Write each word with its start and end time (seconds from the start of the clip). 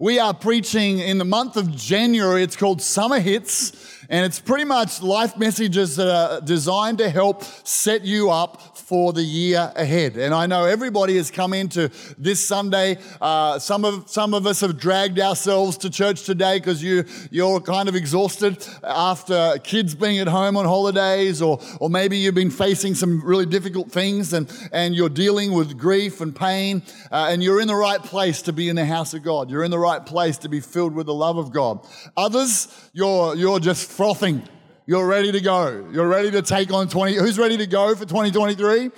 We 0.00 0.20
are 0.20 0.32
preaching 0.32 1.00
in 1.00 1.18
the 1.18 1.24
month 1.24 1.56
of 1.56 1.74
January. 1.74 2.44
It's 2.44 2.54
called 2.54 2.80
Summer 2.80 3.18
Hits, 3.18 3.97
and 4.08 4.24
it's 4.24 4.40
pretty 4.40 4.64
much 4.64 5.02
life 5.02 5.36
messages 5.36 5.96
that 5.96 6.08
are 6.08 6.40
designed 6.40 6.98
to 6.98 7.10
help 7.10 7.44
set 7.44 8.04
you 8.04 8.30
up 8.30 8.78
for 8.88 9.12
the 9.12 9.22
year 9.22 9.70
ahead. 9.76 10.16
And 10.16 10.32
I 10.32 10.46
know 10.46 10.64
everybody 10.64 11.16
has 11.16 11.30
come 11.30 11.52
into 11.52 11.90
this 12.16 12.46
Sunday. 12.46 12.96
Uh, 13.20 13.58
some 13.58 13.84
of 13.84 14.08
some 14.08 14.32
of 14.32 14.46
us 14.46 14.60
have 14.60 14.78
dragged 14.78 15.20
ourselves 15.20 15.76
to 15.78 15.90
church 15.90 16.22
today 16.22 16.58
because 16.58 16.82
you 16.82 17.04
you're 17.30 17.60
kind 17.60 17.90
of 17.90 17.94
exhausted 17.94 18.66
after 18.82 19.58
kids 19.62 19.94
being 19.94 20.18
at 20.20 20.28
home 20.28 20.56
on 20.56 20.64
holidays, 20.64 21.42
or 21.42 21.60
or 21.78 21.90
maybe 21.90 22.16
you've 22.16 22.34
been 22.34 22.50
facing 22.50 22.94
some 22.94 23.22
really 23.22 23.44
difficult 23.44 23.92
things 23.92 24.32
and 24.32 24.50
and 24.72 24.94
you're 24.94 25.10
dealing 25.10 25.52
with 25.52 25.76
grief 25.76 26.22
and 26.22 26.34
pain, 26.34 26.82
uh, 27.12 27.28
and 27.30 27.42
you're 27.42 27.60
in 27.60 27.68
the 27.68 27.76
right 27.76 28.02
place 28.02 28.40
to 28.40 28.54
be 28.54 28.70
in 28.70 28.76
the 28.76 28.86
house 28.86 29.12
of 29.12 29.22
God. 29.22 29.50
You're 29.50 29.64
in 29.64 29.70
the 29.70 29.78
right 29.78 30.04
place 30.04 30.38
to 30.38 30.48
be 30.48 30.60
filled 30.60 30.94
with 30.94 31.04
the 31.04 31.14
love 31.14 31.36
of 31.36 31.52
God. 31.52 31.86
Others, 32.16 32.68
you're 32.94 33.36
you're 33.36 33.60
just 33.60 33.97
frothing 33.98 34.40
you're 34.86 35.08
ready 35.08 35.32
to 35.32 35.40
go. 35.40 35.86
You're 35.92 36.06
ready 36.06 36.30
to 36.30 36.40
take 36.40 36.72
on 36.72 36.88
20. 36.88 37.16
Who's 37.16 37.36
ready 37.36 37.56
to 37.56 37.66
go 37.66 37.96
for 37.96 38.06
2023? 38.06 38.90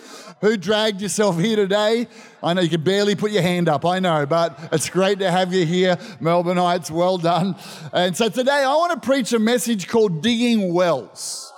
Who 0.42 0.56
dragged 0.58 1.00
yourself 1.00 1.36
here 1.36 1.56
today? 1.56 2.06
I 2.42 2.52
know 2.52 2.60
you 2.60 2.68
can 2.68 2.82
barely 2.82 3.16
put 3.16 3.32
your 3.32 3.42
hand 3.42 3.68
up, 3.68 3.86
I 3.86 3.98
know, 3.98 4.26
but 4.26 4.56
it's 4.70 4.90
great 4.90 5.18
to 5.20 5.30
have 5.30 5.54
you 5.54 5.64
here, 5.64 5.96
Melbourneites. 6.20 6.90
Well 6.90 7.16
done. 7.16 7.56
And 7.94 8.14
so 8.14 8.28
today 8.28 8.62
I 8.62 8.72
want 8.76 9.02
to 9.02 9.04
preach 9.04 9.32
a 9.32 9.38
message 9.38 9.88
called 9.88 10.22
Digging 10.22 10.72
Wells 10.74 11.49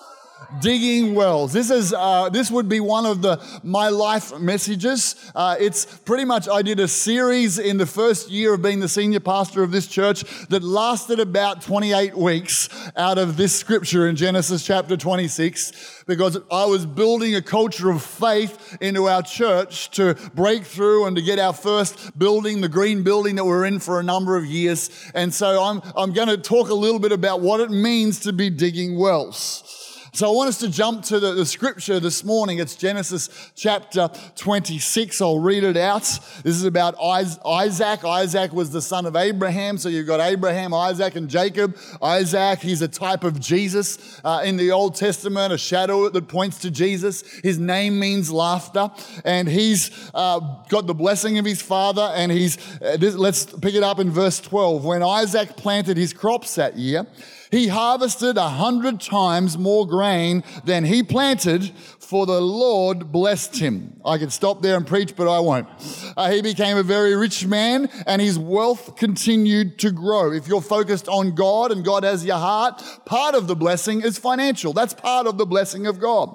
digging 0.61 1.15
wells. 1.15 1.52
This 1.52 1.70
is 1.70 1.92
uh, 1.92 2.29
this 2.29 2.51
would 2.51 2.69
be 2.69 2.80
one 2.80 3.06
of 3.06 3.23
the 3.23 3.43
my 3.62 3.88
life 3.88 4.38
messages. 4.38 5.15
Uh, 5.34 5.56
it's 5.59 5.84
pretty 5.84 6.24
much 6.24 6.48
I 6.48 6.62
did 6.62 6.80
a 6.80 6.88
series 6.88 7.59
in 7.59 7.79
the 7.79 7.87
first 7.87 8.30
year 8.30 8.55
of 8.55 8.62
being 8.62 8.80
the 8.80 8.88
senior 8.88 9.20
pastor 9.20 9.62
of 9.62 9.70
this 9.70 9.87
church 9.87 10.24
that 10.48 10.62
lasted 10.62 11.20
about 11.20 11.62
28 11.62 12.16
weeks 12.16 12.69
out 12.96 13.19
of 13.19 13.37
this 13.37 13.54
scripture 13.54 14.09
in 14.09 14.16
Genesis 14.16 14.65
chapter 14.65 14.96
26 14.96 16.04
because 16.07 16.38
I 16.51 16.65
was 16.66 16.87
building 16.87 17.35
a 17.35 17.43
culture 17.43 17.91
of 17.91 18.02
faith 18.02 18.76
into 18.80 19.09
our 19.09 19.23
church 19.23 19.91
to 19.93 20.15
break 20.35 20.65
through 20.65 21.07
and 21.07 21.16
to 21.16 21.23
get 21.23 21.38
our 21.38 21.52
first 21.52 22.19
building, 22.19 22.60
the 22.60 22.69
green 22.69 23.02
building 23.02 23.37
that 23.37 23.45
we're 23.45 23.65
in 23.65 23.79
for 23.79 24.01
a 24.01 24.02
number 24.02 24.37
of 24.37 24.45
years. 24.45 24.91
And 25.15 25.32
so 25.32 25.63
I'm, 25.63 25.80
I'm 25.96 26.13
going 26.13 26.29
to 26.29 26.37
talk 26.37 26.71
a 26.71 26.74
little 26.74 26.98
bit 26.98 27.13
about 27.13 27.41
what 27.41 27.60
it 27.60 27.71
means 27.71 28.21
to 28.21 28.32
be 28.32 28.51
digging 28.51 28.98
wells. 28.98 29.82
So 30.15 30.29
I 30.29 30.35
want 30.35 30.51
us 30.51 30.59
to 30.59 30.68
jump 30.68 31.07
to 31.07 31.18
the, 31.18 31.32
the, 31.32 31.46
scripture 31.46 31.99
this 31.99 32.23
morning. 32.23 32.59
It's 32.59 32.77
Genesis 32.77 33.30
chapter 33.57 34.10
26. 34.37 35.23
I'll 35.23 35.38
read 35.38 35.65
it 35.65 35.79
out. 35.79 36.02
This 36.02 36.54
is 36.54 36.65
about 36.65 37.02
Isaac. 37.02 38.04
Isaac 38.04 38.52
was 38.52 38.71
the 38.71 38.82
son 38.82 39.07
of 39.07 39.16
Abraham. 39.16 39.79
So 39.79 39.88
you've 39.88 40.07
got 40.07 40.21
Abraham, 40.21 40.74
Isaac, 40.74 41.16
and 41.16 41.30
Jacob. 41.30 41.79
Isaac, 42.02 42.59
he's 42.59 42.82
a 42.82 42.88
type 42.88 43.24
of 43.24 43.41
Jesus 43.41 44.21
uh, 44.23 44.43
in 44.45 44.59
the 44.59 44.71
Old 44.71 44.96
Testament, 44.96 45.51
a 45.51 45.57
shadow 45.57 46.10
that 46.10 46.29
points 46.29 46.59
to 46.59 46.71
Jesus. 46.71 47.23
His 47.43 47.59
name 47.59 47.99
means 47.99 48.30
laughter. 48.30 48.91
And 49.24 49.49
he's 49.49 50.10
uh, 50.13 50.41
got 50.69 50.87
the 50.87 50.95
blessing 50.95 51.38
of 51.38 51.47
his 51.47 51.63
father. 51.63 52.13
And 52.15 52.30
he's, 52.30 52.59
uh, 52.82 52.99
this, 52.99 53.15
let's 53.15 53.47
pick 53.47 53.74
it 53.74 53.82
up 53.82 53.99
in 53.99 54.10
verse 54.10 54.43
12. 54.43 54.85
When 54.85 55.02
Isaac 55.02 55.57
planted 55.57 55.97
his 55.97 56.13
crops 56.13 56.57
that 56.57 56.76
year, 56.76 57.07
he 57.52 57.68
harvested 57.68 58.38
a 58.38 58.48
hundred 58.48 58.98
times 58.98 59.58
more 59.58 59.86
grain 59.86 60.42
than 60.64 60.84
he 60.84 61.02
planted, 61.02 61.70
for 61.98 62.24
the 62.24 62.40
Lord 62.40 63.12
blessed 63.12 63.58
him. 63.58 64.00
I 64.06 64.16
could 64.16 64.32
stop 64.32 64.62
there 64.62 64.75
and 64.75 64.86
preach, 64.86 65.14
but 65.14 65.28
I 65.28 65.38
won't. 65.38 65.69
Uh, 66.16 66.30
he 66.30 66.41
became 66.41 66.78
a 66.78 66.82
very 66.82 67.14
rich 67.14 67.47
man, 67.47 67.91
and 68.06 68.22
his 68.22 68.38
wealth 68.38 68.97
continued 68.97 69.78
to 69.80 69.91
grow. 69.91 70.32
If 70.32 70.48
you're 70.48 70.62
focused 70.62 71.08
on 71.08 71.34
God 71.34 71.72
and 71.72 71.84
God 71.84 72.04
has 72.04 72.25
your 72.25 72.38
heart, 72.38 72.82
part 73.04 73.34
of 73.34 73.48
the 73.48 73.54
blessing 73.54 74.00
is 74.00 74.16
financial. 74.16 74.72
That's 74.72 74.94
part 74.94 75.26
of 75.26 75.36
the 75.36 75.47
blessing 75.47 75.86
of 75.86 76.00
God. 76.00 76.34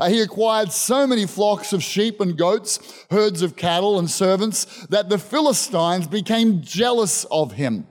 Uh, 0.00 0.08
he 0.08 0.20
acquired 0.20 0.72
so 0.72 1.06
many 1.06 1.26
flocks 1.26 1.72
of 1.72 1.80
sheep 1.80 2.20
and 2.20 2.36
goats, 2.36 3.04
herds 3.12 3.40
of 3.40 3.54
cattle 3.54 4.00
and 4.00 4.10
servants, 4.10 4.64
that 4.86 5.10
the 5.10 5.18
Philistines 5.18 6.08
became 6.08 6.60
jealous 6.60 7.24
of 7.30 7.52
him 7.52 7.86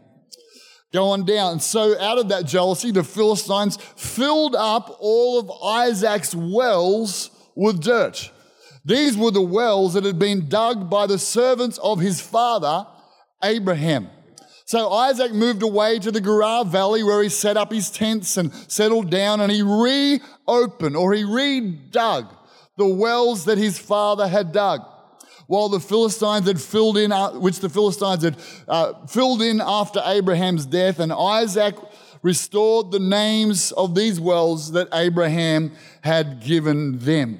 going 0.96 1.26
down. 1.26 1.60
So, 1.60 2.00
out 2.00 2.18
of 2.18 2.30
that 2.30 2.46
jealousy, 2.46 2.90
the 2.92 3.04
Philistines 3.04 3.76
filled 3.76 4.56
up 4.56 4.96
all 5.00 5.38
of 5.38 5.52
Isaac's 5.62 6.34
wells 6.34 7.30
with 7.54 7.84
dirt. 7.84 8.32
These 8.86 9.18
were 9.18 9.32
the 9.32 9.42
wells 9.42 9.96
that 9.96 10.06
had 10.06 10.18
been 10.18 10.48
dug 10.48 10.90
by 10.90 11.06
the 11.06 11.20
servants 11.20 11.78
of 11.80 12.00
his 12.00 12.22
father, 12.22 12.88
Abraham. 13.44 14.10
So 14.64 14.90
Isaac 14.92 15.34
moved 15.34 15.64
away 15.64 16.00
to 16.00 16.12
the 16.12 16.22
Gerar 16.22 16.64
Valley 16.66 17.04
where 17.04 17.22
he 17.22 17.30
set 17.30 17.58
up 17.58 17.72
his 17.72 17.92
tents 17.92 18.38
and 18.38 18.54
settled 18.68 19.12
down 19.12 19.42
and 19.42 19.52
he 19.52 19.62
reopened 19.62 20.96
or 20.96 21.14
he 21.14 21.24
redug 21.24 22.34
the 22.78 22.88
wells 22.88 23.46
that 23.46 23.58
his 23.58 23.78
father 23.78 24.28
had 24.28 24.52
dug 24.52 24.82
while 25.48 25.70
the 25.70 25.80
Philistines 25.80 26.48
had 26.48 26.60
filled 26.60 26.98
in, 26.98 27.12
uh, 27.12 27.32
which 27.32 27.60
the 27.60 27.70
Philistines 27.70 28.24
had 28.24 28.38
uh, 28.68 29.06
filled 29.06 29.42
in 29.42 29.62
after 29.62 30.02
Abraham's 30.06 30.66
death, 30.66 31.00
and 31.00 31.12
Isaac 31.12 31.76
restored 32.22 32.92
the 32.92 33.00
names 33.00 33.72
of 33.74 33.94
these 33.94 34.20
wells 34.20 34.72
that 34.72 34.88
Abraham 34.94 35.72
had 36.02 36.42
given 36.42 36.98
them. 37.00 37.40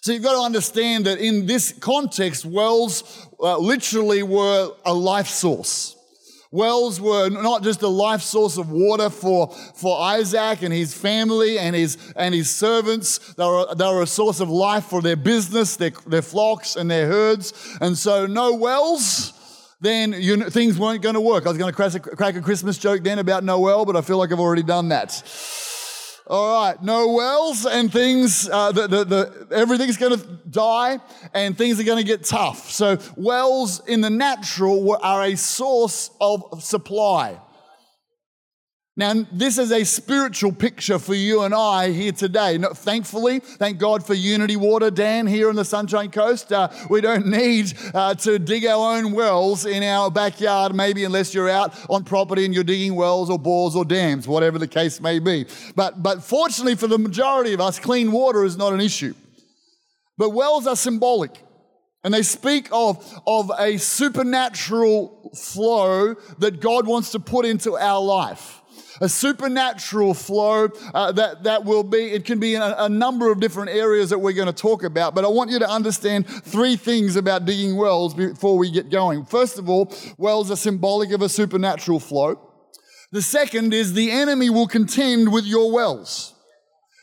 So 0.00 0.12
you've 0.12 0.22
got 0.22 0.34
to 0.34 0.44
understand 0.44 1.06
that 1.06 1.18
in 1.18 1.46
this 1.46 1.72
context, 1.72 2.46
wells 2.46 3.26
uh, 3.40 3.58
literally 3.58 4.22
were 4.22 4.70
a 4.84 4.94
life 4.94 5.26
source. 5.26 5.95
Wells 6.56 6.98
were 7.02 7.28
not 7.28 7.62
just 7.62 7.82
a 7.82 7.88
life 7.88 8.22
source 8.22 8.56
of 8.56 8.70
water 8.70 9.10
for, 9.10 9.48
for 9.74 10.00
Isaac 10.00 10.62
and 10.62 10.72
his 10.72 10.94
family 10.94 11.58
and 11.58 11.76
his, 11.76 11.98
and 12.16 12.34
his 12.34 12.48
servants. 12.48 13.18
They 13.34 13.44
were, 13.44 13.74
they 13.74 13.84
were 13.84 14.00
a 14.00 14.06
source 14.06 14.40
of 14.40 14.48
life 14.48 14.86
for 14.86 15.02
their 15.02 15.16
business, 15.16 15.76
their, 15.76 15.90
their 16.06 16.22
flocks, 16.22 16.76
and 16.76 16.90
their 16.90 17.08
herds. 17.08 17.52
And 17.82 17.96
so, 17.96 18.24
no 18.24 18.54
wells, 18.54 19.34
then 19.82 20.14
you, 20.14 20.48
things 20.48 20.78
weren't 20.78 21.02
going 21.02 21.14
to 21.14 21.20
work. 21.20 21.44
I 21.44 21.50
was 21.50 21.58
going 21.58 21.70
to 21.70 21.76
crack 21.76 21.94
a, 21.94 22.00
crack 22.00 22.36
a 22.36 22.40
Christmas 22.40 22.78
joke 22.78 23.02
then 23.02 23.18
about 23.18 23.44
Noel, 23.44 23.84
but 23.84 23.94
I 23.94 24.00
feel 24.00 24.16
like 24.16 24.32
I've 24.32 24.40
already 24.40 24.62
done 24.62 24.88
that. 24.88 25.22
All 26.28 26.60
right, 26.60 26.82
no 26.82 27.12
wells 27.12 27.66
and 27.66 27.92
things, 27.92 28.48
uh, 28.48 28.72
the, 28.72 28.88
the, 28.88 29.04
the, 29.04 29.46
everything's 29.52 29.96
going 29.96 30.18
to 30.18 30.26
die 30.50 30.98
and 31.32 31.56
things 31.56 31.78
are 31.78 31.84
going 31.84 31.98
to 31.98 32.04
get 32.04 32.24
tough. 32.24 32.68
So, 32.72 32.98
wells 33.14 33.86
in 33.86 34.00
the 34.00 34.10
natural 34.10 34.98
are 35.02 35.22
a 35.22 35.36
source 35.36 36.10
of 36.20 36.64
supply. 36.64 37.38
Now, 38.98 39.12
this 39.30 39.58
is 39.58 39.72
a 39.72 39.84
spiritual 39.84 40.52
picture 40.52 40.98
for 40.98 41.12
you 41.12 41.42
and 41.42 41.54
I 41.54 41.92
here 41.92 42.12
today. 42.12 42.56
thankfully, 42.56 43.40
thank 43.40 43.76
God 43.76 44.06
for 44.06 44.14
Unity 44.14 44.56
Water, 44.56 44.90
Dan, 44.90 45.26
here 45.26 45.50
on 45.50 45.54
the 45.54 45.66
Sunshine 45.66 46.10
Coast. 46.10 46.50
Uh, 46.50 46.70
we 46.88 47.02
don't 47.02 47.26
need 47.30 47.74
uh, 47.92 48.14
to 48.14 48.38
dig 48.38 48.64
our 48.64 48.96
own 48.96 49.12
wells 49.12 49.66
in 49.66 49.82
our 49.82 50.10
backyard, 50.10 50.74
maybe 50.74 51.04
unless 51.04 51.34
you're 51.34 51.50
out 51.50 51.74
on 51.90 52.04
property 52.04 52.46
and 52.46 52.54
you're 52.54 52.64
digging 52.64 52.94
wells 52.94 53.28
or 53.28 53.38
bores 53.38 53.76
or 53.76 53.84
dams, 53.84 54.26
whatever 54.26 54.58
the 54.58 54.66
case 54.66 54.98
may 54.98 55.18
be. 55.18 55.44
But, 55.74 56.02
but 56.02 56.22
fortunately 56.22 56.74
for 56.74 56.86
the 56.86 56.98
majority 56.98 57.52
of 57.52 57.60
us, 57.60 57.78
clean 57.78 58.12
water 58.12 58.46
is 58.46 58.56
not 58.56 58.72
an 58.72 58.80
issue. 58.80 59.12
But 60.16 60.30
wells 60.30 60.66
are 60.66 60.76
symbolic. 60.76 61.32
And 62.02 62.14
they 62.14 62.22
speak 62.22 62.68
of, 62.72 63.20
of 63.26 63.50
a 63.58 63.76
supernatural 63.76 65.32
flow 65.34 66.14
that 66.38 66.60
God 66.60 66.86
wants 66.86 67.12
to 67.12 67.20
put 67.20 67.44
into 67.44 67.76
our 67.76 68.00
life 68.00 68.62
a 69.00 69.08
supernatural 69.08 70.14
flow 70.14 70.68
uh, 70.94 71.12
that, 71.12 71.42
that 71.44 71.64
will 71.64 71.82
be, 71.82 71.98
it 72.12 72.24
can 72.24 72.38
be 72.38 72.54
in 72.54 72.62
a, 72.62 72.74
a 72.78 72.88
number 72.88 73.30
of 73.30 73.40
different 73.40 73.70
areas 73.70 74.10
that 74.10 74.18
we're 74.18 74.32
going 74.32 74.46
to 74.46 74.52
talk 74.52 74.84
about. 74.84 75.14
But 75.14 75.24
I 75.24 75.28
want 75.28 75.50
you 75.50 75.58
to 75.58 75.68
understand 75.68 76.26
three 76.26 76.76
things 76.76 77.16
about 77.16 77.44
digging 77.44 77.76
wells 77.76 78.14
before 78.14 78.56
we 78.58 78.70
get 78.70 78.90
going. 78.90 79.24
First 79.24 79.58
of 79.58 79.68
all, 79.68 79.92
wells 80.18 80.50
are 80.50 80.56
symbolic 80.56 81.10
of 81.12 81.22
a 81.22 81.28
supernatural 81.28 82.00
flow. 82.00 82.40
The 83.12 83.22
second 83.22 83.72
is 83.72 83.92
the 83.94 84.10
enemy 84.10 84.50
will 84.50 84.66
contend 84.66 85.32
with 85.32 85.44
your 85.44 85.72
wells. 85.72 86.35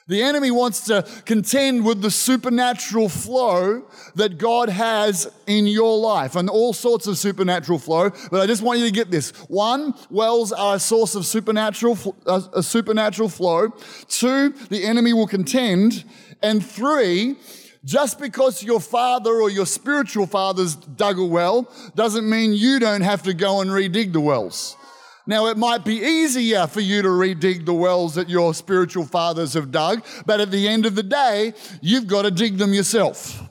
The 0.07 0.21
enemy 0.21 0.51
wants 0.51 0.81
to 0.85 1.07
contend 1.25 1.85
with 1.85 2.01
the 2.01 2.11
supernatural 2.11 3.07
flow 3.07 3.83
that 4.15 4.37
God 4.37 4.67
has 4.67 5.31
in 5.47 5.65
your 5.65 5.97
life 5.97 6.35
and 6.35 6.49
all 6.49 6.73
sorts 6.73 7.07
of 7.07 7.17
supernatural 7.17 7.79
flow. 7.79 8.09
But 8.29 8.41
I 8.41 8.45
just 8.45 8.61
want 8.61 8.79
you 8.79 8.85
to 8.85 8.91
get 8.91 9.11
this. 9.11 9.31
One, 9.47 9.93
wells 10.09 10.51
are 10.51 10.75
a 10.75 10.79
source 10.79 11.15
of 11.15 11.25
supernatural, 11.25 12.17
uh, 12.25 12.41
a 12.53 12.61
supernatural 12.61 13.29
flow. 13.29 13.69
Two, 14.09 14.49
the 14.69 14.83
enemy 14.83 15.13
will 15.13 15.27
contend. 15.27 16.03
And 16.41 16.65
three, 16.65 17.37
just 17.85 18.19
because 18.19 18.61
your 18.61 18.81
father 18.81 19.41
or 19.41 19.49
your 19.49 19.65
spiritual 19.65 20.27
father's 20.27 20.75
dug 20.75 21.17
a 21.17 21.25
well 21.25 21.71
doesn't 21.95 22.29
mean 22.29 22.53
you 22.53 22.79
don't 22.79 23.01
have 23.01 23.23
to 23.23 23.33
go 23.33 23.61
and 23.61 23.69
redig 23.69 24.11
the 24.11 24.19
wells. 24.19 24.75
Now, 25.25 25.47
it 25.47 25.57
might 25.57 25.85
be 25.85 25.95
easier 25.95 26.67
for 26.67 26.81
you 26.81 27.01
to 27.01 27.07
redig 27.07 27.65
the 27.65 27.73
wells 27.73 28.15
that 28.15 28.29
your 28.29 28.53
spiritual 28.53 29.05
fathers 29.05 29.53
have 29.53 29.71
dug, 29.71 30.03
but 30.25 30.41
at 30.41 30.51
the 30.51 30.67
end 30.67 30.85
of 30.85 30.95
the 30.95 31.03
day, 31.03 31.53
you've 31.81 32.07
got 32.07 32.23
to 32.23 32.31
dig 32.31 32.57
them 32.57 32.73
yourself. 32.73 33.42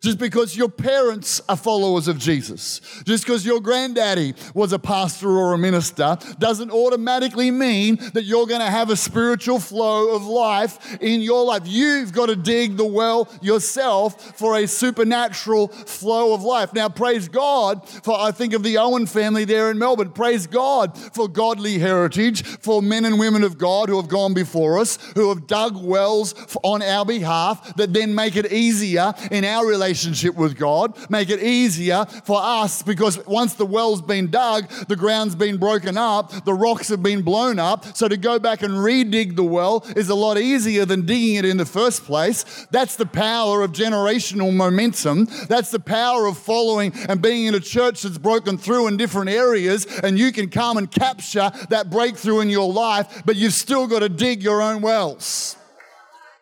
Just 0.00 0.16
because 0.16 0.56
your 0.56 0.70
parents 0.70 1.42
are 1.46 1.56
followers 1.56 2.08
of 2.08 2.16
Jesus, 2.16 2.80
just 3.04 3.22
because 3.22 3.44
your 3.44 3.60
granddaddy 3.60 4.32
was 4.54 4.72
a 4.72 4.78
pastor 4.78 5.28
or 5.28 5.52
a 5.52 5.58
minister, 5.58 6.16
doesn't 6.38 6.70
automatically 6.70 7.50
mean 7.50 7.96
that 8.14 8.24
you're 8.24 8.46
going 8.46 8.62
to 8.62 8.70
have 8.70 8.88
a 8.88 8.96
spiritual 8.96 9.60
flow 9.60 10.16
of 10.16 10.24
life 10.24 10.96
in 11.02 11.20
your 11.20 11.44
life. 11.44 11.64
You've 11.66 12.14
got 12.14 12.26
to 12.26 12.36
dig 12.36 12.78
the 12.78 12.86
well 12.86 13.28
yourself 13.42 14.38
for 14.38 14.56
a 14.56 14.66
supernatural 14.66 15.68
flow 15.68 16.32
of 16.32 16.42
life. 16.44 16.72
Now, 16.72 16.88
praise 16.88 17.28
God 17.28 17.86
for, 17.86 18.18
I 18.18 18.30
think 18.30 18.54
of 18.54 18.62
the 18.62 18.78
Owen 18.78 19.04
family 19.04 19.44
there 19.44 19.70
in 19.70 19.78
Melbourne. 19.78 20.12
Praise 20.12 20.46
God 20.46 20.96
for 20.96 21.28
godly 21.28 21.78
heritage, 21.78 22.42
for 22.42 22.80
men 22.80 23.04
and 23.04 23.18
women 23.20 23.44
of 23.44 23.58
God 23.58 23.90
who 23.90 23.96
have 24.00 24.08
gone 24.08 24.32
before 24.32 24.78
us, 24.78 24.96
who 25.14 25.28
have 25.28 25.46
dug 25.46 25.76
wells 25.76 26.34
on 26.62 26.80
our 26.80 27.04
behalf 27.04 27.76
that 27.76 27.92
then 27.92 28.14
make 28.14 28.36
it 28.36 28.50
easier 28.50 29.12
in 29.30 29.44
our 29.44 29.66
relationship 29.66 29.89
relationship 29.90 30.36
with 30.36 30.56
God, 30.56 30.96
make 31.10 31.30
it 31.30 31.42
easier 31.42 32.04
for 32.22 32.40
us 32.40 32.80
because 32.80 33.26
once 33.26 33.54
the 33.54 33.66
well's 33.66 34.00
been 34.00 34.30
dug, 34.30 34.68
the 34.86 34.94
ground's 34.94 35.34
been 35.34 35.56
broken 35.56 35.98
up, 35.98 36.44
the 36.44 36.54
rocks 36.54 36.88
have 36.90 37.02
been 37.02 37.22
blown 37.22 37.58
up. 37.58 37.96
So 37.96 38.06
to 38.06 38.16
go 38.16 38.38
back 38.38 38.62
and 38.62 38.74
redig 38.74 39.34
the 39.34 39.42
well 39.42 39.84
is 39.96 40.08
a 40.08 40.14
lot 40.14 40.38
easier 40.38 40.84
than 40.84 41.06
digging 41.06 41.34
it 41.34 41.44
in 41.44 41.56
the 41.56 41.66
first 41.66 42.04
place. 42.04 42.44
That's 42.70 42.94
the 42.94 43.06
power 43.06 43.62
of 43.62 43.72
generational 43.72 44.54
momentum. 44.54 45.26
That's 45.48 45.72
the 45.72 45.80
power 45.80 46.26
of 46.26 46.38
following 46.38 46.92
and 47.08 47.20
being 47.20 47.46
in 47.46 47.56
a 47.56 47.60
church 47.60 48.02
that's 48.02 48.18
broken 48.18 48.58
through 48.58 48.86
in 48.86 48.96
different 48.96 49.30
areas, 49.30 49.86
and 50.04 50.16
you 50.16 50.30
can 50.30 50.50
come 50.50 50.76
and 50.76 50.88
capture 50.88 51.50
that 51.70 51.90
breakthrough 51.90 52.40
in 52.40 52.48
your 52.48 52.72
life, 52.72 53.24
but 53.26 53.34
you've 53.34 53.54
still 53.54 53.88
got 53.88 54.00
to 54.00 54.08
dig 54.08 54.40
your 54.40 54.62
own 54.62 54.82
wells. 54.82 55.56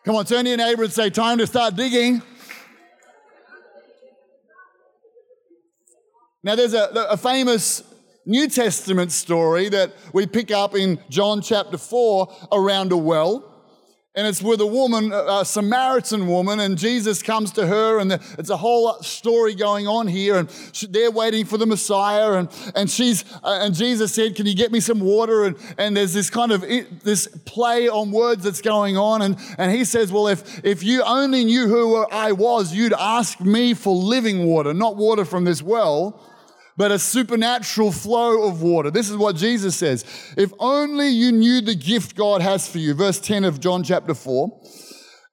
Come 0.05 0.15
on, 0.15 0.25
turn 0.25 0.45
to 0.45 0.49
your 0.49 0.57
neighbor 0.57 0.83
and 0.83 0.93
say, 0.93 1.09
Time 1.09 1.39
to 1.39 1.47
start 1.47 1.75
digging. 1.75 2.21
Now, 6.49 6.55
there's 6.55 6.73
a, 6.73 6.89
a 7.11 7.15
famous 7.15 7.83
New 8.25 8.47
Testament 8.47 9.11
story 9.11 9.69
that 9.69 9.93
we 10.13 10.25
pick 10.25 10.49
up 10.49 10.73
in 10.73 10.97
John 11.07 11.43
chapter 11.43 11.77
4 11.77 12.47
around 12.51 12.91
a 12.91 12.97
well. 12.97 13.45
And 14.15 14.25
it's 14.25 14.41
with 14.41 14.59
a 14.59 14.65
woman, 14.65 15.11
a 15.13 15.45
Samaritan 15.45 16.27
woman, 16.27 16.59
and 16.59 16.75
Jesus 16.75 17.21
comes 17.21 17.51
to 17.51 17.67
her, 17.67 17.99
and 17.99 18.13
it's 18.39 18.49
a 18.49 18.57
whole 18.57 18.93
story 19.03 19.53
going 19.53 19.87
on 19.87 20.07
here. 20.07 20.37
And 20.37 20.49
they're 20.89 21.11
waiting 21.11 21.45
for 21.45 21.59
the 21.59 21.67
Messiah, 21.67 22.33
and, 22.33 22.49
and 22.75 22.89
she's 22.89 23.23
uh, 23.43 23.59
and 23.61 23.75
Jesus 23.75 24.15
said, 24.15 24.35
"Can 24.35 24.47
you 24.47 24.55
get 24.55 24.71
me 24.71 24.79
some 24.79 25.01
water?" 25.01 25.45
And, 25.45 25.55
and 25.77 25.95
there's 25.95 26.15
this 26.15 26.31
kind 26.31 26.51
of 26.51 26.61
this 26.61 27.27
play 27.45 27.87
on 27.87 28.09
words 28.09 28.43
that's 28.43 28.61
going 28.61 28.97
on, 28.97 29.21
and, 29.21 29.37
and 29.59 29.71
he 29.71 29.85
says, 29.85 30.11
"Well, 30.11 30.27
if 30.27 30.65
if 30.65 30.83
you 30.83 31.03
only 31.03 31.45
knew 31.45 31.67
who 31.67 31.97
I 31.97 32.31
was, 32.31 32.73
you'd 32.73 32.93
ask 32.93 33.39
me 33.39 33.75
for 33.75 33.93
living 33.93 34.47
water, 34.47 34.73
not 34.73 34.95
water 34.95 35.25
from 35.25 35.43
this 35.43 35.61
well." 35.61 36.19
But 36.79 36.93
a 36.93 36.97
supernatural 36.97 37.91
flow 37.91 38.47
of 38.47 38.61
water. 38.61 38.89
This 38.89 39.09
is 39.09 39.17
what 39.17 39.35
Jesus 39.35 39.75
says. 39.75 40.05
If 40.37 40.53
only 40.59 41.09
you 41.09 41.33
knew 41.33 41.59
the 41.59 41.75
gift 41.75 42.15
God 42.15 42.41
has 42.41 42.69
for 42.69 42.77
you, 42.77 42.93
verse 42.93 43.19
10 43.19 43.43
of 43.43 43.59
John 43.59 43.83
chapter 43.83 44.13
4, 44.13 44.61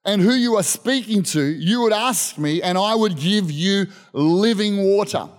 and 0.03 0.21
who 0.21 0.33
you 0.33 0.57
are 0.57 0.63
speaking 0.63 1.23
to, 1.23 1.41
you 1.41 1.83
would 1.83 1.93
ask 1.93 2.37
me, 2.37 2.61
and 2.61 2.77
I 2.77 2.95
would 2.95 3.15
give 3.15 3.49
you 3.49 3.85
living 4.11 4.83
water. 4.83 5.29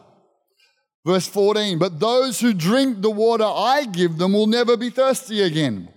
Verse 1.04 1.28
14, 1.28 1.78
but 1.78 2.00
those 2.00 2.40
who 2.40 2.54
drink 2.54 3.02
the 3.02 3.10
water 3.10 3.44
I 3.44 3.84
give 3.84 4.16
them 4.16 4.32
will 4.32 4.46
never 4.46 4.78
be 4.78 4.88
thirsty 4.88 5.42
again. 5.42 5.90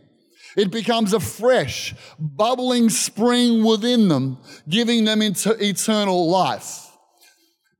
It 0.57 0.71
becomes 0.71 1.13
a 1.13 1.21
fresh, 1.21 1.95
bubbling 2.19 2.89
spring 2.89 3.63
within 3.63 4.09
them, 4.09 4.39
giving 4.67 5.05
them 5.05 5.21
eternal 5.21 6.29
life. 6.29 6.90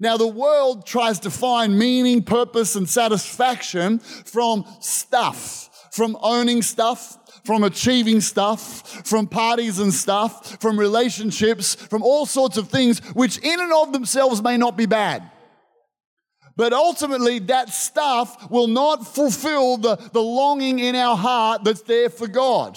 Now, 0.01 0.17
the 0.17 0.25
world 0.27 0.87
tries 0.87 1.19
to 1.19 1.29
find 1.29 1.77
meaning, 1.77 2.23
purpose, 2.23 2.75
and 2.75 2.89
satisfaction 2.89 3.99
from 3.99 4.65
stuff, 4.79 5.69
from 5.91 6.17
owning 6.23 6.63
stuff, 6.63 7.19
from 7.45 7.63
achieving 7.63 8.19
stuff, 8.19 9.05
from 9.07 9.27
parties 9.27 9.77
and 9.77 9.93
stuff, 9.93 10.59
from 10.59 10.79
relationships, 10.79 11.75
from 11.75 12.01
all 12.01 12.25
sorts 12.25 12.57
of 12.57 12.67
things, 12.69 12.97
which 13.13 13.37
in 13.37 13.59
and 13.59 13.71
of 13.71 13.93
themselves 13.93 14.41
may 14.41 14.57
not 14.57 14.75
be 14.75 14.87
bad. 14.87 15.29
But 16.55 16.73
ultimately, 16.73 17.37
that 17.37 17.69
stuff 17.69 18.49
will 18.49 18.67
not 18.67 19.05
fulfill 19.05 19.77
the, 19.77 19.97
the 20.13 20.21
longing 20.21 20.79
in 20.79 20.95
our 20.95 21.15
heart 21.15 21.63
that's 21.63 21.83
there 21.83 22.09
for 22.09 22.27
God. 22.27 22.75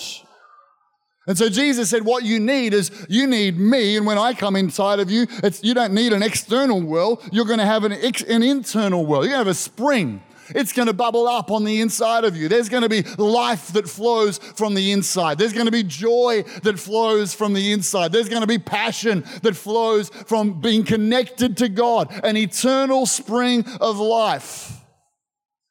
And 1.27 1.39
so 1.39 1.49
Jesus 1.49 1.89
said, 1.89 2.05
What 2.05 2.25
you 2.25 2.39
need 2.39 2.75
is 2.75 2.91
you 3.09 3.27
need 3.27 3.59
me. 3.59 3.97
And 3.97 4.07
when 4.07 4.19
I 4.19 4.35
come 4.35 4.57
inside 4.57 5.01
of 5.01 5.11
you, 5.11 5.27
you 5.63 5.75
don't 5.75 5.95
need 5.95 6.13
an 6.13 6.23
external 6.23 6.81
well. 6.83 7.23
You're 7.33 7.47
going 7.47 7.59
to 7.59 7.67
have 7.67 7.85
an, 7.85 7.93
ex, 7.93 8.23
an 8.23 8.43
internal 8.43 9.07
well. 9.07 9.23
You're 9.23 9.33
going 9.33 9.45
to 9.45 9.47
have 9.47 9.47
a 9.49 9.55
spring. 9.55 10.23
It's 10.51 10.73
going 10.73 10.89
to 10.89 10.93
bubble 10.93 11.27
up 11.27 11.51
on 11.51 11.65
the 11.65 11.81
inside 11.81 12.25
of 12.25 12.37
you. 12.37 12.49
There's 12.49 12.69
going 12.69 12.83
to 12.83 12.89
be 12.89 13.03
life 13.17 13.73
that 13.73 13.89
flows 13.89 14.39
from 14.39 14.75
the 14.75 14.93
inside. 14.93 15.39
There's 15.39 15.55
going 15.55 15.67
to 15.67 15.73
be 15.73 15.83
joy 15.83 16.45
that 16.63 16.79
flows 16.79 17.35
from 17.35 17.55
the 17.55 17.73
inside. 17.73 18.13
There's 18.13 18.29
going 18.29 18.43
to 18.43 18.47
be 18.47 18.59
passion 18.59 19.25
that 19.43 19.57
flows 19.57 20.11
from 20.11 20.61
being 20.61 20.85
connected 20.85 21.57
to 21.59 21.69
God, 21.69 22.13
an 22.25 22.37
eternal 22.37 23.07
spring 23.07 23.65
of 23.81 23.99
life. 23.99 24.74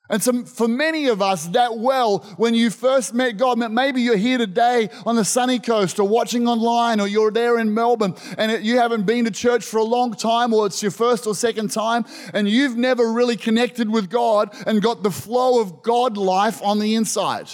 And 0.09 0.21
so, 0.21 0.43
for 0.43 0.67
many 0.67 1.07
of 1.07 1.21
us, 1.21 1.47
that 1.47 1.77
well, 1.77 2.19
when 2.35 2.53
you 2.53 2.69
first 2.69 3.13
met 3.13 3.37
God, 3.37 3.57
maybe 3.57 4.01
you're 4.01 4.17
here 4.17 4.37
today 4.37 4.89
on 5.05 5.15
the 5.15 5.23
sunny 5.23 5.59
coast 5.59 5.97
or 5.97 6.05
watching 6.07 6.45
online, 6.45 6.99
or 6.99 7.07
you're 7.07 7.31
there 7.31 7.57
in 7.57 7.73
Melbourne 7.73 8.13
and 8.37 8.63
you 8.65 8.77
haven't 8.79 9.05
been 9.05 9.23
to 9.23 9.31
church 9.31 9.63
for 9.63 9.77
a 9.77 9.83
long 9.83 10.13
time, 10.13 10.53
or 10.53 10.65
it's 10.65 10.81
your 10.81 10.91
first 10.91 11.25
or 11.25 11.33
second 11.33 11.71
time, 11.71 12.03
and 12.33 12.49
you've 12.49 12.75
never 12.75 13.13
really 13.13 13.37
connected 13.37 13.89
with 13.89 14.09
God 14.09 14.53
and 14.67 14.81
got 14.81 15.03
the 15.03 15.11
flow 15.11 15.61
of 15.61 15.81
God 15.81 16.17
life 16.17 16.61
on 16.61 16.79
the 16.79 16.95
inside. 16.95 17.47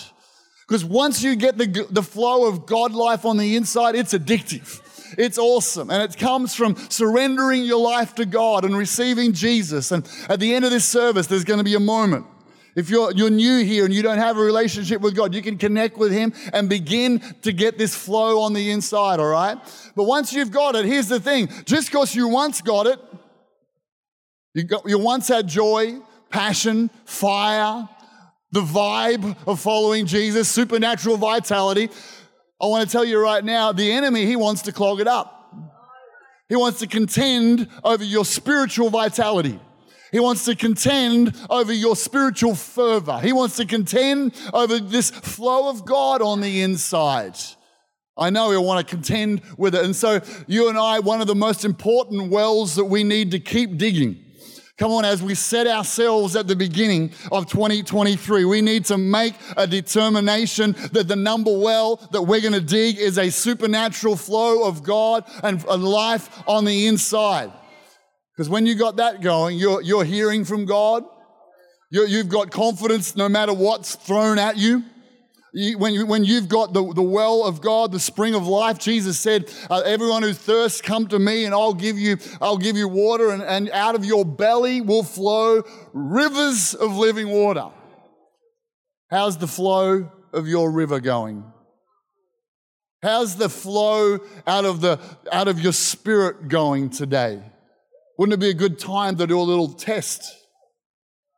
Because 0.67 0.83
once 0.83 1.21
you 1.21 1.35
get 1.35 1.57
the, 1.57 1.87
the 1.91 2.03
flow 2.03 2.47
of 2.47 2.65
God 2.65 2.93
life 2.93 3.25
on 3.25 3.37
the 3.37 3.55
inside, 3.55 3.95
it's 3.95 4.13
addictive. 4.13 4.81
It's 5.17 5.37
awesome. 5.37 5.89
And 5.91 6.01
it 6.01 6.17
comes 6.17 6.55
from 6.55 6.75
surrendering 6.89 7.63
your 7.63 7.79
life 7.79 8.15
to 8.15 8.25
God 8.25 8.65
and 8.65 8.75
receiving 8.75 9.33
Jesus. 9.33 9.91
And 9.91 10.07
at 10.27 10.39
the 10.39 10.53
end 10.53 10.65
of 10.65 10.71
this 10.71 10.85
service, 10.85 11.27
there's 11.27 11.43
going 11.43 11.59
to 11.59 11.63
be 11.63 11.75
a 11.75 11.79
moment 11.79 12.25
if 12.79 12.89
you're, 12.89 13.11
you're 13.11 13.29
new 13.29 13.61
here 13.61 13.83
and 13.83 13.93
you 13.93 14.01
don't 14.01 14.19
have 14.19 14.37
a 14.37 14.41
relationship 14.41 15.01
with 15.01 15.13
God, 15.13 15.35
you 15.35 15.41
can 15.41 15.57
connect 15.57 15.97
with 15.97 16.13
Him 16.13 16.33
and 16.53 16.69
begin 16.69 17.19
to 17.41 17.51
get 17.51 17.77
this 17.77 17.93
flow 17.93 18.39
on 18.39 18.53
the 18.53 18.71
inside, 18.71 19.19
all 19.19 19.27
right? 19.27 19.57
But 19.97 20.05
once 20.05 20.31
you've 20.31 20.51
got 20.51 20.75
it, 20.75 20.85
here's 20.85 21.09
the 21.09 21.19
thing 21.19 21.49
just 21.65 21.91
because 21.91 22.15
you 22.15 22.29
once 22.29 22.61
got 22.61 22.87
it, 22.87 22.97
you, 24.53 24.63
got, 24.63 24.87
you 24.87 24.97
once 24.97 25.27
had 25.27 25.45
joy, 25.45 25.99
passion, 26.29 26.89
fire, 27.03 27.89
the 28.53 28.61
vibe 28.61 29.35
of 29.45 29.59
following 29.59 30.05
Jesus, 30.05 30.47
supernatural 30.47 31.17
vitality. 31.17 31.89
I 32.61 32.65
want 32.67 32.87
to 32.87 32.91
tell 32.91 33.03
you 33.03 33.21
right 33.21 33.43
now 33.43 33.73
the 33.73 33.91
enemy, 33.91 34.25
he 34.25 34.37
wants 34.37 34.61
to 34.63 34.71
clog 34.71 35.01
it 35.01 35.07
up. 35.07 35.35
He 36.47 36.55
wants 36.55 36.79
to 36.79 36.87
contend 36.87 37.67
over 37.83 38.05
your 38.05 38.23
spiritual 38.23 38.89
vitality. 38.89 39.59
He 40.11 40.19
wants 40.19 40.45
to 40.45 40.55
contend 40.55 41.35
over 41.49 41.71
your 41.71 41.95
spiritual 41.95 42.55
fervor. 42.55 43.19
He 43.19 43.33
wants 43.33 43.57
to 43.57 43.65
contend 43.65 44.33
over 44.53 44.79
this 44.79 45.11
flow 45.11 45.69
of 45.69 45.85
God 45.85 46.21
on 46.21 46.41
the 46.41 46.61
inside. 46.61 47.35
I 48.17 48.29
know 48.29 48.51
he'll 48.51 48.65
want 48.65 48.85
to 48.85 48.95
contend 48.95 49.41
with 49.57 49.75
it. 49.75 49.85
And 49.85 49.95
so, 49.95 50.19
you 50.47 50.67
and 50.69 50.77
I, 50.77 50.99
one 50.99 51.21
of 51.21 51.27
the 51.27 51.35
most 51.35 51.63
important 51.63 52.31
wells 52.31 52.75
that 52.75 52.85
we 52.85 53.03
need 53.03 53.31
to 53.31 53.39
keep 53.39 53.77
digging. 53.77 54.25
Come 54.77 54.91
on, 54.91 55.03
as 55.03 55.21
we 55.21 55.35
set 55.35 55.67
ourselves 55.67 56.37
at 56.37 56.47
the 56.47 56.55
beginning 56.55 57.11
of 57.33 57.47
2023, 57.47 58.45
we 58.45 58.61
need 58.61 58.85
to 58.85 58.97
make 58.97 59.33
a 59.57 59.67
determination 59.67 60.73
that 60.93 61.09
the 61.09 61.17
number 61.17 61.51
well 61.51 61.97
that 62.13 62.21
we're 62.21 62.39
going 62.39 62.53
to 62.53 62.61
dig 62.61 62.97
is 62.97 63.17
a 63.17 63.29
supernatural 63.29 64.15
flow 64.15 64.65
of 64.65 64.81
God 64.81 65.25
and 65.43 65.61
life 65.65 66.41
on 66.47 66.63
the 66.63 66.87
inside. 66.87 67.51
Because 68.39 68.49
when 68.49 68.65
you 68.65 68.75
got 68.75 68.95
that 68.95 69.19
going, 69.19 69.57
you're, 69.57 69.81
you're 69.81 70.05
hearing 70.05 70.45
from 70.45 70.63
God. 70.63 71.03
you 71.89 72.19
have 72.19 72.29
got 72.29 72.51
confidence 72.51 73.17
no 73.17 73.27
matter 73.27 73.53
what's 73.53 73.95
thrown 73.95 74.39
at 74.39 74.55
you. 74.55 74.85
you 75.53 75.77
when, 75.77 75.93
you, 75.93 76.05
when 76.05 76.23
you've 76.23 76.47
got 76.47 76.71
the, 76.71 76.93
the 76.93 77.01
well 77.01 77.43
of 77.43 77.59
God, 77.59 77.91
the 77.91 77.99
spring 77.99 78.35
of 78.35 78.47
life, 78.47 78.79
Jesus 78.79 79.19
said, 79.19 79.51
uh, 79.69 79.81
everyone 79.85 80.23
who 80.23 80.31
thirsts, 80.31 80.79
come 80.79 81.05
to 81.09 81.19
me 81.19 81.43
and 81.43 81.53
I'll 81.53 81.73
give 81.73 81.99
you, 81.99 82.15
I'll 82.39 82.57
give 82.57 82.77
you 82.77 82.87
water 82.87 83.31
and, 83.31 83.43
and 83.43 83.69
out 83.71 83.95
of 83.95 84.05
your 84.05 84.23
belly 84.23 84.79
will 84.79 85.03
flow 85.03 85.61
rivers 85.91 86.73
of 86.73 86.95
living 86.95 87.27
water. 87.27 87.67
How's 89.11 89.37
the 89.37 89.47
flow 89.47 90.09
of 90.31 90.47
your 90.47 90.71
river 90.71 91.01
going? 91.01 91.43
How's 93.03 93.35
the 93.35 93.49
flow 93.49 94.19
out 94.47 94.63
of, 94.63 94.79
the, 94.79 94.97
out 95.29 95.49
of 95.49 95.59
your 95.59 95.73
spirit 95.73 96.47
going 96.47 96.89
today? 96.89 97.43
Wouldn't 98.19 98.33
it 98.33 98.45
be 98.45 98.49
a 98.49 98.53
good 98.53 98.77
time 98.77 99.15
to 99.15 99.25
do 99.25 99.39
a 99.39 99.41
little 99.41 99.69
test? 99.69 100.35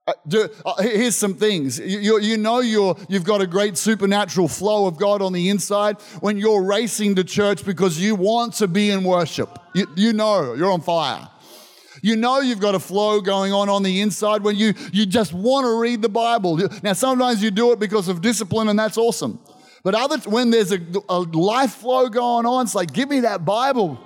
Uh, 0.08 0.14
do, 0.28 0.50
uh, 0.66 0.82
here's 0.82 1.16
some 1.16 1.36
things. 1.36 1.78
You, 1.78 2.20
you 2.20 2.38
know 2.38 2.62
you're, 2.62 2.98
you've 3.08 3.24
got 3.24 3.40
a 3.40 3.46
great 3.46 3.78
supernatural 3.78 4.48
flow 4.48 4.88
of 4.88 4.98
God 4.98 5.22
on 5.22 5.32
the 5.32 5.50
inside 5.50 6.02
when 6.22 6.40
you're 6.40 6.64
racing 6.64 7.14
to 7.18 7.24
church 7.24 7.64
because 7.64 8.00
you 8.00 8.16
want 8.16 8.56
to 8.56 8.68
be 8.68 8.90
in 8.90 9.04
worship. 9.04 9.60
You, 9.76 9.86
you 9.96 10.12
know 10.12 10.56
you're 10.56 10.72
on 10.72 10.82
fire. 10.82 11.30
You 12.02 12.16
know 12.16 12.40
you've 12.40 12.60
got 12.60 12.74
a 12.74 12.80
flow 12.80 13.22
going 13.22 13.54
on 13.54 13.70
on 13.70 13.84
the 13.84 14.02
inside 14.02 14.42
when 14.42 14.56
you, 14.56 14.74
you 14.92 15.06
just 15.06 15.34
want 15.34 15.66
to 15.66 15.80
read 15.80 16.02
the 16.02 16.10
Bible. 16.10 16.68
Now, 16.82 16.94
sometimes 16.94 17.44
you 17.44 17.52
do 17.52 17.74
it 17.74 17.80
because 17.80 18.08
of 18.08 18.24
discipline, 18.24 18.70
and 18.70 18.80
that's 18.80 18.98
awesome. 18.98 19.40
But 19.84 19.94
other, 19.94 20.18
when 20.28 20.50
there's 20.50 20.72
a, 20.72 20.80
a 21.10 21.20
life 21.20 21.74
flow 21.74 22.10
going 22.10 22.48
on, 22.48 22.66
it's 22.66 22.74
like, 22.74 22.92
give 22.92 23.08
me 23.08 23.20
that 23.20 23.46
Bible. 23.46 24.00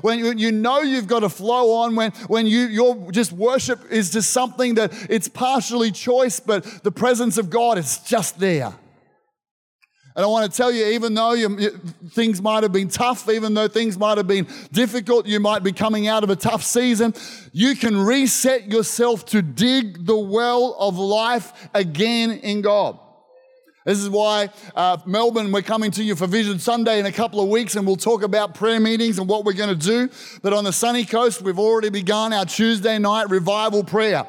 When 0.00 0.18
you, 0.18 0.32
you 0.32 0.52
know 0.52 0.80
you've 0.80 1.06
got 1.06 1.20
to 1.20 1.28
flow 1.28 1.72
on, 1.72 1.96
when, 1.96 2.12
when 2.28 2.46
you, 2.46 2.60
your 2.60 3.12
just 3.12 3.32
worship 3.32 3.80
is 3.90 4.10
just 4.10 4.30
something 4.30 4.74
that 4.74 4.92
it's 5.10 5.28
partially 5.28 5.90
choice, 5.90 6.40
but 6.40 6.64
the 6.82 6.92
presence 6.92 7.36
of 7.38 7.50
God 7.50 7.78
is 7.78 7.98
just 7.98 8.38
there. 8.38 8.72
And 10.16 10.24
I 10.24 10.28
want 10.28 10.50
to 10.50 10.56
tell 10.56 10.72
you, 10.72 10.86
even 10.86 11.12
though 11.12 11.34
you, 11.34 11.68
things 12.12 12.40
might 12.40 12.62
have 12.62 12.72
been 12.72 12.88
tough, 12.88 13.28
even 13.28 13.52
though 13.52 13.68
things 13.68 13.98
might 13.98 14.16
have 14.16 14.26
been 14.26 14.46
difficult, 14.72 15.26
you 15.26 15.40
might 15.40 15.62
be 15.62 15.72
coming 15.72 16.08
out 16.08 16.24
of 16.24 16.30
a 16.30 16.36
tough 16.36 16.62
season, 16.62 17.12
you 17.52 17.76
can 17.76 17.94
reset 17.98 18.66
yourself 18.72 19.26
to 19.26 19.42
dig 19.42 20.06
the 20.06 20.16
well 20.16 20.74
of 20.78 20.96
life 20.96 21.68
again 21.74 22.30
in 22.30 22.62
God. 22.62 22.98
This 23.86 24.00
is 24.00 24.10
why 24.10 24.50
uh, 24.74 24.98
Melbourne, 25.06 25.52
we're 25.52 25.62
coming 25.62 25.92
to 25.92 26.02
you 26.02 26.16
for 26.16 26.26
Vision 26.26 26.58
Sunday 26.58 26.98
in 26.98 27.06
a 27.06 27.12
couple 27.12 27.40
of 27.40 27.48
weeks, 27.48 27.76
and 27.76 27.86
we'll 27.86 27.94
talk 27.94 28.24
about 28.24 28.52
prayer 28.52 28.80
meetings 28.80 29.20
and 29.20 29.28
what 29.28 29.44
we're 29.44 29.52
going 29.52 29.78
to 29.78 29.86
do. 29.86 30.10
But 30.42 30.52
on 30.52 30.64
the 30.64 30.72
sunny 30.72 31.04
coast, 31.04 31.40
we've 31.40 31.60
already 31.60 31.90
begun 31.90 32.32
our 32.32 32.44
Tuesday 32.44 32.98
night 32.98 33.30
revival 33.30 33.84
prayer. 33.84 34.26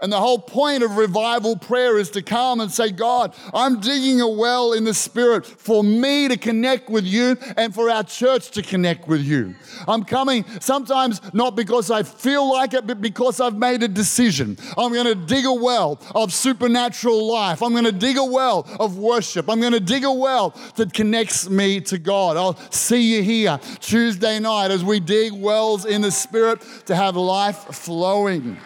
And 0.00 0.12
the 0.12 0.18
whole 0.18 0.38
point 0.38 0.82
of 0.82 0.96
revival 0.96 1.56
prayer 1.56 1.98
is 1.98 2.10
to 2.10 2.22
come 2.22 2.60
and 2.60 2.70
say, 2.70 2.90
God, 2.90 3.34
I'm 3.52 3.80
digging 3.80 4.20
a 4.20 4.28
well 4.28 4.72
in 4.72 4.84
the 4.84 4.94
Spirit 4.94 5.44
for 5.44 5.82
me 5.82 6.28
to 6.28 6.36
connect 6.36 6.88
with 6.88 7.04
you 7.04 7.36
and 7.56 7.74
for 7.74 7.90
our 7.90 8.04
church 8.04 8.50
to 8.52 8.62
connect 8.62 9.08
with 9.08 9.22
you. 9.22 9.56
I'm 9.88 10.04
coming 10.04 10.44
sometimes 10.60 11.20
not 11.34 11.56
because 11.56 11.90
I 11.90 12.04
feel 12.04 12.48
like 12.50 12.74
it, 12.74 12.86
but 12.86 13.00
because 13.00 13.40
I've 13.40 13.56
made 13.56 13.82
a 13.82 13.88
decision. 13.88 14.56
I'm 14.76 14.92
going 14.92 15.06
to 15.06 15.14
dig 15.14 15.44
a 15.46 15.52
well 15.52 16.00
of 16.14 16.32
supernatural 16.32 17.26
life. 17.26 17.62
I'm 17.62 17.72
going 17.72 17.84
to 17.84 17.92
dig 17.92 18.18
a 18.18 18.24
well 18.24 18.68
of 18.78 18.98
worship. 18.98 19.50
I'm 19.50 19.60
going 19.60 19.72
to 19.72 19.80
dig 19.80 20.04
a 20.04 20.12
well 20.12 20.54
that 20.76 20.92
connects 20.92 21.50
me 21.50 21.80
to 21.82 21.98
God. 21.98 22.36
I'll 22.36 22.56
see 22.70 23.16
you 23.16 23.22
here 23.22 23.58
Tuesday 23.80 24.38
night 24.38 24.70
as 24.70 24.84
we 24.84 25.00
dig 25.00 25.32
wells 25.32 25.86
in 25.86 26.02
the 26.02 26.12
Spirit 26.12 26.62
to 26.86 26.94
have 26.94 27.16
life 27.16 27.56
flowing. 27.74 28.56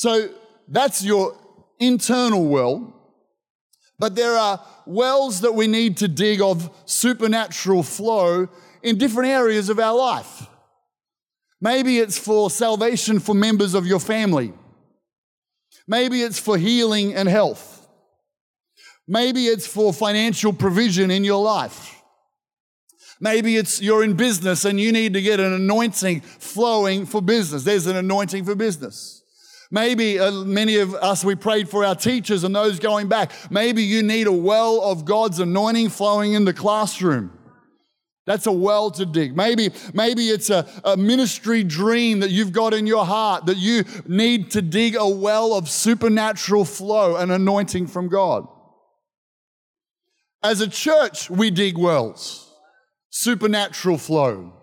So 0.00 0.30
that's 0.66 1.04
your 1.04 1.36
internal 1.78 2.46
well. 2.46 2.90
But 3.98 4.16
there 4.16 4.34
are 4.34 4.64
wells 4.86 5.42
that 5.42 5.52
we 5.52 5.66
need 5.66 5.98
to 5.98 6.08
dig 6.08 6.40
of 6.40 6.70
supernatural 6.86 7.82
flow 7.82 8.48
in 8.82 8.96
different 8.96 9.28
areas 9.28 9.68
of 9.68 9.78
our 9.78 9.94
life. 9.94 10.46
Maybe 11.60 11.98
it's 11.98 12.16
for 12.16 12.48
salvation 12.48 13.20
for 13.20 13.34
members 13.34 13.74
of 13.74 13.86
your 13.86 14.00
family. 14.00 14.54
Maybe 15.86 16.22
it's 16.22 16.38
for 16.38 16.56
healing 16.56 17.12
and 17.12 17.28
health. 17.28 17.86
Maybe 19.06 19.48
it's 19.48 19.66
for 19.66 19.92
financial 19.92 20.54
provision 20.54 21.10
in 21.10 21.24
your 21.24 21.44
life. 21.44 22.02
Maybe 23.20 23.58
it's 23.58 23.82
you're 23.82 24.02
in 24.02 24.14
business 24.14 24.64
and 24.64 24.80
you 24.80 24.92
need 24.92 25.12
to 25.12 25.20
get 25.20 25.40
an 25.40 25.52
anointing 25.52 26.22
flowing 26.22 27.04
for 27.04 27.20
business. 27.20 27.64
There's 27.64 27.86
an 27.86 27.96
anointing 27.96 28.46
for 28.46 28.54
business. 28.54 29.19
Maybe 29.70 30.18
uh, 30.18 30.32
many 30.32 30.76
of 30.76 30.94
us, 30.94 31.24
we 31.24 31.36
prayed 31.36 31.68
for 31.68 31.84
our 31.84 31.94
teachers 31.94 32.42
and 32.42 32.54
those 32.54 32.80
going 32.80 33.08
back. 33.08 33.30
Maybe 33.50 33.84
you 33.84 34.02
need 34.02 34.26
a 34.26 34.32
well 34.32 34.82
of 34.82 35.04
God's 35.04 35.38
anointing 35.38 35.90
flowing 35.90 36.32
in 36.32 36.44
the 36.44 36.52
classroom. 36.52 37.36
That's 38.26 38.46
a 38.46 38.52
well 38.52 38.90
to 38.92 39.06
dig. 39.06 39.36
Maybe, 39.36 39.70
maybe 39.94 40.28
it's 40.28 40.50
a, 40.50 40.66
a 40.84 40.96
ministry 40.96 41.64
dream 41.64 42.20
that 42.20 42.30
you've 42.30 42.52
got 42.52 42.74
in 42.74 42.86
your 42.86 43.04
heart 43.06 43.46
that 43.46 43.56
you 43.56 43.84
need 44.06 44.50
to 44.52 44.62
dig 44.62 44.96
a 44.96 45.08
well 45.08 45.54
of 45.54 45.68
supernatural 45.68 46.64
flow 46.64 47.16
and 47.16 47.30
anointing 47.30 47.86
from 47.86 48.08
God. 48.08 48.46
As 50.42 50.60
a 50.60 50.68
church, 50.68 51.30
we 51.30 51.50
dig 51.50 51.78
wells, 51.78 52.52
supernatural 53.10 53.98
flow. 53.98 54.59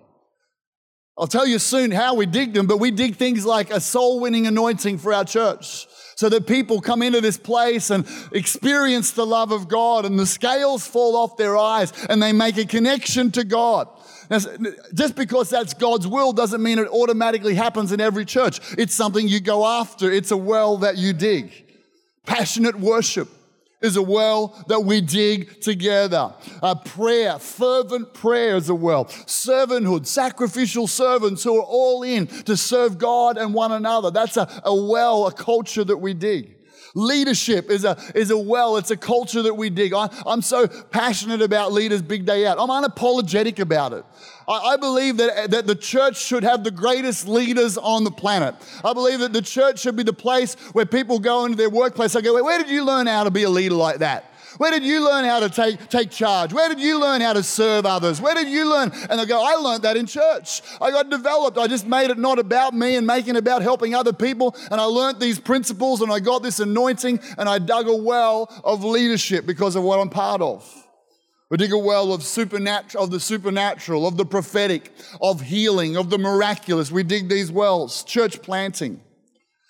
I'll 1.17 1.27
tell 1.27 1.47
you 1.47 1.57
soon 1.57 1.89
how 1.91 2.13
we 2.13 2.27
dig 2.27 2.53
them, 2.53 2.67
but 2.67 2.77
we 2.77 2.91
dig 2.91 3.15
things 3.15 3.45
like 3.45 3.71
a 3.71 3.81
soul 3.81 4.19
winning 4.19 4.45
anointing 4.45 5.00
for 5.00 5.13
our 5.13 5.25
church 5.25 5.88
so 6.15 6.29
that 6.29 6.45
people 6.45 6.79
come 6.79 7.01
into 7.01 7.21
this 7.21 7.38
place 7.38 7.89
and 7.89 8.07
experience 8.31 9.12
the 9.12 9.25
love 9.25 9.51
of 9.51 9.67
God 9.67 10.05
and 10.05 10.17
the 10.17 10.25
scales 10.25 10.86
fall 10.86 11.15
off 11.15 11.38
their 11.38 11.57
eyes 11.57 11.91
and 12.09 12.21
they 12.21 12.33
make 12.33 12.57
a 12.57 12.65
connection 12.65 13.31
to 13.31 13.43
God. 13.43 13.88
Now, 14.29 14.39
just 14.93 15.15
because 15.15 15.50
that's 15.50 15.74
God's 15.74 16.07
will 16.07 16.33
doesn't 16.33 16.62
mean 16.62 16.79
it 16.79 16.88
automatically 16.88 17.55
happens 17.55 17.91
in 17.91 18.01
every 18.01 18.25
church. 18.25 18.59
It's 18.77 18.93
something 18.93 19.27
you 19.27 19.39
go 19.39 19.65
after. 19.65 20.12
It's 20.12 20.31
a 20.31 20.38
well 20.38 20.77
that 20.77 20.97
you 20.97 21.13
dig. 21.13 21.51
Passionate 22.25 22.77
worship 22.77 23.29
is 23.81 23.96
a 23.96 24.01
well 24.01 24.63
that 24.67 24.81
we 24.81 25.01
dig 25.01 25.62
together. 25.62 26.34
A 26.63 26.75
prayer, 26.75 27.38
fervent 27.38 28.13
prayer 28.13 28.55
is 28.55 28.69
a 28.69 28.75
well. 28.75 29.05
Servanthood, 29.05 30.07
sacrificial 30.07 30.88
servants 30.88 31.43
who 31.43 31.57
are 31.57 31.65
all 31.65 32.03
in 32.03 32.27
to 32.27 32.57
serve 32.57 32.98
God 32.98 33.38
and 33.38 33.53
one 33.53 33.72
another. 33.72 34.10
That's 34.10 34.38
a, 34.38 34.62
a 34.63 34.74
well, 34.74 35.27
a 35.27 35.31
culture 35.31 35.84
that 35.84 35.98
we 35.98 36.13
dig. 36.13 36.57
Leadership 36.98 37.70
is 37.70 37.86
a, 37.86 37.96
is 38.16 38.32
a 38.32 38.38
well, 38.38 38.75
it's 38.77 38.89
a 38.89 38.98
culture 38.98 39.44
that 39.44 39.54
we 39.54 39.70
dig. 39.70 39.94
I, 39.94 40.10
I'm 40.25 40.42
so 40.42 40.68
passionate 40.68 41.44
about 41.44 41.72
leaders 41.72 42.01
big 42.01 42.25
day 42.25 42.48
out. 42.48 42.58
I'm 42.60 42.70
unapologetic 42.70 43.60
about 43.60 43.94
it. 43.94 44.04
I, 44.48 44.74
I 44.74 44.77
believe 44.77 45.18
that, 45.18 45.51
that 45.51 45.68
the 45.68 45.75
church 45.75 46.20
should 46.20 46.42
have 46.44 46.63
the 46.63 46.72
greatest 46.72 47.27
leaders 47.27 47.77
on 47.77 48.04
the 48.04 48.10
planet. 48.10 48.56
I 48.84 48.94
believe 48.94 49.20
that 49.20 49.32
the 49.32 49.44
church 49.44 49.80
should 49.80 49.96
be 49.96 50.01
the 50.01 50.12
place 50.12 50.56
where 50.74 50.88
people 50.88 51.20
go 51.20 51.46
into 51.46 51.56
their 51.56 51.70
workplace. 51.70 52.16
I 52.16 52.22
go, 52.22 52.44
where 52.44 52.58
did 52.58 52.72
you 52.72 52.84
learn 52.84 53.06
how 53.06 53.25
to 53.25 53.32
be 53.32 53.44
a 53.44 53.50
leader 53.50 53.75
like 53.75 54.00
that? 54.00 54.34
Where 54.58 54.72
did 54.72 54.84
you 54.84 55.04
learn 55.06 55.26
how 55.26 55.40
to 55.40 55.50
take, 55.50 55.88
take 55.90 56.10
charge? 56.10 56.54
Where 56.54 56.70
did 56.70 56.80
you 56.80 57.00
learn 57.00 57.22
how 57.22 57.34
to 57.34 57.44
serve 57.44 57.86
others? 57.86 58.20
Where 58.20 58.34
did 58.34 58.48
you 58.48 58.70
learn? 58.70 58.92
And 59.10 59.20
they 59.20 59.26
go, 59.26 59.44
I 59.44 59.56
learned 59.56 59.84
that 59.84 59.98
in 59.98 60.06
church. 60.06 60.62
I 60.82 60.92
got 60.92 61.10
developed. 61.10 61.58
I 61.58 61.68
just 61.68 61.88
made 61.88 62.10
it 62.10 62.18
not 62.18 62.40
about 62.40 62.74
me 62.74 62.96
and 62.96 63.06
making 63.06 63.36
it 63.36 63.40
about 63.40 63.62
helping 63.62 63.94
other 63.94 64.14
people. 64.14 64.56
And 64.72 64.82
I 64.82 64.86
learned 64.86 65.20
these 65.20 65.40
principles 65.40 66.02
and 66.02 66.12
I 66.12 66.20
got 66.20 66.44
this 66.44 66.60
anointing 66.60 67.20
and 67.38 67.48
I 67.48 67.60
dug 67.60 67.88
a 67.88 67.96
well 67.96 68.52
of 68.64 68.84
leadership 68.84 69.46
because 69.46 69.76
of 69.76 69.84
what 69.84 70.00
I'm 70.00 70.10
part 70.10 70.42
of. 70.42 70.88
We 71.50 71.58
dig 71.58 71.72
a 71.72 71.78
well 71.78 72.12
of 72.12 72.24
supernatural, 72.24 73.06
of 73.06 73.12
the 73.12 73.20
supernatural, 73.20 74.06
of 74.06 74.18
the 74.18 74.26
prophetic, 74.26 74.92
of 75.22 75.40
healing, 75.40 75.96
of 75.96 76.10
the 76.10 76.18
miraculous. 76.18 76.92
We 76.92 77.04
dig 77.04 77.30
these 77.30 77.50
wells, 77.52 78.04
church 78.04 78.42
planting. 78.42 79.00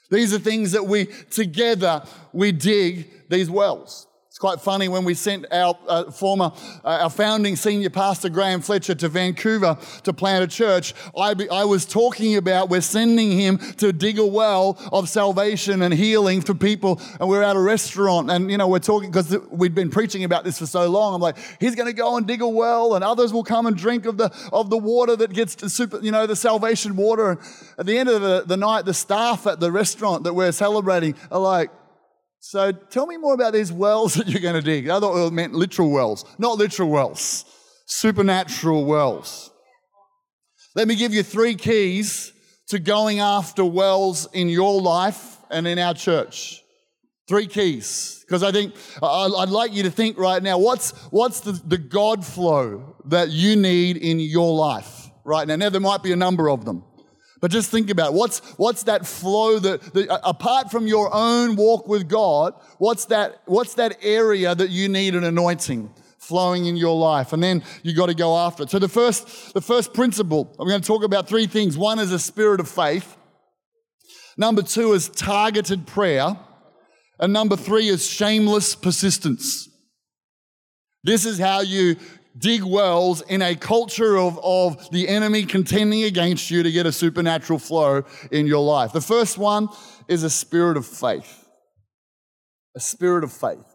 These 0.09 0.33
are 0.33 0.39
things 0.39 0.71
that 0.71 0.85
we 0.85 1.05
together 1.29 2.03
we 2.33 2.51
dig 2.51 3.29
these 3.29 3.49
wells. 3.49 4.06
It's 4.37 4.41
quite 4.41 4.61
funny 4.61 4.87
when 4.87 5.03
we 5.03 5.15
sent 5.15 5.51
our 5.51 5.75
uh, 5.87 6.11
former, 6.11 6.51
uh, 6.85 6.99
our 7.01 7.09
founding 7.09 7.55
senior 7.55 7.89
pastor 7.89 8.29
Graham 8.29 8.61
Fletcher 8.61 8.93
to 8.93 9.09
Vancouver 9.09 9.75
to 10.03 10.13
plant 10.13 10.43
a 10.43 10.47
church. 10.47 10.93
I, 11.17 11.33
be, 11.33 11.49
I 11.49 11.63
was 11.63 11.87
talking 11.87 12.35
about 12.35 12.69
we're 12.69 12.81
sending 12.81 13.31
him 13.31 13.57
to 13.77 13.91
dig 13.91 14.19
a 14.19 14.25
well 14.27 14.77
of 14.91 15.09
salvation 15.09 15.81
and 15.81 15.91
healing 15.91 16.41
for 16.41 16.53
people. 16.53 17.01
And 17.19 17.27
we're 17.27 17.41
at 17.41 17.55
a 17.55 17.59
restaurant 17.59 18.29
and, 18.29 18.51
you 18.51 18.59
know, 18.59 18.67
we're 18.67 18.77
talking 18.77 19.09
because 19.09 19.35
we'd 19.49 19.73
been 19.73 19.89
preaching 19.89 20.23
about 20.23 20.43
this 20.43 20.59
for 20.59 20.67
so 20.67 20.87
long. 20.87 21.15
I'm 21.15 21.21
like, 21.21 21.37
he's 21.59 21.73
going 21.73 21.87
to 21.87 21.93
go 21.93 22.15
and 22.15 22.27
dig 22.27 22.43
a 22.43 22.47
well 22.47 22.93
and 22.93 23.03
others 23.03 23.33
will 23.33 23.43
come 23.43 23.65
and 23.65 23.75
drink 23.75 24.05
of 24.05 24.17
the, 24.19 24.31
of 24.53 24.69
the 24.69 24.77
water 24.77 25.15
that 25.15 25.33
gets 25.33 25.55
to 25.55 25.67
super, 25.67 25.99
you 25.99 26.11
know, 26.11 26.27
the 26.27 26.35
salvation 26.35 26.95
water. 26.95 27.31
And 27.31 27.39
at 27.79 27.87
the 27.87 27.97
end 27.97 28.07
of 28.07 28.21
the, 28.21 28.43
the 28.45 28.55
night, 28.55 28.85
the 28.85 28.93
staff 28.93 29.47
at 29.47 29.59
the 29.59 29.71
restaurant 29.71 30.25
that 30.25 30.35
we're 30.35 30.51
celebrating 30.51 31.15
are 31.31 31.39
like, 31.39 31.71
so 32.49 32.71
tell 32.71 33.05
me 33.05 33.17
more 33.17 33.33
about 33.33 33.51
these 33.51 33.73
wells 33.73 34.13
that 34.15 34.29
you're 34.29 34.41
going 34.41 34.55
to 34.55 34.61
dig. 34.61 34.87
I 34.87 35.01
thought 35.01 35.27
it 35.27 35.33
meant 35.33 35.53
literal 35.53 35.91
wells, 35.91 36.23
not 36.37 36.57
literal 36.57 36.89
wells, 36.89 37.43
supernatural 37.87 38.85
wells. 38.85 39.51
Let 40.73 40.87
me 40.87 40.95
give 40.95 41.13
you 41.13 41.23
three 41.23 41.55
keys 41.55 42.31
to 42.67 42.79
going 42.79 43.19
after 43.19 43.65
wells 43.65 44.29
in 44.31 44.47
your 44.47 44.81
life 44.81 45.39
and 45.49 45.67
in 45.67 45.77
our 45.77 45.93
church. 45.93 46.63
Three 47.27 47.47
keys. 47.47 48.23
Because 48.25 48.43
I 48.43 48.53
think 48.53 48.75
I'd 49.03 49.49
like 49.49 49.73
you 49.73 49.83
to 49.83 49.91
think 49.91 50.17
right 50.17 50.41
now 50.41 50.57
what's, 50.57 50.91
what's 51.11 51.41
the, 51.41 51.51
the 51.51 51.77
God 51.77 52.25
flow 52.25 52.95
that 53.07 53.27
you 53.27 53.57
need 53.57 53.97
in 53.97 54.21
your 54.21 54.55
life 54.55 55.09
right 55.25 55.45
now? 55.45 55.57
Now, 55.57 55.69
there 55.69 55.81
might 55.81 56.01
be 56.01 56.13
a 56.13 56.17
number 56.17 56.49
of 56.49 56.63
them. 56.63 56.85
But 57.39 57.51
just 57.51 57.69
think 57.69 57.89
about 57.89 58.13
what's 58.13 58.39
what's 58.57 58.83
that 58.83 59.05
flow 59.05 59.59
that, 59.59 59.81
that, 59.93 60.09
uh, 60.09 60.19
apart 60.23 60.71
from 60.71 60.87
your 60.87 61.09
own 61.13 61.55
walk 61.55 61.87
with 61.87 62.07
God, 62.07 62.53
what's 62.77 63.05
that 63.05 63.41
what's 63.45 63.75
that 63.75 63.97
area 64.01 64.55
that 64.55 64.69
you 64.69 64.89
need 64.89 65.15
an 65.15 65.23
anointing 65.23 65.93
flowing 66.17 66.65
in 66.65 66.77
your 66.77 66.97
life? 66.97 67.33
And 67.33 67.43
then 67.43 67.63
you 67.83 67.93
got 67.95 68.07
to 68.07 68.15
go 68.15 68.37
after 68.37 68.63
it. 68.63 68.69
So 68.69 68.79
the 68.79 68.89
first 68.89 69.53
the 69.53 69.61
first 69.61 69.93
principle, 69.93 70.55
I'm 70.59 70.67
going 70.67 70.81
to 70.81 70.87
talk 70.87 71.03
about 71.03 71.27
three 71.27 71.47
things. 71.47 71.77
One 71.77 71.99
is 71.99 72.11
a 72.11 72.19
spirit 72.19 72.59
of 72.59 72.67
faith. 72.67 73.17
Number 74.37 74.61
2 74.61 74.93
is 74.93 75.09
targeted 75.09 75.87
prayer, 75.87 76.37
and 77.19 77.33
number 77.33 77.55
3 77.55 77.87
is 77.87 78.07
shameless 78.07 78.75
persistence. 78.75 79.67
This 81.03 81.25
is 81.25 81.39
how 81.39 81.61
you 81.61 81.95
dig 82.37 82.63
wells 82.63 83.21
in 83.21 83.41
a 83.41 83.55
culture 83.55 84.17
of, 84.17 84.39
of 84.43 84.89
the 84.91 85.07
enemy 85.07 85.45
contending 85.45 86.03
against 86.03 86.51
you 86.51 86.63
to 86.63 86.71
get 86.71 86.85
a 86.85 86.91
supernatural 86.91 87.59
flow 87.59 88.03
in 88.31 88.47
your 88.47 88.63
life. 88.63 88.91
The 88.91 89.01
first 89.01 89.37
one 89.37 89.69
is 90.07 90.23
a 90.23 90.29
spirit 90.29 90.77
of 90.77 90.85
faith. 90.85 91.47
A 92.75 92.79
spirit 92.79 93.23
of 93.23 93.31
faith. 93.31 93.65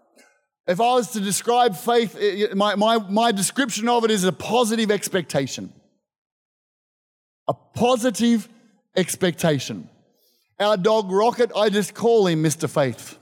If 0.66 0.81
I 0.81 0.95
was 0.95 1.11
to 1.12 1.21
describe 1.21 1.76
faith, 1.76 2.16
my, 2.54 2.76
my, 2.76 2.99
my 2.99 3.33
description 3.33 3.88
of 3.88 4.04
it 4.04 4.11
is 4.11 4.25
a 4.25 4.33
positive 4.33 4.90
expectation. 4.90 5.73
A 7.49 7.54
positive 7.54 8.49
expectation. 8.97 9.88
Our 10.61 10.76
dog 10.76 11.11
Rocket, 11.11 11.50
I 11.57 11.69
just 11.69 11.95
call 11.95 12.28
him 12.28 12.42
Mr. 12.42 12.71
Faith. 12.71 13.19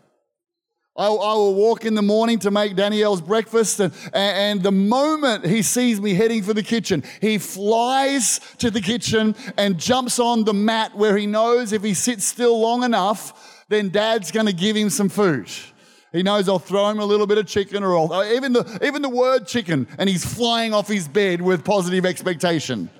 I, 0.97 1.07
I, 1.07 1.35
will 1.35 1.55
walk 1.55 1.85
in 1.85 1.95
the 1.95 2.03
morning 2.03 2.41
to 2.41 2.51
make 2.51 2.75
Danielle's 2.75 3.21
breakfast, 3.21 3.79
and, 3.79 3.93
and 4.13 4.63
the 4.63 4.73
moment 4.73 5.47
he 5.47 5.63
sees 5.63 6.01
me 6.01 6.15
heading 6.15 6.43
for 6.43 6.53
the 6.53 6.65
kitchen, 6.65 7.05
he 7.21 7.39
flies 7.39 8.41
to 8.59 8.73
the 8.73 8.81
kitchen 8.81 9.37
and 9.57 9.79
jumps 9.79 10.19
on 10.19 10.45
the 10.45 10.53
mat 10.53 10.97
where 10.97 11.17
he 11.17 11.27
knows 11.27 11.73
if 11.73 11.85
he 11.85 11.95
sits 11.95 12.25
still 12.25 12.59
long 12.61 12.83
enough, 12.83 13.65
then 13.69 13.91
dad's 13.91 14.33
going 14.33 14.47
to 14.47 14.53
give 14.53 14.75
him 14.75 14.91
some 14.91 15.09
food. 15.09 15.49
He 16.13 16.25
knows 16.25 16.49
I'll 16.49 16.59
throw 16.59 16.89
him 16.91 16.99
a 16.99 17.05
little 17.05 17.27
bit 17.27 17.39
of 17.39 17.47
chicken 17.47 17.85
or 17.85 17.97
I'll, 17.97 18.25
even 18.25 18.53
the, 18.53 18.81
even 18.85 19.01
the 19.01 19.09
word 19.09 19.47
chicken, 19.47 19.87
and 19.97 20.09
he's 20.09 20.25
flying 20.25 20.75
off 20.75 20.89
his 20.89 21.07
bed 21.07 21.41
with 21.41 21.65
positive 21.65 22.05
expectation. 22.05 22.91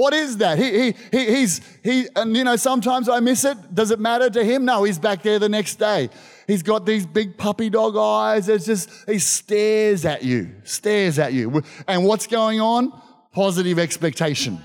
What 0.00 0.14
is 0.14 0.38
that? 0.38 0.58
He, 0.58 0.70
he, 0.70 0.94
he, 1.12 1.26
he's, 1.26 1.60
he, 1.84 2.08
and 2.16 2.34
you 2.34 2.42
know, 2.42 2.56
sometimes 2.56 3.06
I 3.06 3.20
miss 3.20 3.44
it. 3.44 3.74
Does 3.74 3.90
it 3.90 4.00
matter 4.00 4.30
to 4.30 4.42
him? 4.42 4.64
No, 4.64 4.84
he's 4.84 4.98
back 4.98 5.22
there 5.22 5.38
the 5.38 5.50
next 5.50 5.74
day. 5.74 6.08
He's 6.46 6.62
got 6.62 6.86
these 6.86 7.04
big 7.04 7.36
puppy 7.36 7.68
dog 7.68 7.98
eyes. 7.98 8.48
It's 8.48 8.64
just, 8.64 8.88
he 9.06 9.18
stares 9.18 10.06
at 10.06 10.22
you, 10.22 10.52
stares 10.64 11.18
at 11.18 11.34
you. 11.34 11.62
And 11.86 12.06
what's 12.06 12.26
going 12.26 12.62
on? 12.62 12.98
Positive 13.32 13.78
expectation. 13.78 14.64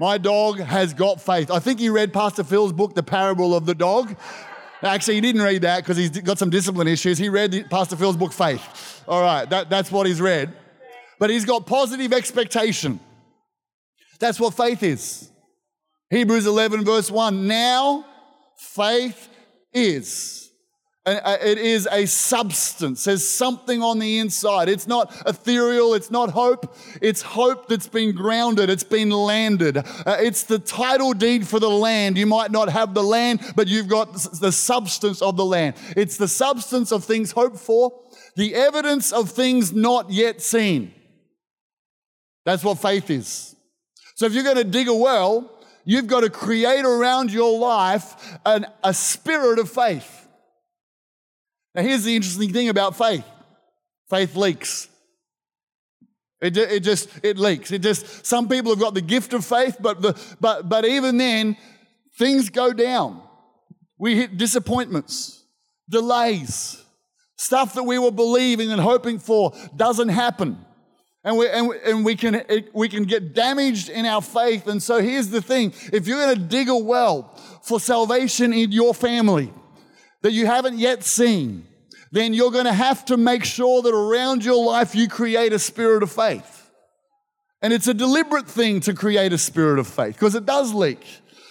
My 0.00 0.18
dog 0.18 0.58
has 0.58 0.92
got 0.94 1.20
faith. 1.20 1.48
I 1.48 1.60
think 1.60 1.78
he 1.78 1.88
read 1.88 2.12
Pastor 2.12 2.42
Phil's 2.42 2.72
book, 2.72 2.96
The 2.96 3.04
Parable 3.04 3.54
of 3.54 3.66
the 3.66 3.74
Dog. 3.76 4.16
Actually, 4.82 5.14
he 5.14 5.20
didn't 5.20 5.42
read 5.42 5.62
that 5.62 5.84
because 5.84 5.96
he's 5.96 6.10
got 6.10 6.38
some 6.38 6.50
discipline 6.50 6.88
issues. 6.88 7.18
He 7.18 7.28
read 7.28 7.70
Pastor 7.70 7.94
Phil's 7.94 8.16
book, 8.16 8.32
Faith. 8.32 9.04
All 9.06 9.22
right, 9.22 9.48
that, 9.48 9.70
that's 9.70 9.92
what 9.92 10.08
he's 10.08 10.20
read. 10.20 10.52
But 11.20 11.30
he's 11.30 11.44
got 11.44 11.66
positive 11.66 12.12
expectation. 12.12 12.98
That's 14.18 14.40
what 14.40 14.54
faith 14.54 14.82
is. 14.82 15.30
Hebrews 16.10 16.46
11, 16.46 16.84
verse 16.84 17.10
1. 17.10 17.46
Now, 17.46 18.04
faith 18.56 19.28
is. 19.72 20.46
Uh, 21.06 21.36
it 21.40 21.58
is 21.58 21.88
a 21.92 22.04
substance. 22.04 23.04
There's 23.04 23.26
something 23.26 23.80
on 23.80 24.00
the 24.00 24.18
inside. 24.18 24.68
It's 24.68 24.88
not 24.88 25.14
ethereal. 25.24 25.94
It's 25.94 26.10
not 26.10 26.30
hope. 26.30 26.76
It's 27.00 27.22
hope 27.22 27.68
that's 27.68 27.86
been 27.86 28.12
grounded. 28.12 28.70
It's 28.70 28.82
been 28.82 29.10
landed. 29.10 29.76
Uh, 29.76 30.16
it's 30.18 30.42
the 30.42 30.58
title 30.58 31.12
deed 31.12 31.46
for 31.46 31.60
the 31.60 31.70
land. 31.70 32.18
You 32.18 32.26
might 32.26 32.50
not 32.50 32.68
have 32.70 32.92
the 32.92 33.04
land, 33.04 33.40
but 33.54 33.68
you've 33.68 33.86
got 33.86 34.14
the 34.14 34.50
substance 34.50 35.22
of 35.22 35.36
the 35.36 35.44
land. 35.44 35.76
It's 35.96 36.16
the 36.16 36.26
substance 36.26 36.90
of 36.90 37.04
things 37.04 37.30
hoped 37.30 37.58
for, 37.58 37.92
the 38.34 38.56
evidence 38.56 39.12
of 39.12 39.30
things 39.30 39.72
not 39.72 40.10
yet 40.10 40.42
seen. 40.42 40.92
That's 42.44 42.64
what 42.64 42.78
faith 42.78 43.10
is. 43.10 43.55
So 44.16 44.24
if 44.24 44.32
you're 44.32 44.44
going 44.44 44.56
to 44.56 44.64
dig 44.64 44.88
a 44.88 44.94
well, 44.94 45.52
you've 45.84 46.06
got 46.06 46.20
to 46.20 46.30
create 46.30 46.84
around 46.84 47.30
your 47.30 47.58
life 47.58 48.38
an, 48.46 48.66
a 48.82 48.92
spirit 48.92 49.58
of 49.58 49.70
faith. 49.70 50.26
Now, 51.74 51.82
here's 51.82 52.04
the 52.04 52.16
interesting 52.16 52.52
thing 52.52 52.70
about 52.70 52.96
faith 52.96 53.24
faith 54.08 54.34
leaks. 54.34 54.88
It, 56.40 56.56
it 56.56 56.82
just 56.82 57.08
it 57.22 57.38
leaks. 57.38 57.70
It 57.70 57.82
just 57.82 58.24
some 58.24 58.48
people 58.48 58.72
have 58.72 58.80
got 58.80 58.94
the 58.94 59.02
gift 59.02 59.34
of 59.34 59.44
faith, 59.44 59.76
but 59.80 60.00
the, 60.00 60.18
but 60.40 60.68
but 60.68 60.86
even 60.86 61.18
then, 61.18 61.56
things 62.18 62.48
go 62.48 62.72
down. 62.72 63.22
We 63.98 64.16
hit 64.16 64.38
disappointments, 64.38 65.44
delays, 65.90 66.82
stuff 67.36 67.74
that 67.74 67.82
we 67.82 67.98
were 67.98 68.10
believing 68.10 68.72
and 68.72 68.80
hoping 68.80 69.18
for 69.18 69.52
doesn't 69.76 70.08
happen 70.08 70.65
and 71.26 71.36
we, 71.36 71.48
and, 71.48 71.72
and 71.84 72.04
we, 72.04 72.14
can, 72.14 72.40
we 72.72 72.88
can 72.88 73.02
get 73.02 73.34
damaged 73.34 73.88
in 73.88 74.06
our 74.06 74.22
faith. 74.22 74.68
And 74.68 74.80
so 74.80 75.02
here's 75.02 75.28
the 75.28 75.42
thing 75.42 75.74
if 75.92 76.06
you're 76.06 76.24
going 76.24 76.36
to 76.36 76.40
dig 76.40 76.68
a 76.68 76.76
well 76.76 77.34
for 77.64 77.80
salvation 77.80 78.52
in 78.52 78.70
your 78.70 78.94
family 78.94 79.52
that 80.22 80.30
you 80.30 80.46
haven't 80.46 80.78
yet 80.78 81.02
seen, 81.02 81.66
then 82.12 82.32
you're 82.32 82.52
going 82.52 82.66
to 82.66 82.72
have 82.72 83.04
to 83.06 83.16
make 83.16 83.44
sure 83.44 83.82
that 83.82 83.92
around 83.92 84.44
your 84.44 84.64
life 84.64 84.94
you 84.94 85.08
create 85.08 85.52
a 85.52 85.58
spirit 85.58 86.04
of 86.04 86.12
faith. 86.12 86.70
And 87.60 87.72
it's 87.72 87.88
a 87.88 87.94
deliberate 87.94 88.46
thing 88.46 88.78
to 88.82 88.94
create 88.94 89.32
a 89.32 89.38
spirit 89.38 89.80
of 89.80 89.88
faith 89.88 90.14
because 90.14 90.36
it 90.36 90.46
does 90.46 90.72
leak. 90.72 91.04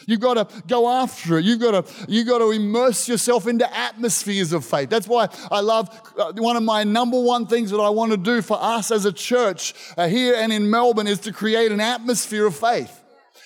You've 0.08 0.20
got 0.20 0.36
to 0.36 0.64
go 0.68 0.90
after 0.90 1.38
it. 1.38 1.46
You've 1.46 1.60
got 1.60 1.86
to, 1.86 2.06
you've 2.08 2.28
got 2.28 2.40
to 2.40 2.52
immerse 2.52 3.08
yourself 3.08 3.48
into 3.48 3.72
atmospheres 3.76 4.54
of 4.54 4.66
faith. 4.66 4.90
That's 4.90 5.08
why 5.08 5.30
I 5.52 5.62
love 5.62 5.90
uh, 6.18 6.34
one 6.34 6.56
of 6.56 6.64
my 6.64 6.84
number 6.84 7.20
one 7.20 7.48
things 7.48 7.72
that 7.72 7.80
I 7.80 7.90
want 7.90 8.12
to 8.12 8.18
do 8.18 8.42
for 8.42 8.58
us 8.60 8.92
as 8.92 9.06
a 9.06 9.14
church 9.14 9.74
uh, 9.98 10.08
here 10.08 10.36
and 10.36 10.52
in 10.52 10.70
Melbourne 10.70 11.08
is 11.08 11.20
to 11.22 11.32
create 11.32 11.72
an 11.72 11.82
atmosphere 11.82 12.46
of 12.46 12.56
faith 12.56 13.02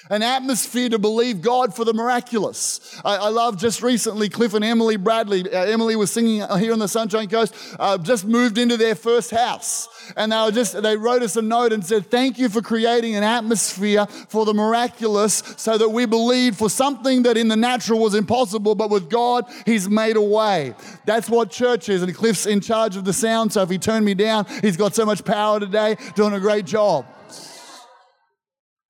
an 0.10 0.24
atmosphere 0.24 0.90
to 0.90 0.98
believe 0.98 1.42
God 1.42 1.76
for 1.76 1.86
the 1.86 1.94
miraculous. 1.94 3.00
I, 3.06 3.16
I 3.18 3.30
love 3.30 3.58
just 3.58 3.84
recently 3.84 4.28
Cliff 4.28 4.56
and 4.56 4.66
Emily 4.66 4.98
Bradley. 4.98 5.42
Uh, 5.42 5.66
Emily 5.66 5.96
was 5.96 6.12
singing 6.12 6.44
here 6.58 6.74
on 6.74 6.80
the 6.80 6.88
Sunshine 6.88 7.30
Coast, 7.30 7.54
uh, 7.80 7.98
just 7.98 8.26
moved 8.26 8.58
into 8.58 8.76
their 8.76 8.96
first 8.96 9.30
house. 9.30 9.88
And 10.18 10.32
they 10.32 10.38
were 10.38 10.52
just, 10.52 10.82
they 10.82 10.98
wrote 10.98 11.22
us 11.22 11.36
a 11.36 11.42
note 11.42 11.72
and 11.72 11.86
said, 11.86 12.10
Thank 12.10 12.40
you 12.40 12.50
for 12.50 12.62
creating 12.62 13.16
an 13.16 13.24
atmosphere 13.24 14.08
for 14.08 14.46
the 14.46 14.54
miraculous 14.54 15.44
so 15.58 15.78
that 15.78 15.90
we 15.90 16.08
believe 16.08 16.56
for 16.56 16.70
something 16.70 17.24
that 17.24 17.38
in 17.38 17.48
the 17.48 17.56
natural 17.56 18.00
was 18.00 18.16
impossible, 18.16 18.74
but 18.74 18.90
with 18.90 19.10
God, 19.10 19.46
He's 19.66 19.88
made 19.88 20.16
a 20.16 20.22
way. 20.22 20.74
That's 21.06 21.30
what 21.30 21.52
church 21.52 21.90
is. 21.90 22.02
And 22.02 22.16
Cliff's 22.16 22.48
in 22.48 22.62
charge 22.62 22.96
of 22.96 23.06
the 23.06 23.14
sound, 23.14 23.54
so 23.54 23.62
if 23.62 23.70
he 23.70 23.78
turned 23.78 24.06
me 24.06 24.16
down, 24.16 24.46
he's 24.62 24.78
got 24.78 24.96
so 24.96 25.06
much 25.06 25.24
power 25.24 25.60
today, 25.60 25.98
doing 26.16 26.34
a 26.34 26.40
great 26.40 26.66
job. 26.66 27.06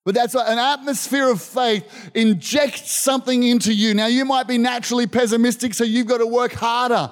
But 0.06 0.16
that's 0.16 0.34
an 0.34 0.58
atmosphere 0.58 1.30
of 1.30 1.42
faith 1.42 2.12
injects 2.16 2.92
something 2.92 3.44
into 3.44 3.74
you. 3.74 3.94
Now, 3.94 4.08
you 4.08 4.26
might 4.26 4.48
be 4.48 4.58
naturally 4.58 5.08
pessimistic, 5.08 5.74
so 5.74 5.84
you've 5.84 6.08
got 6.08 6.20
to 6.20 6.28
work 6.28 6.54
harder 6.54 7.12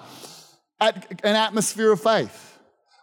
at 0.79 1.21
an 1.23 1.35
atmosphere 1.35 1.91
of 1.91 2.01
faith. 2.01 2.43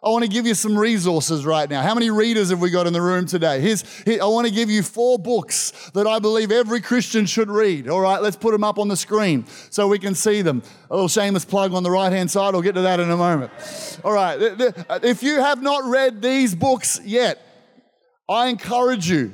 I 0.02 0.08
want 0.10 0.22
to 0.22 0.28
give 0.28 0.46
you 0.46 0.54
some 0.54 0.76
resources 0.76 1.46
right 1.46 1.68
now. 1.68 1.80
How 1.80 1.94
many 1.94 2.10
readers 2.10 2.50
have 2.50 2.60
we 2.60 2.70
got 2.70 2.86
in 2.86 2.92
the 2.92 3.00
room 3.00 3.24
today? 3.24 3.60
Here's, 3.60 3.82
here, 4.02 4.22
I 4.22 4.26
want 4.26 4.46
to 4.46 4.52
give 4.52 4.68
you 4.68 4.82
four 4.82 5.18
books 5.18 5.90
that 5.94 6.06
I 6.06 6.18
believe 6.18 6.52
every 6.52 6.82
Christian 6.82 7.24
should 7.24 7.48
read. 7.48 7.88
All 7.88 8.00
right, 8.00 8.20
let's 8.20 8.36
put 8.36 8.52
them 8.52 8.62
up 8.62 8.78
on 8.78 8.88
the 8.88 8.98
screen 8.98 9.46
so 9.70 9.88
we 9.88 9.98
can 9.98 10.14
see 10.14 10.42
them. 10.42 10.62
A 10.90 10.94
little 10.94 11.08
shameless 11.08 11.46
plug 11.46 11.72
on 11.72 11.82
the 11.82 11.90
right 11.90 12.12
hand 12.12 12.30
side. 12.30 12.54
I'll 12.54 12.60
get 12.60 12.74
to 12.74 12.82
that 12.82 13.00
in 13.00 13.10
a 13.10 13.16
moment. 13.16 13.50
All 14.04 14.12
right, 14.12 14.38
if 15.02 15.22
you 15.22 15.40
have 15.40 15.62
not 15.62 15.84
read 15.84 16.20
these 16.20 16.54
books 16.54 17.00
yet, 17.02 17.40
I 18.28 18.48
encourage 18.48 19.08
you 19.08 19.32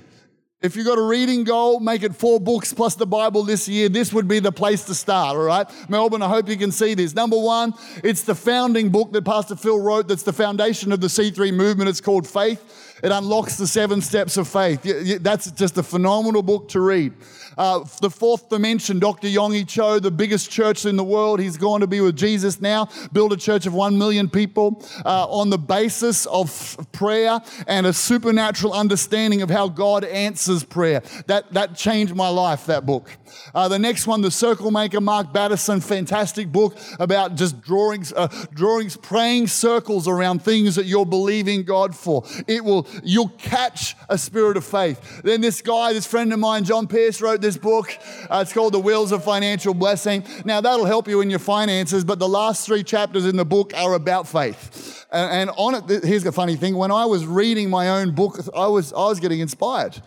if 0.63 0.77
you've 0.77 0.87
got 0.87 0.99
a 0.99 1.03
reading 1.03 1.45
goal, 1.45 1.81
make 1.81 2.03
it 2.03 2.15
four 2.15 2.39
books 2.39 2.75
plus 2.75 2.95
the 2.95 3.07
Bible 3.07 3.45
this 3.45 3.67
year. 3.67 3.89
This 3.89 4.13
would 4.13 4.29
be 4.29 4.41
the 4.41 4.53
place 4.53 4.85
to 4.85 4.95
start, 4.95 5.37
all 5.37 5.43
right? 5.43 5.67
Melbourne, 5.89 6.21
I 6.21 6.29
hope 6.29 6.51
you 6.51 6.57
can 6.57 6.71
see 6.71 6.93
this. 6.93 7.15
Number 7.15 7.39
one, 7.39 7.73
it's 8.05 8.23
the 8.23 8.35
founding 8.35 8.91
book 8.91 9.11
that 9.13 9.25
Pastor 9.25 9.57
Phil 9.57 9.81
wrote 9.81 10.07
that's 10.07 10.23
the 10.23 10.35
foundation 10.35 10.93
of 10.93 11.01
the 11.01 11.07
C3 11.07 11.55
movement. 11.55 11.89
It's 11.89 12.03
called 12.03 12.27
Faith. 12.27 12.99
It 13.03 13.11
unlocks 13.11 13.57
the 13.57 13.67
seven 13.67 14.03
steps 14.03 14.37
of 14.37 14.47
faith. 14.47 14.83
That's 15.23 15.51
just 15.53 15.79
a 15.79 15.83
phenomenal 15.83 16.43
book 16.43 16.69
to 16.69 16.81
read. 16.81 17.15
Uh, 17.59 17.85
the 18.01 18.11
fourth 18.11 18.49
dimension, 18.49 18.99
Dr. 18.99 19.29
Yonggi 19.29 19.67
Cho, 19.67 19.99
the 19.99 20.11
biggest 20.11 20.51
church 20.51 20.85
in 20.85 20.97
the 20.97 21.05
world. 21.05 21.41
He's 21.41 21.57
going 21.57 21.81
to 21.81 21.87
be 21.87 22.01
with 22.01 22.17
Jesus 22.17 22.61
now, 22.61 22.89
build 23.13 23.33
a 23.33 23.37
church 23.37 23.67
of 23.67 23.75
one 23.75 23.99
million 23.99 24.29
people 24.29 24.85
uh, 25.05 25.27
on 25.29 25.51
the 25.51 25.59
basis 25.59 26.27
of 26.27 26.77
prayer 26.93 27.41
and 27.67 27.87
a 27.87 27.93
supernatural 27.93 28.73
understanding 28.73 29.43
of 29.43 29.51
how 29.51 29.69
God 29.69 30.05
answers 30.05 30.65
prayer. 30.65 31.03
That, 31.27 31.53
that 31.53 31.77
changed 31.77 32.15
my 32.15 32.29
life, 32.29 32.67
that 32.67 32.87
book. 32.87 33.11
Uh, 33.55 33.69
the 33.69 33.79
next 33.79 34.07
one, 34.07 34.21
The 34.21 34.31
Circle 34.31 34.71
Maker, 34.71 35.01
Mark 35.01 35.33
Batterson, 35.33 35.81
fantastic 35.81 36.51
book 36.51 36.79
about 36.99 37.35
just 37.35 37.61
drawings, 37.61 38.13
uh, 38.13 38.29
drawings, 38.55 38.97
praying 38.97 39.49
circles 39.49 40.09
around 40.09 40.43
things 40.43 40.77
that 40.77 40.87
you're 40.87 41.07
believing 41.07 41.63
God 41.63 41.95
for. 41.95 42.25
It 42.47 42.65
will, 42.65 42.87
you'll 43.03 43.29
catch 43.29 43.97
a 44.09 44.19
spirit 44.19 44.57
of 44.57 44.65
faith. 44.65 45.23
Then 45.23 45.41
this 45.41 45.63
guy, 45.63 45.93
this 45.93 46.07
friend 46.07 46.33
of 46.33 46.39
mine, 46.39 46.65
John 46.65 46.87
Pierce, 46.87 47.21
wrote 47.21 47.40
this 47.41 47.57
book. 47.57 47.97
Uh, 48.29 48.41
it's 48.43 48.53
called 48.53 48.73
The 48.73 48.81
Wheels 48.81 49.13
of 49.13 49.25
Financial 49.25 49.75
Blessing. 49.75 50.25
Now, 50.45 50.61
that'll 50.61 50.87
help 50.87 51.09
you 51.09 51.21
in 51.21 51.31
your 51.31 51.39
finances, 51.39 52.05
but 52.05 52.19
the 52.19 52.29
last 52.29 52.67
three 52.67 52.83
chapters 52.83 53.27
in 53.27 53.37
the 53.37 53.45
book 53.45 53.73
are 53.75 53.95
about 53.95 54.29
faith. 54.29 55.07
And, 55.11 55.49
and 55.49 55.51
on 55.57 55.91
it, 55.91 56.05
here's 56.05 56.25
the 56.25 56.33
funny 56.33 56.57
thing 56.57 56.77
when 56.77 56.91
I 56.91 57.05
was 57.05 57.27
reading 57.27 57.71
my 57.71 57.89
own 58.01 58.15
book, 58.15 58.39
I 58.55 58.67
was, 58.67 58.93
I 58.93 59.07
was 59.07 59.21
getting 59.21 59.41
inspired. 59.41 60.01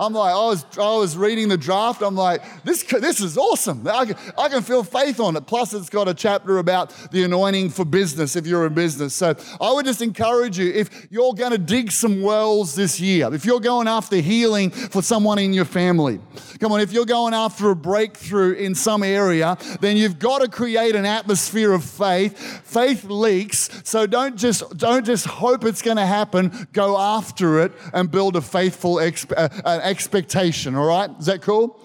I'm 0.00 0.14
like, 0.14 0.32
I 0.32 0.46
was, 0.46 0.64
I 0.78 0.96
was 0.96 1.14
reading 1.14 1.48
the 1.48 1.58
draft. 1.58 2.00
I'm 2.00 2.14
like, 2.14 2.42
this, 2.64 2.82
this 2.84 3.20
is 3.20 3.36
awesome. 3.36 3.86
I 3.86 4.06
can, 4.06 4.16
I 4.38 4.48
can 4.48 4.62
feel 4.62 4.82
faith 4.82 5.20
on 5.20 5.36
it. 5.36 5.46
Plus, 5.46 5.74
it's 5.74 5.90
got 5.90 6.08
a 6.08 6.14
chapter 6.14 6.56
about 6.56 6.94
the 7.10 7.22
anointing 7.22 7.68
for 7.68 7.84
business 7.84 8.34
if 8.34 8.46
you're 8.46 8.66
in 8.66 8.72
business. 8.72 9.14
So 9.14 9.34
I 9.60 9.70
would 9.72 9.84
just 9.84 10.00
encourage 10.00 10.58
you 10.58 10.72
if 10.72 11.06
you're 11.10 11.34
going 11.34 11.52
to 11.52 11.58
dig 11.58 11.92
some 11.92 12.22
wells 12.22 12.74
this 12.74 12.98
year, 12.98 13.32
if 13.34 13.44
you're 13.44 13.60
going 13.60 13.88
after 13.88 14.16
healing 14.16 14.70
for 14.70 15.02
someone 15.02 15.38
in 15.38 15.52
your 15.52 15.66
family, 15.66 16.18
come 16.60 16.72
on, 16.72 16.80
if 16.80 16.92
you're 16.92 17.04
going 17.04 17.34
after 17.34 17.70
a 17.70 17.76
breakthrough 17.76 18.52
in 18.52 18.74
some 18.74 19.02
area, 19.02 19.58
then 19.80 19.98
you've 19.98 20.18
got 20.18 20.40
to 20.40 20.48
create 20.48 20.96
an 20.96 21.04
atmosphere 21.04 21.74
of 21.74 21.84
faith. 21.84 22.38
Faith 22.64 23.04
leaks, 23.04 23.68
so 23.84 24.06
don't 24.06 24.36
just, 24.36 24.78
don't 24.78 25.04
just 25.04 25.26
hope 25.26 25.62
it's 25.64 25.82
going 25.82 25.98
to 25.98 26.06
happen. 26.06 26.68
Go 26.72 26.98
after 26.98 27.60
it 27.60 27.72
and 27.92 28.10
build 28.10 28.36
a 28.36 28.40
faithful 28.40 28.94
exp- 28.96 29.34
uh, 29.36 29.89
expectation, 29.90 30.74
all 30.76 30.86
right? 30.86 31.10
Is 31.18 31.26
that 31.26 31.42
cool? 31.42 31.78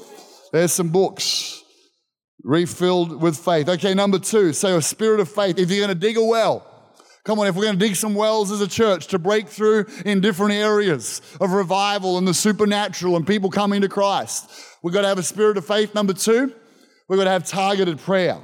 There's 0.54 0.72
some 0.72 0.90
books 0.90 1.64
refilled 2.44 3.22
with 3.22 3.38
faith. 3.38 3.68
Okay, 3.68 3.94
number 3.94 4.20
two, 4.20 4.54
so 4.54 4.78
a 4.78 4.82
spirit 4.82 5.20
of 5.20 5.30
faith. 5.30 5.58
If 5.58 5.70
you're 5.72 5.86
going 5.86 5.98
to 5.98 6.08
dig 6.08 6.18
a 6.18 6.24
well, 6.24 6.72
Come 7.26 7.40
on, 7.40 7.48
if 7.48 7.56
we're 7.56 7.64
going 7.64 7.80
to 7.80 7.84
dig 7.84 7.96
some 7.96 8.14
wells 8.14 8.52
as 8.52 8.62
a 8.62 8.68
church 8.68 9.08
to 9.08 9.18
break 9.18 9.48
through 9.48 9.88
in 10.06 10.22
different 10.22 10.54
areas 10.54 11.24
of 11.42 11.54
revival 11.54 12.20
and 12.20 12.28
the 12.28 12.36
supernatural 12.36 13.16
and 13.16 13.26
people 13.26 13.50
coming 13.50 13.82
to 13.82 13.90
Christ, 13.90 14.48
we've 14.84 14.94
got 14.94 15.02
to 15.02 15.08
have 15.08 15.18
a 15.18 15.24
spirit 15.24 15.58
of 15.58 15.66
faith. 15.66 15.96
Number 15.96 16.14
two, 16.14 16.54
we've 17.10 17.18
got 17.18 17.24
to 17.24 17.32
have 17.32 17.48
targeted 17.48 17.98
prayer. 17.98 18.38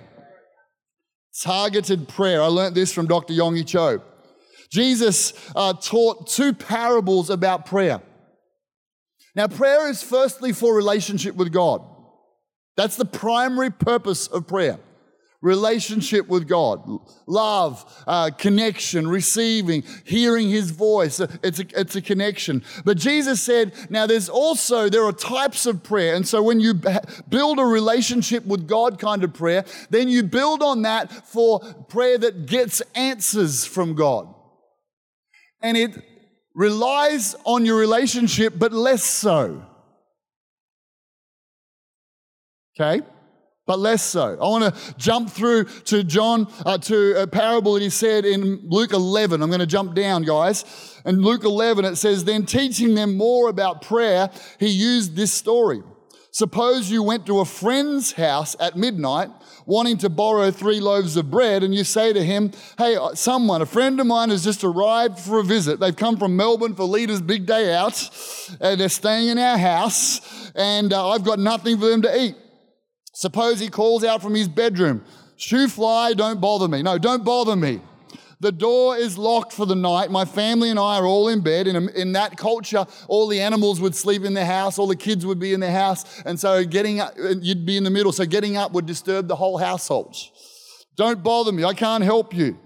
Targeted 1.43 2.07
prayer. 2.07 2.41
I 2.41 2.47
learned 2.47 2.73
this 2.73 2.91
from 2.91 3.05
Dr. 3.05 3.35
Yonggi 3.35 3.67
Cho. 3.67 4.01
Jesus 4.71 5.33
uh, 5.55 5.73
taught 5.73 6.27
two 6.27 6.51
parables 6.51 7.29
about 7.29 7.67
prayer. 7.67 8.01
Now, 9.35 9.47
prayer 9.47 9.89
is 9.89 10.03
firstly 10.03 10.51
for 10.53 10.75
relationship 10.75 11.35
with 11.35 11.51
God. 11.51 11.81
That's 12.75 12.95
the 12.95 13.05
primary 13.05 13.69
purpose 13.71 14.27
of 14.27 14.47
prayer 14.47 14.79
relationship 15.41 16.27
with 16.27 16.47
God, 16.47 16.87
love, 17.25 18.03
uh, 18.05 18.29
connection, 18.37 19.07
receiving, 19.07 19.83
hearing 20.05 20.49
His 20.49 20.71
voice. 20.71 21.19
It's 21.43 21.59
a, 21.59 21.65
it's 21.79 21.95
a 21.95 22.01
connection. 22.01 22.63
But 22.85 22.97
Jesus 22.97 23.41
said, 23.41 23.73
now 23.89 24.05
there's 24.05 24.29
also, 24.29 24.87
there 24.87 25.03
are 25.03 25.11
types 25.11 25.65
of 25.65 25.83
prayer. 25.83 26.15
And 26.15 26.27
so 26.27 26.43
when 26.43 26.59
you 26.59 26.75
build 27.29 27.59
a 27.59 27.65
relationship 27.65 28.45
with 28.45 28.67
God 28.67 28.99
kind 28.99 29.23
of 29.23 29.33
prayer, 29.33 29.65
then 29.89 30.09
you 30.09 30.23
build 30.23 30.61
on 30.61 30.83
that 30.83 31.11
for 31.11 31.59
prayer 31.89 32.17
that 32.19 32.45
gets 32.45 32.81
answers 32.93 33.65
from 33.65 33.95
God. 33.95 34.33
And 35.63 35.75
it 35.75 36.03
relies 36.53 37.35
on 37.45 37.65
your 37.65 37.77
relationship, 37.77 38.53
but 38.57 38.71
less 38.73 39.03
so. 39.03 39.65
Okay? 42.79 43.05
But 43.67 43.79
less 43.79 44.03
so. 44.03 44.37
I 44.41 44.43
want 44.43 44.75
to 44.75 44.95
jump 44.95 45.29
through 45.29 45.65
to 45.85 46.03
John, 46.03 46.51
uh, 46.65 46.77
to 46.79 47.21
a 47.21 47.27
parable 47.27 47.75
that 47.75 47.81
he 47.81 47.89
said 47.89 48.25
in 48.25 48.61
Luke 48.67 48.91
11. 48.91 49.41
I'm 49.41 49.49
going 49.49 49.59
to 49.59 49.67
jump 49.67 49.93
down, 49.93 50.23
guys. 50.23 50.99
In 51.05 51.21
Luke 51.21 51.43
11, 51.43 51.85
it 51.85 51.95
says, 51.95 52.23
Then 52.23 52.45
teaching 52.45 52.95
them 52.95 53.15
more 53.15 53.49
about 53.49 53.81
prayer, 53.81 54.29
he 54.59 54.67
used 54.67 55.15
this 55.15 55.31
story. 55.31 55.83
Suppose 56.33 56.89
you 56.89 57.03
went 57.03 57.25
to 57.25 57.41
a 57.41 57.45
friend's 57.45 58.13
house 58.13 58.55
at 58.57 58.77
midnight 58.77 59.29
wanting 59.65 59.97
to 59.97 60.09
borrow 60.09 60.49
three 60.49 60.79
loaves 60.79 61.17
of 61.17 61.29
bread, 61.29 61.61
and 61.61 61.75
you 61.75 61.83
say 61.83 62.13
to 62.13 62.23
him, 62.23 62.51
Hey, 62.77 62.95
uh, 62.95 63.13
someone, 63.15 63.61
a 63.61 63.65
friend 63.65 63.99
of 63.99 64.07
mine 64.07 64.29
has 64.29 64.41
just 64.41 64.63
arrived 64.63 65.19
for 65.19 65.39
a 65.39 65.43
visit. 65.43 65.81
They've 65.81 65.95
come 65.95 66.17
from 66.17 66.37
Melbourne 66.37 66.73
for 66.73 66.85
Leaders' 66.85 67.21
Big 67.21 67.45
Day 67.45 67.73
Out, 67.73 68.09
and 68.61 68.79
they're 68.79 68.87
staying 68.87 69.27
in 69.27 69.37
our 69.37 69.57
house, 69.57 70.51
and 70.55 70.93
uh, 70.93 71.09
I've 71.09 71.25
got 71.25 71.37
nothing 71.37 71.77
for 71.77 71.87
them 71.87 72.01
to 72.03 72.21
eat. 72.21 72.35
Suppose 73.13 73.59
he 73.59 73.67
calls 73.67 74.05
out 74.05 74.21
from 74.21 74.33
his 74.33 74.47
bedroom, 74.47 75.03
Shoo 75.35 75.67
fly, 75.67 76.13
don't 76.13 76.39
bother 76.39 76.69
me. 76.69 76.81
No, 76.81 76.97
don't 76.97 77.25
bother 77.25 77.57
me. 77.57 77.81
The 78.41 78.51
door 78.51 78.97
is 78.97 79.19
locked 79.19 79.53
for 79.53 79.67
the 79.67 79.75
night. 79.75 80.09
My 80.09 80.25
family 80.25 80.71
and 80.71 80.79
I 80.79 80.97
are 80.97 81.05
all 81.05 81.27
in 81.27 81.41
bed. 81.41 81.67
In, 81.67 81.75
a, 81.75 81.87
in 81.91 82.13
that 82.13 82.37
culture, 82.37 82.87
all 83.07 83.27
the 83.27 83.39
animals 83.39 83.79
would 83.79 83.93
sleep 83.95 84.23
in 84.23 84.33
the 84.33 84.45
house, 84.45 84.79
all 84.79 84.87
the 84.87 84.95
kids 84.95 85.27
would 85.27 85.37
be 85.37 85.53
in 85.53 85.59
the 85.59 85.69
house. 85.71 86.23
And 86.23 86.39
so 86.39 86.65
getting 86.65 86.99
up, 86.99 87.13
you'd 87.17 87.67
be 87.67 87.77
in 87.77 87.83
the 87.83 87.91
middle. 87.91 88.11
So 88.11 88.25
getting 88.25 88.57
up 88.57 88.71
would 88.71 88.87
disturb 88.87 89.27
the 89.27 89.35
whole 89.35 89.59
household. 89.59 90.15
Don't 90.97 91.21
bother 91.21 91.51
me. 91.51 91.63
I 91.63 91.75
can't 91.75 92.03
help 92.03 92.33
you. 92.33 92.57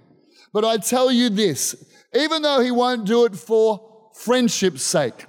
But 0.54 0.64
I 0.64 0.78
tell 0.78 1.12
you 1.12 1.30
this 1.30 1.76
even 2.16 2.42
though 2.42 2.62
he 2.62 2.72
won't 2.72 3.06
do 3.06 3.26
it 3.26 3.36
for 3.36 4.10
friendship's 4.14 4.82
sake, 4.82 5.26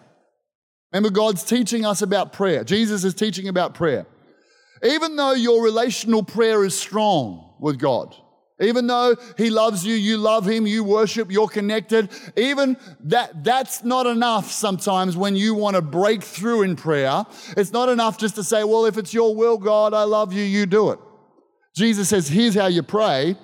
remember, 0.92 1.10
God's 1.10 1.42
teaching 1.42 1.84
us 1.84 2.02
about 2.02 2.32
prayer. 2.32 2.62
Jesus 2.62 3.02
is 3.02 3.14
teaching 3.14 3.48
about 3.48 3.74
prayer. 3.74 4.06
Even 4.84 5.16
though 5.16 5.32
your 5.32 5.64
relational 5.64 6.22
prayer 6.22 6.64
is 6.64 6.78
strong 6.78 7.56
with 7.58 7.80
God, 7.80 8.14
even 8.58 8.86
though 8.86 9.16
he 9.36 9.50
loves 9.50 9.84
you, 9.84 9.94
you 9.94 10.16
love 10.16 10.48
him, 10.48 10.66
you 10.66 10.82
worship, 10.82 11.30
you're 11.30 11.48
connected. 11.48 12.08
Even 12.36 12.78
that, 13.00 13.44
that's 13.44 13.84
not 13.84 14.06
enough 14.06 14.50
sometimes 14.50 15.14
when 15.16 15.36
you 15.36 15.54
want 15.54 15.76
to 15.76 15.82
break 15.82 16.22
through 16.22 16.62
in 16.62 16.74
prayer. 16.74 17.24
It's 17.56 17.72
not 17.72 17.90
enough 17.90 18.16
just 18.16 18.34
to 18.36 18.44
say, 18.44 18.64
well, 18.64 18.86
if 18.86 18.96
it's 18.96 19.12
your 19.12 19.34
will, 19.34 19.58
God, 19.58 19.92
I 19.92 20.04
love 20.04 20.32
you, 20.32 20.42
you 20.42 20.64
do 20.64 20.90
it. 20.90 20.98
Jesus 21.74 22.08
says, 22.08 22.28
here's 22.28 22.54
how 22.54 22.68
you 22.68 22.82
pray. 22.82 23.36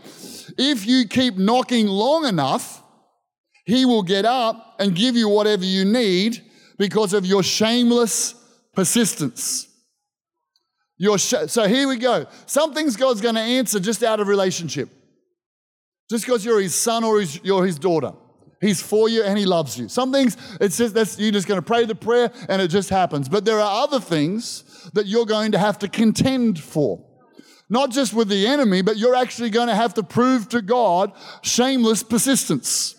If 0.56 0.86
you 0.86 1.06
keep 1.06 1.36
knocking 1.36 1.86
long 1.86 2.24
enough, 2.24 2.82
he 3.66 3.84
will 3.84 4.02
get 4.02 4.24
up 4.24 4.76
and 4.78 4.94
give 4.94 5.14
you 5.14 5.28
whatever 5.28 5.64
you 5.64 5.84
need 5.84 6.42
because 6.78 7.12
of 7.12 7.26
your 7.26 7.42
shameless 7.42 8.34
persistence. 8.74 9.68
Your 10.96 11.18
sh- 11.18 11.48
so 11.48 11.68
here 11.68 11.86
we 11.86 11.96
go. 11.98 12.26
Some 12.46 12.72
things 12.72 12.96
God's 12.96 13.20
going 13.20 13.34
to 13.34 13.40
answer 13.40 13.78
just 13.78 14.02
out 14.02 14.20
of 14.20 14.28
relationship. 14.28 14.88
Just 16.12 16.26
because 16.26 16.44
you're 16.44 16.60
his 16.60 16.74
son 16.74 17.04
or 17.04 17.20
his, 17.20 17.42
you're 17.42 17.64
his 17.64 17.78
daughter. 17.78 18.12
He's 18.60 18.82
for 18.82 19.08
you 19.08 19.22
and 19.22 19.38
he 19.38 19.46
loves 19.46 19.78
you. 19.78 19.88
Some 19.88 20.12
things, 20.12 20.36
it's 20.60 20.76
just 20.76 20.94
that's 20.94 21.18
you're 21.18 21.32
just 21.32 21.48
going 21.48 21.56
to 21.56 21.64
pray 21.64 21.86
the 21.86 21.94
prayer 21.94 22.30
and 22.50 22.60
it 22.60 22.68
just 22.68 22.90
happens. 22.90 23.30
But 23.30 23.46
there 23.46 23.58
are 23.58 23.82
other 23.82 23.98
things 23.98 24.90
that 24.92 25.06
you're 25.06 25.24
going 25.24 25.52
to 25.52 25.58
have 25.58 25.78
to 25.78 25.88
contend 25.88 26.60
for. 26.60 27.02
Not 27.70 27.92
just 27.92 28.12
with 28.12 28.28
the 28.28 28.46
enemy, 28.46 28.82
but 28.82 28.98
you're 28.98 29.14
actually 29.14 29.48
going 29.48 29.68
to 29.68 29.74
have 29.74 29.94
to 29.94 30.02
prove 30.02 30.50
to 30.50 30.60
God 30.60 31.12
shameless 31.40 32.02
persistence. 32.02 32.94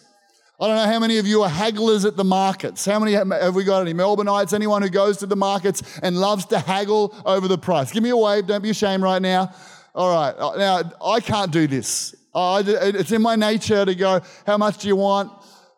I 0.60 0.66
don't 0.66 0.76
know 0.76 0.92
how 0.92 1.00
many 1.00 1.20
of 1.20 1.28
you 1.28 1.44
are 1.44 1.50
hagglers 1.52 2.08
at 2.08 2.18
the 2.18 2.24
markets. 2.24 2.84
How 2.84 2.98
many 2.98 3.12
have 3.12 3.54
we 3.54 3.64
got 3.64 3.82
any 3.82 3.94
Melbourneites? 3.94 4.54
Anyone 4.54 4.82
who 4.82 4.90
goes 4.90 5.18
to 5.18 5.28
the 5.28 5.36
markets 5.36 5.84
and 6.02 6.18
loves 6.18 6.46
to 6.48 6.58
haggle 6.58 7.16
over 7.28 7.48
the 7.48 7.60
price? 7.60 7.92
Give 7.92 8.02
me 8.02 8.10
a 8.10 8.18
wave. 8.18 8.48
Don't 8.48 8.64
be 8.64 8.72
ashamed 8.72 9.04
right 9.04 9.22
now. 9.22 9.54
All 9.94 10.12
right. 10.12 10.58
Now, 10.58 10.92
I 11.06 11.20
can't 11.20 11.52
do 11.52 11.68
this. 11.68 12.16
Oh, 12.34 12.64
it's 12.66 13.12
in 13.12 13.22
my 13.22 13.36
nature 13.36 13.86
to 13.86 13.96
go, 13.96 14.22
how 14.46 14.58
much 14.58 14.80
do 14.80 14.88
you 14.88 14.96
want? 14.96 15.32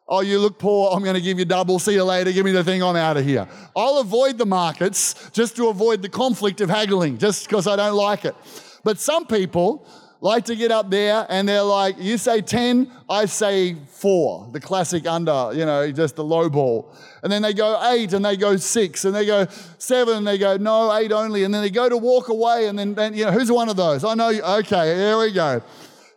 Oh, 0.07 0.21
you 0.21 0.39
look 0.39 0.59
poor. 0.59 0.91
I'm 0.91 1.03
going 1.03 1.15
to 1.15 1.21
give 1.21 1.39
you 1.39 1.45
double. 1.45 1.79
See 1.79 1.93
you 1.93 2.03
later. 2.03 2.31
Give 2.31 2.45
me 2.45 2.51
the 2.51 2.63
thing. 2.63 2.83
I'm 2.83 2.95
out 2.95 3.17
of 3.17 3.25
here. 3.25 3.47
I'll 3.75 3.97
avoid 3.97 4.37
the 4.37 4.45
markets 4.45 5.31
just 5.31 5.55
to 5.55 5.69
avoid 5.69 6.01
the 6.01 6.09
conflict 6.09 6.61
of 6.61 6.69
haggling, 6.69 7.17
just 7.17 7.47
because 7.47 7.67
I 7.67 7.75
don't 7.75 7.95
like 7.95 8.23
it. 8.23 8.35
But 8.83 8.99
some 8.99 9.25
people 9.25 9.87
like 10.21 10.45
to 10.45 10.55
get 10.55 10.71
up 10.71 10.89
there 10.89 11.25
and 11.29 11.49
they're 11.49 11.61
like, 11.63 11.95
you 11.99 12.17
say 12.17 12.41
10, 12.41 12.91
I 13.09 13.25
say 13.25 13.75
four, 13.87 14.47
the 14.51 14.59
classic 14.59 15.07
under, 15.07 15.51
you 15.53 15.65
know, 15.65 15.91
just 15.91 16.15
the 16.15 16.23
low 16.23 16.49
ball. 16.49 16.93
And 17.21 17.31
then 17.31 17.41
they 17.41 17.53
go 17.53 17.79
eight 17.91 18.13
and 18.13 18.23
they 18.23 18.37
go 18.37 18.55
six 18.57 19.05
and 19.05 19.13
they 19.13 19.25
go 19.25 19.47
seven 19.77 20.17
and 20.17 20.27
they 20.27 20.37
go, 20.37 20.57
no, 20.57 20.95
eight 20.95 21.11
only. 21.11 21.43
And 21.43 21.53
then 21.53 21.61
they 21.61 21.69
go 21.69 21.89
to 21.89 21.97
walk 21.97 22.29
away 22.29 22.67
and 22.67 22.77
then, 22.77 22.93
then 22.93 23.13
you 23.13 23.25
know, 23.25 23.31
who's 23.31 23.51
one 23.51 23.69
of 23.69 23.75
those? 23.75 24.03
I 24.03 24.13
know, 24.13 24.29
okay, 24.59 24.95
here 24.95 25.17
we 25.17 25.31
go. 25.31 25.61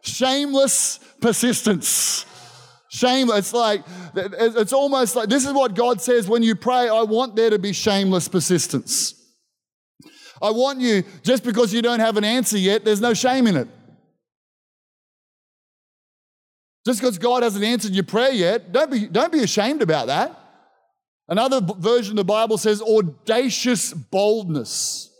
Shameless 0.03 1.01
persistence. 1.21 2.25
Shameless. 2.91 3.39
it's 3.39 3.53
like, 3.53 3.85
it's 4.15 4.73
almost 4.73 5.15
like 5.15 5.29
this 5.29 5.45
is 5.45 5.53
what 5.53 5.75
God 5.75 6.01
says 6.01 6.29
when 6.29 6.43
you 6.43 6.55
pray, 6.55 6.89
I 6.89 7.03
want 7.03 7.37
there 7.37 7.51
to 7.51 7.59
be 7.59 7.73
shameless 7.73 8.29
persistence. 8.29 9.15
I 10.41 10.51
want 10.51 10.81
you, 10.81 11.03
just 11.23 11.45
because 11.45 11.73
you 11.73 11.83
don't 11.83 12.01
have 12.01 12.17
an 12.17 12.25
answer 12.25 12.57
yet, 12.57 12.85
there's 12.85 13.01
no 13.01 13.13
shame 13.13 13.47
in 13.47 13.57
it. 13.57 13.69
Just 16.87 17.01
because 17.01 17.19
God 17.19 17.43
hasn't 17.43 17.65
answered 17.65 17.93
your 17.93 18.05
prayer 18.05 18.33
yet, 18.33 18.73
don't 18.73 18.91
be, 18.91 19.07
don't 19.07 19.33
be 19.33 19.41
ashamed 19.41 19.83
about 19.83 20.07
that. 20.07 20.39
Another 21.29 21.61
version 21.61 22.13
of 22.13 22.17
the 22.17 22.25
Bible 22.25 22.57
says 22.57 22.81
audacious 22.81 23.93
boldness. 23.93 25.11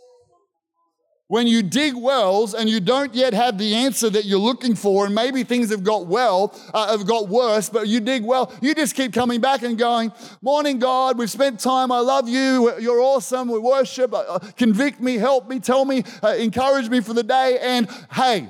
When 1.29 1.45
you 1.45 1.61
dig 1.61 1.93
wells 1.95 2.55
and 2.55 2.67
you 2.67 2.79
don't 2.79 3.13
yet 3.13 3.35
have 3.35 3.59
the 3.59 3.75
answer 3.75 4.09
that 4.09 4.25
you're 4.25 4.39
looking 4.39 4.73
for, 4.73 5.05
and 5.05 5.13
maybe 5.13 5.43
things 5.43 5.69
have 5.69 5.83
got 5.83 6.07
well, 6.07 6.59
uh, 6.73 6.97
have 6.97 7.05
got 7.05 7.29
worse, 7.29 7.69
but 7.69 7.87
you 7.87 7.99
dig 7.99 8.25
well, 8.25 8.51
you 8.63 8.73
just 8.73 8.95
keep 8.95 9.13
coming 9.13 9.39
back 9.39 9.61
and 9.61 9.77
going, 9.77 10.11
Morning, 10.41 10.79
God, 10.79 11.19
we've 11.19 11.29
spent 11.29 11.59
time, 11.59 11.91
I 11.91 11.99
love 11.99 12.27
you, 12.27 12.75
you're 12.79 12.99
awesome, 12.99 13.47
we 13.47 13.59
worship, 13.59 14.11
uh, 14.11 14.21
uh 14.21 14.39
convict 14.57 15.01
me, 15.01 15.17
help 15.17 15.47
me, 15.47 15.59
tell 15.59 15.85
me, 15.85 16.03
uh, 16.23 16.29
encourage 16.29 16.89
me 16.89 16.99
for 16.99 17.13
the 17.13 17.21
day, 17.21 17.59
and 17.61 17.87
hey, 18.11 18.49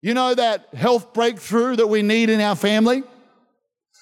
you 0.00 0.14
know 0.14 0.34
that 0.34 0.68
health 0.72 1.12
breakthrough 1.12 1.76
that 1.76 1.86
we 1.86 2.00
need 2.00 2.30
in 2.30 2.40
our 2.40 2.56
family? 2.56 3.02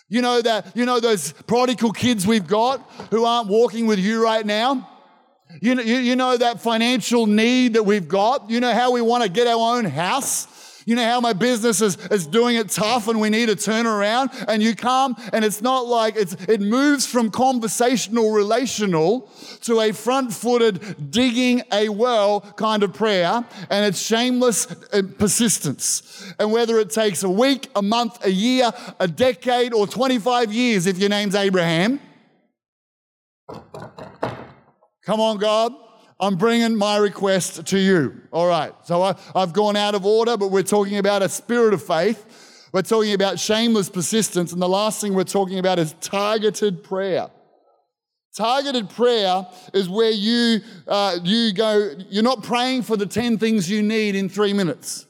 You 0.09 0.23
know 0.23 0.41
that, 0.41 0.77
you 0.77 0.85
know 0.85 1.01
those 1.01 1.33
prodigal 1.33 1.91
kids 1.91 2.29
we've 2.29 2.47
got 2.47 2.79
who 3.11 3.25
aren't 3.25 3.49
walking 3.49 3.89
with 3.89 3.99
you 3.99 4.23
right 4.23 4.47
now? 4.47 4.89
You 5.61 5.75
know, 5.75 5.83
you, 5.83 6.15
know 6.15 6.37
that 6.37 6.61
financial 6.61 7.27
need 7.27 7.75
that 7.75 7.83
we've 7.83 8.07
got? 8.07 8.51
You 8.51 8.61
know 8.61 8.73
how 8.73 8.93
we 8.93 9.01
want 9.01 9.25
to 9.25 9.31
get 9.31 9.47
our 9.47 9.77
own 9.77 9.85
house? 9.85 10.47
You 10.89 10.95
know 10.95 11.05
how 11.05 11.21
my 11.21 11.35
business 11.35 11.83
is, 11.83 11.97
is 12.07 12.27
doing 12.27 12.57
it 12.57 12.71
tough 12.71 13.09
and 13.09 13.21
we 13.21 13.29
need 13.29 13.51
a 13.51 13.57
turnaround? 13.57 14.33
And 14.49 14.63
you 14.63 14.75
come 14.75 15.17
and 15.35 15.45
it's 15.45 15.61
not 15.61 15.87
like 15.87 16.17
it's, 16.17 16.33
it 16.49 16.63
moves 16.63 17.05
from 17.05 17.31
conversational, 17.31 18.31
relational 18.31 19.31
to 19.63 19.81
a 19.81 19.93
front 19.93 20.33
footed, 20.33 21.11
digging 21.11 21.63
a 21.73 21.91
well 21.91 22.41
kind 22.41 22.83
of 22.83 22.95
prayer. 22.95 23.45
And 23.69 23.85
it's 23.85 24.01
shameless 24.01 24.67
uh, 24.93 25.03
persistence. 25.19 26.33
And 26.39 26.53
whether 26.53 26.79
it 26.79 26.89
takes 26.89 27.23
a 27.23 27.31
week, 27.31 27.69
a 27.77 27.83
month, 27.83 28.25
a 28.25 28.31
year, 28.31 28.71
a 28.99 29.09
decade, 29.09 29.75
or 29.75 29.87
25 29.87 30.53
years 30.55 30.87
if 30.87 30.97
your 30.97 31.11
name's 31.11 31.35
Abraham. 31.35 32.01
Come 35.09 35.23
on, 35.23 35.39
God. 35.39 35.73
I'm 36.21 36.37
bringing 36.37 36.77
my 36.77 36.99
request 36.99 37.65
to 37.69 37.79
you. 37.79 38.21
All 38.31 38.47
right. 38.47 38.75
So 38.85 39.03
I, 39.03 39.15
have 39.35 39.55
gone 39.55 39.75
out 39.75 39.95
of 39.95 40.05
order, 40.05 40.37
but 40.37 40.51
we're 40.51 40.63
talking 40.63 40.99
about 40.99 41.23
a 41.23 41.31
spirit 41.31 41.73
of 41.73 41.83
faith. 41.83 42.69
We're 42.75 42.83
talking 42.83 43.15
about 43.15 43.39
shameless 43.39 43.89
persistence. 43.89 44.53
And 44.53 44.61
the 44.61 44.69
last 44.69 45.01
thing 45.01 45.15
we're 45.15 45.25
talking 45.25 45.59
about 45.59 45.79
is 45.79 45.95
targeted 46.03 46.85
prayer. 46.85 47.31
Targeted 48.37 48.91
prayer 48.91 49.47
is 49.73 49.89
where 49.89 50.11
you, 50.11 50.61
uh, 50.87 51.17
you 51.25 51.55
go, 51.55 51.95
you're 52.11 52.23
not 52.23 52.43
praying 52.43 52.83
for 52.83 52.99
the 52.99 53.07
10 53.07 53.39
things 53.39 53.71
you 53.71 53.83
need 53.83 54.15
in 54.15 54.29
three 54.29 54.53
minutes. 54.53 55.07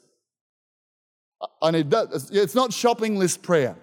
I 1.60 1.72
need 1.72 1.90
that. 1.90 2.28
It's 2.30 2.54
not 2.54 2.72
shopping 2.72 3.18
list 3.18 3.42
prayer. 3.42 3.74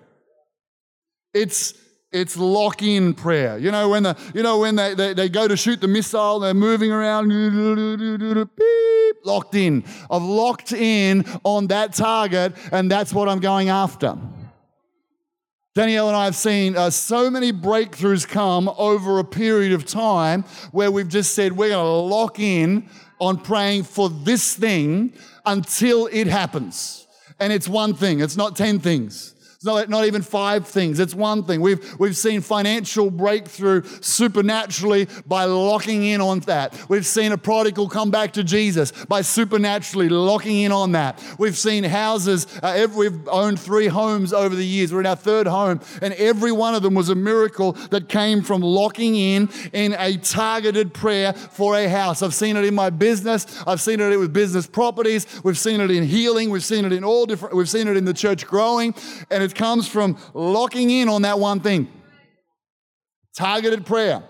It's 1.33 1.73
it's 2.11 2.37
lock 2.37 2.81
in 2.81 3.13
prayer. 3.13 3.57
You 3.57 3.71
know, 3.71 3.89
when, 3.89 4.03
the, 4.03 4.17
you 4.33 4.43
know, 4.43 4.59
when 4.59 4.75
they, 4.75 4.93
they, 4.93 5.13
they 5.13 5.29
go 5.29 5.47
to 5.47 5.57
shoot 5.57 5.81
the 5.81 5.87
missile, 5.87 6.39
they're 6.39 6.53
moving 6.53 6.91
around, 6.91 7.29
beep, 7.29 9.15
locked 9.25 9.55
in. 9.55 9.83
I've 10.09 10.21
locked 10.21 10.71
in 10.71 11.25
on 11.43 11.67
that 11.67 11.93
target, 11.93 12.53
and 12.71 12.89
that's 12.89 13.13
what 13.13 13.27
I'm 13.27 13.39
going 13.39 13.69
after. 13.69 14.17
Danielle 15.75 16.07
and 16.07 16.15
I 16.15 16.23
have 16.23 16.37
seen 16.37 16.77
uh, 16.77 16.89
so 16.89 17.29
many 17.29 17.51
breakthroughs 17.51 18.25
come 18.25 18.69
over 18.77 19.19
a 19.19 19.25
period 19.25 19.73
of 19.73 19.85
time 19.85 20.43
where 20.71 20.89
we've 20.89 21.09
just 21.09 21.35
said 21.35 21.51
we're 21.51 21.71
going 21.71 21.83
to 21.83 22.15
lock 22.15 22.39
in 22.39 22.89
on 23.19 23.37
praying 23.37 23.83
for 23.83 24.07
this 24.09 24.55
thing 24.55 25.11
until 25.45 26.07
it 26.13 26.27
happens. 26.27 27.05
And 27.41 27.51
it's 27.51 27.67
one 27.67 27.93
thing, 27.93 28.21
it's 28.21 28.37
not 28.37 28.55
10 28.55 28.79
things. 28.79 29.34
Not, 29.65 29.89
not 29.89 30.05
even 30.05 30.21
five 30.21 30.67
things, 30.67 30.99
it's 30.99 31.15
one 31.15 31.43
thing. 31.43 31.59
We've, 31.59 31.99
we've 31.99 32.15
seen 32.15 32.41
financial 32.41 33.09
breakthrough 33.09 33.81
supernaturally 33.99 35.07
by 35.25 35.45
locking 35.45 36.05
in 36.05 36.21
on 36.21 36.41
that. 36.41 36.79
We've 36.87 37.05
seen 37.05 37.31
a 37.31 37.37
prodigal 37.37 37.89
come 37.89 38.11
back 38.11 38.33
to 38.33 38.43
Jesus 38.43 38.91
by 39.05 39.21
supernaturally 39.21 40.07
locking 40.09 40.61
in 40.61 40.71
on 40.71 40.91
that. 40.91 41.19
We've 41.39 41.57
seen 41.57 41.83
houses, 41.83 42.45
uh, 42.61 42.73
every, 42.75 43.09
we've 43.09 43.27
owned 43.27 43.59
three 43.59 43.87
homes 43.87 44.33
over 44.33 44.55
the 44.55 44.65
years. 44.65 44.93
We're 44.93 44.99
in 44.99 45.07
our 45.07 45.15
third 45.15 45.47
home, 45.47 45.81
and 46.01 46.13
every 46.13 46.51
one 46.51 46.75
of 46.75 46.83
them 46.83 46.93
was 46.93 47.09
a 47.09 47.15
miracle 47.15 47.71
that 47.89 48.07
came 48.07 48.43
from 48.43 48.61
locking 48.61 49.15
in 49.15 49.49
in 49.73 49.95
a 49.97 50.17
targeted 50.17 50.93
prayer 50.93 51.33
for 51.33 51.75
a 51.75 51.89
house. 51.89 52.21
I've 52.21 52.35
seen 52.35 52.55
it 52.55 52.65
in 52.65 52.75
my 52.75 52.91
business, 52.91 53.63
I've 53.65 53.81
seen 53.81 53.99
it 53.99 54.15
with 54.17 54.31
business 54.31 54.67
properties, 54.67 55.25
we've 55.43 55.57
seen 55.57 55.81
it 55.81 55.89
in 55.89 56.03
healing, 56.03 56.51
we've 56.51 56.63
seen 56.63 56.85
it 56.85 56.93
in 56.93 57.03
all 57.03 57.25
different, 57.25 57.55
we've 57.55 57.69
seen 57.69 57.87
it 57.87 57.97
in 57.97 58.05
the 58.05 58.13
church 58.13 58.45
growing, 58.45 58.93
and 59.31 59.41
it's 59.41 59.54
comes 59.55 59.87
from 59.87 60.17
locking 60.33 60.89
in 60.89 61.09
on 61.09 61.23
that 61.23 61.39
one 61.39 61.59
thing. 61.59 61.91
Targeted 63.35 63.85
prayer. 63.85 64.23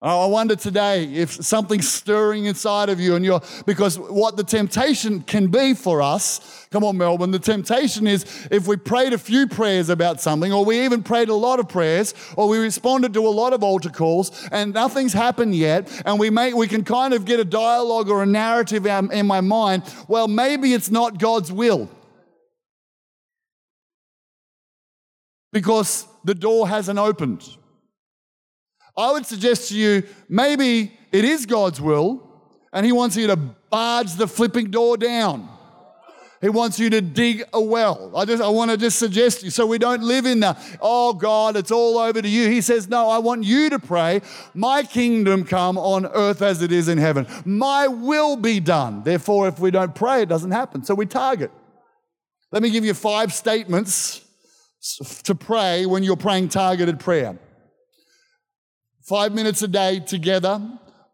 I 0.00 0.26
wonder 0.26 0.54
today 0.54 1.12
if 1.12 1.32
something's 1.32 1.88
stirring 1.92 2.44
inside 2.44 2.88
of 2.88 3.00
you 3.00 3.16
and 3.16 3.24
you're, 3.24 3.40
because 3.66 3.98
what 3.98 4.36
the 4.36 4.44
temptation 4.44 5.22
can 5.22 5.48
be 5.48 5.74
for 5.74 6.00
us, 6.00 6.68
come 6.70 6.84
on, 6.84 6.96
Melbourne, 6.96 7.32
the 7.32 7.40
temptation 7.40 8.06
is 8.06 8.46
if 8.52 8.68
we 8.68 8.76
prayed 8.76 9.12
a 9.12 9.18
few 9.18 9.48
prayers 9.48 9.88
about 9.88 10.20
something, 10.20 10.52
or 10.52 10.64
we 10.64 10.84
even 10.84 11.02
prayed 11.02 11.30
a 11.30 11.34
lot 11.34 11.58
of 11.58 11.68
prayers, 11.68 12.14
or 12.36 12.48
we 12.48 12.58
responded 12.58 13.12
to 13.14 13.26
a 13.26 13.28
lot 13.28 13.52
of 13.52 13.64
altar 13.64 13.90
calls 13.90 14.48
and 14.52 14.72
nothing's 14.72 15.12
happened 15.12 15.56
yet, 15.56 15.90
and 16.06 16.16
we 16.16 16.30
make, 16.30 16.54
we 16.54 16.68
can 16.68 16.84
kind 16.84 17.12
of 17.12 17.24
get 17.24 17.40
a 17.40 17.44
dialogue 17.44 18.08
or 18.08 18.22
a 18.22 18.26
narrative 18.26 18.86
um, 18.86 19.10
in 19.10 19.26
my 19.26 19.40
mind, 19.40 19.82
well, 20.06 20.28
maybe 20.28 20.74
it's 20.74 20.92
not 20.92 21.18
God's 21.18 21.50
will. 21.50 21.90
Because 25.52 26.06
the 26.24 26.34
door 26.34 26.68
hasn't 26.68 26.98
opened. 26.98 27.48
I 28.96 29.12
would 29.12 29.26
suggest 29.26 29.68
to 29.68 29.76
you 29.76 30.02
maybe 30.28 30.92
it 31.12 31.24
is 31.24 31.46
God's 31.46 31.80
will 31.80 32.28
and 32.72 32.84
He 32.84 32.92
wants 32.92 33.16
you 33.16 33.28
to 33.28 33.36
barge 33.36 34.14
the 34.14 34.26
flipping 34.26 34.70
door 34.70 34.96
down. 34.96 35.48
He 36.40 36.48
wants 36.48 36.78
you 36.78 36.88
to 36.90 37.00
dig 37.00 37.44
a 37.52 37.60
well. 37.60 38.12
I 38.16 38.24
just 38.24 38.40
I 38.40 38.48
want 38.48 38.70
to 38.70 38.76
just 38.76 38.98
suggest 38.98 39.42
you 39.42 39.50
so 39.50 39.66
we 39.66 39.78
don't 39.78 40.02
live 40.02 40.24
in 40.24 40.40
the 40.40 40.56
oh 40.80 41.12
God, 41.12 41.56
it's 41.56 41.72
all 41.72 41.98
over 41.98 42.22
to 42.22 42.28
you. 42.28 42.48
He 42.48 42.60
says, 42.60 42.88
No, 42.88 43.08
I 43.08 43.18
want 43.18 43.44
you 43.44 43.70
to 43.70 43.78
pray, 43.78 44.22
my 44.54 44.84
kingdom 44.84 45.44
come 45.44 45.76
on 45.76 46.06
earth 46.06 46.42
as 46.42 46.62
it 46.62 46.70
is 46.70 46.88
in 46.88 46.98
heaven. 46.98 47.26
My 47.44 47.88
will 47.88 48.36
be 48.36 48.60
done. 48.60 49.02
Therefore, 49.02 49.48
if 49.48 49.58
we 49.58 49.72
don't 49.72 49.94
pray, 49.94 50.22
it 50.22 50.28
doesn't 50.28 50.52
happen. 50.52 50.84
So 50.84 50.94
we 50.94 51.06
target. 51.06 51.50
Let 52.52 52.62
me 52.62 52.70
give 52.70 52.84
you 52.84 52.94
five 52.94 53.32
statements 53.32 54.24
to 55.24 55.34
pray 55.34 55.86
when 55.86 56.02
you're 56.02 56.16
praying 56.16 56.48
targeted 56.48 57.00
prayer. 57.00 57.38
Five 59.02 59.32
minutes 59.32 59.62
a 59.62 59.68
day 59.68 60.00
together 60.00 60.60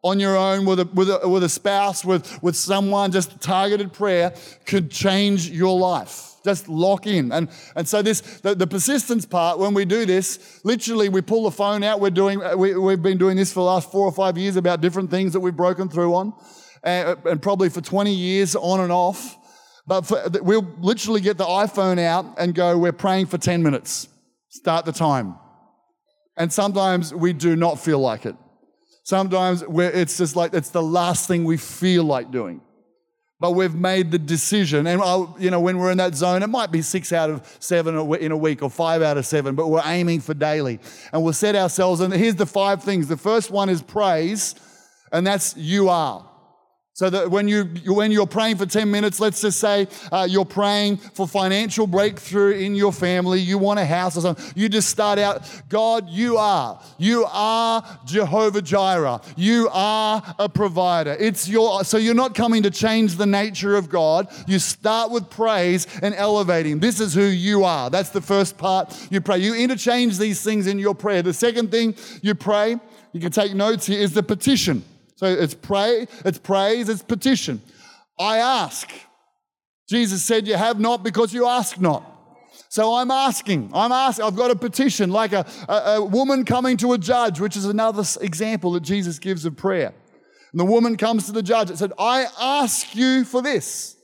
on 0.02 0.20
your 0.20 0.36
own 0.36 0.66
with 0.66 0.80
a, 0.80 0.84
with 0.92 1.08
a, 1.08 1.26
with 1.26 1.42
a 1.44 1.48
spouse, 1.48 2.04
with, 2.04 2.42
with 2.42 2.54
someone, 2.54 3.10
just 3.10 3.40
targeted 3.40 3.92
prayer 3.92 4.34
could 4.66 4.90
change 4.90 5.48
your 5.48 5.78
life. 5.78 6.32
Just 6.44 6.68
lock 6.68 7.06
in. 7.06 7.32
And, 7.32 7.48
and 7.74 7.88
so 7.88 8.02
this, 8.02 8.20
the, 8.40 8.54
the 8.54 8.66
persistence 8.66 9.24
part, 9.24 9.58
when 9.58 9.72
we 9.72 9.86
do 9.86 10.04
this, 10.04 10.60
literally 10.62 11.08
we 11.08 11.22
pull 11.22 11.44
the 11.44 11.50
phone 11.50 11.82
out. 11.82 12.00
We're 12.00 12.10
doing, 12.10 12.42
uh, 12.42 12.54
we, 12.54 12.76
we've 12.76 13.00
been 13.00 13.16
doing 13.16 13.38
this 13.38 13.50
for 13.50 13.60
the 13.60 13.64
last 13.64 13.90
four 13.90 14.04
or 14.04 14.12
five 14.12 14.36
years 14.36 14.56
about 14.56 14.82
different 14.82 15.10
things 15.10 15.32
that 15.32 15.40
we've 15.40 15.56
broken 15.56 15.88
through 15.88 16.14
on. 16.14 16.34
And, 16.82 17.16
and 17.24 17.40
probably 17.40 17.70
for 17.70 17.80
20 17.80 18.12
years 18.12 18.54
on 18.54 18.80
and 18.80 18.92
off. 18.92 19.38
But 19.86 20.02
for, 20.02 20.22
we'll 20.40 20.66
literally 20.78 21.20
get 21.20 21.36
the 21.36 21.44
iPhone 21.44 21.98
out 21.98 22.26
and 22.38 22.54
go, 22.54 22.78
we're 22.78 22.92
praying 22.92 23.26
for 23.26 23.38
10 23.38 23.62
minutes. 23.62 24.08
Start 24.48 24.86
the 24.86 24.92
time. 24.92 25.36
And 26.36 26.52
sometimes 26.52 27.14
we 27.14 27.32
do 27.32 27.54
not 27.54 27.78
feel 27.78 27.98
like 27.98 28.26
it. 28.26 28.36
Sometimes 29.04 29.62
it's 29.68 30.16
just 30.16 30.34
like 30.34 30.54
it's 30.54 30.70
the 30.70 30.82
last 30.82 31.28
thing 31.28 31.44
we 31.44 31.58
feel 31.58 32.04
like 32.04 32.30
doing. 32.30 32.62
But 33.38 33.50
we've 33.50 33.74
made 33.74 34.10
the 34.10 34.18
decision. 34.18 34.86
And, 34.86 35.02
I'll, 35.02 35.36
you 35.38 35.50
know, 35.50 35.60
when 35.60 35.76
we're 35.76 35.90
in 35.90 35.98
that 35.98 36.14
zone, 36.14 36.42
it 36.42 36.46
might 36.46 36.72
be 36.72 36.80
six 36.80 37.12
out 37.12 37.28
of 37.28 37.56
seven 37.60 37.94
in 38.14 38.32
a 38.32 38.36
week 38.36 38.62
or 38.62 38.70
five 38.70 39.02
out 39.02 39.18
of 39.18 39.26
seven, 39.26 39.54
but 39.54 39.68
we're 39.68 39.82
aiming 39.84 40.20
for 40.20 40.32
daily. 40.32 40.80
And 41.12 41.22
we'll 41.22 41.34
set 41.34 41.54
ourselves, 41.54 42.00
and 42.00 42.14
here's 42.14 42.36
the 42.36 42.46
five 42.46 42.82
things. 42.82 43.06
The 43.06 43.18
first 43.18 43.50
one 43.50 43.68
is 43.68 43.82
praise, 43.82 44.54
and 45.12 45.26
that's 45.26 45.54
you 45.56 45.90
are. 45.90 46.26
So 46.96 47.10
that 47.10 47.28
when, 47.28 47.48
you, 47.48 47.64
when 47.86 48.12
you're 48.12 48.24
praying 48.24 48.56
for 48.56 48.66
10 48.66 48.88
minutes, 48.88 49.18
let's 49.18 49.40
just 49.40 49.58
say 49.58 49.88
uh, 50.12 50.28
you're 50.30 50.44
praying 50.44 50.98
for 50.98 51.26
financial 51.26 51.88
breakthrough 51.88 52.52
in 52.52 52.76
your 52.76 52.92
family, 52.92 53.40
you 53.40 53.58
want 53.58 53.80
a 53.80 53.84
house 53.84 54.16
or 54.16 54.20
something, 54.20 54.44
you 54.54 54.68
just 54.68 54.90
start 54.90 55.18
out, 55.18 55.42
God, 55.68 56.08
you 56.08 56.36
are. 56.36 56.80
You 56.96 57.26
are 57.28 57.82
Jehovah 58.06 58.62
Jireh. 58.62 59.20
You 59.36 59.68
are 59.72 60.36
a 60.38 60.48
provider. 60.48 61.16
It's 61.18 61.48
your, 61.48 61.82
so 61.82 61.96
you're 61.96 62.14
not 62.14 62.36
coming 62.36 62.62
to 62.62 62.70
change 62.70 63.16
the 63.16 63.26
nature 63.26 63.74
of 63.74 63.88
God. 63.88 64.28
You 64.46 64.60
start 64.60 65.10
with 65.10 65.28
praise 65.30 65.88
and 66.00 66.14
elevating. 66.14 66.78
This 66.78 67.00
is 67.00 67.12
who 67.12 67.24
you 67.24 67.64
are. 67.64 67.90
That's 67.90 68.10
the 68.10 68.22
first 68.22 68.56
part 68.56 68.96
you 69.10 69.20
pray. 69.20 69.38
You 69.38 69.56
interchange 69.56 70.16
these 70.16 70.44
things 70.44 70.68
in 70.68 70.78
your 70.78 70.94
prayer. 70.94 71.22
The 71.22 71.34
second 71.34 71.72
thing 71.72 71.96
you 72.22 72.36
pray, 72.36 72.76
you 73.10 73.20
can 73.20 73.32
take 73.32 73.52
notes 73.52 73.86
here, 73.86 73.98
is 73.98 74.12
the 74.12 74.22
petition. 74.22 74.84
So 75.16 75.26
it's 75.26 75.54
pray, 75.54 76.06
it's 76.24 76.38
praise, 76.38 76.88
it's 76.88 77.02
petition. 77.02 77.62
I 78.18 78.38
ask. 78.38 78.90
Jesus 79.88 80.24
said, 80.24 80.46
You 80.46 80.56
have 80.56 80.80
not 80.80 81.02
because 81.02 81.32
you 81.32 81.46
ask 81.46 81.80
not. 81.80 82.10
So 82.68 82.94
I'm 82.94 83.12
asking, 83.12 83.70
I'm 83.72 83.92
asking, 83.92 84.24
I've 84.24 84.34
got 84.34 84.50
a 84.50 84.56
petition, 84.56 85.10
like 85.10 85.32
a, 85.32 85.46
a, 85.68 85.72
a, 85.72 86.04
woman 86.04 86.44
coming 86.44 86.76
to 86.78 86.92
a 86.92 86.98
judge, 86.98 87.38
which 87.38 87.56
is 87.56 87.66
another 87.66 88.02
example 88.20 88.72
that 88.72 88.82
Jesus 88.82 89.20
gives 89.20 89.44
of 89.44 89.56
prayer. 89.56 89.94
And 90.50 90.60
the 90.60 90.64
woman 90.64 90.96
comes 90.96 91.26
to 91.26 91.32
the 91.32 91.42
judge 91.42 91.70
and 91.70 91.78
said, 91.78 91.92
I 91.98 92.26
ask 92.40 92.96
you 92.96 93.24
for 93.24 93.42
this. 93.42 93.96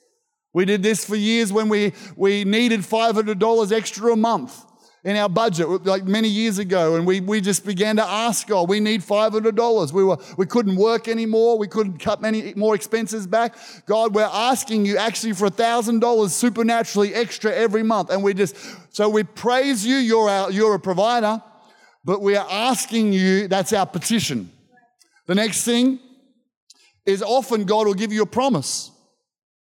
We 0.52 0.64
did 0.64 0.82
this 0.84 1.04
for 1.04 1.16
years 1.16 1.52
when 1.52 1.68
we, 1.68 1.92
we 2.16 2.44
needed 2.44 2.80
$500 2.80 3.72
extra 3.72 4.12
a 4.12 4.16
month. 4.16 4.64
In 5.02 5.16
our 5.16 5.28
budget 5.28 5.66
like 5.86 6.04
many 6.04 6.28
years 6.28 6.58
ago 6.58 6.96
and 6.96 7.06
we, 7.06 7.20
we 7.20 7.40
just 7.40 7.64
began 7.64 7.96
to 7.96 8.04
ask 8.04 8.46
god 8.46 8.68
we 8.68 8.80
need 8.80 9.00
$500 9.00 9.92
we, 9.92 10.04
were, 10.04 10.18
we 10.36 10.46
couldn't 10.46 10.76
work 10.76 11.08
anymore. 11.08 11.58
We 11.58 11.68
couldn't 11.68 11.98
cut 11.98 12.20
many 12.20 12.52
more 12.54 12.74
expenses 12.74 13.26
back. 13.26 13.56
God 13.86 14.14
we're 14.14 14.28
asking 14.30 14.84
you 14.84 14.98
actually 14.98 15.32
for 15.32 15.48
$1000 15.48 16.30
supernaturally 16.30 17.14
extra 17.14 17.52
every 17.52 17.82
month. 17.82 18.10
And 18.10 18.22
we 18.22 18.34
just 18.34 18.56
so 18.90 19.08
we 19.08 19.22
praise 19.22 19.86
you. 19.86 19.96
You're, 19.96 20.28
our, 20.28 20.50
you're 20.50 20.74
a 20.74 20.80
provider 20.80 21.42
but 22.04 22.22
we 22.22 22.36
are 22.36 22.46
asking 22.50 23.12
you 23.12 23.48
that's 23.48 23.72
our 23.72 23.86
petition. 23.86 24.50
The 25.26 25.34
next 25.34 25.64
thing 25.64 25.98
is 27.06 27.22
often 27.22 27.64
god 27.64 27.86
will 27.86 27.94
give 27.94 28.12
you 28.12 28.22
a 28.22 28.26
promise. 28.26 28.90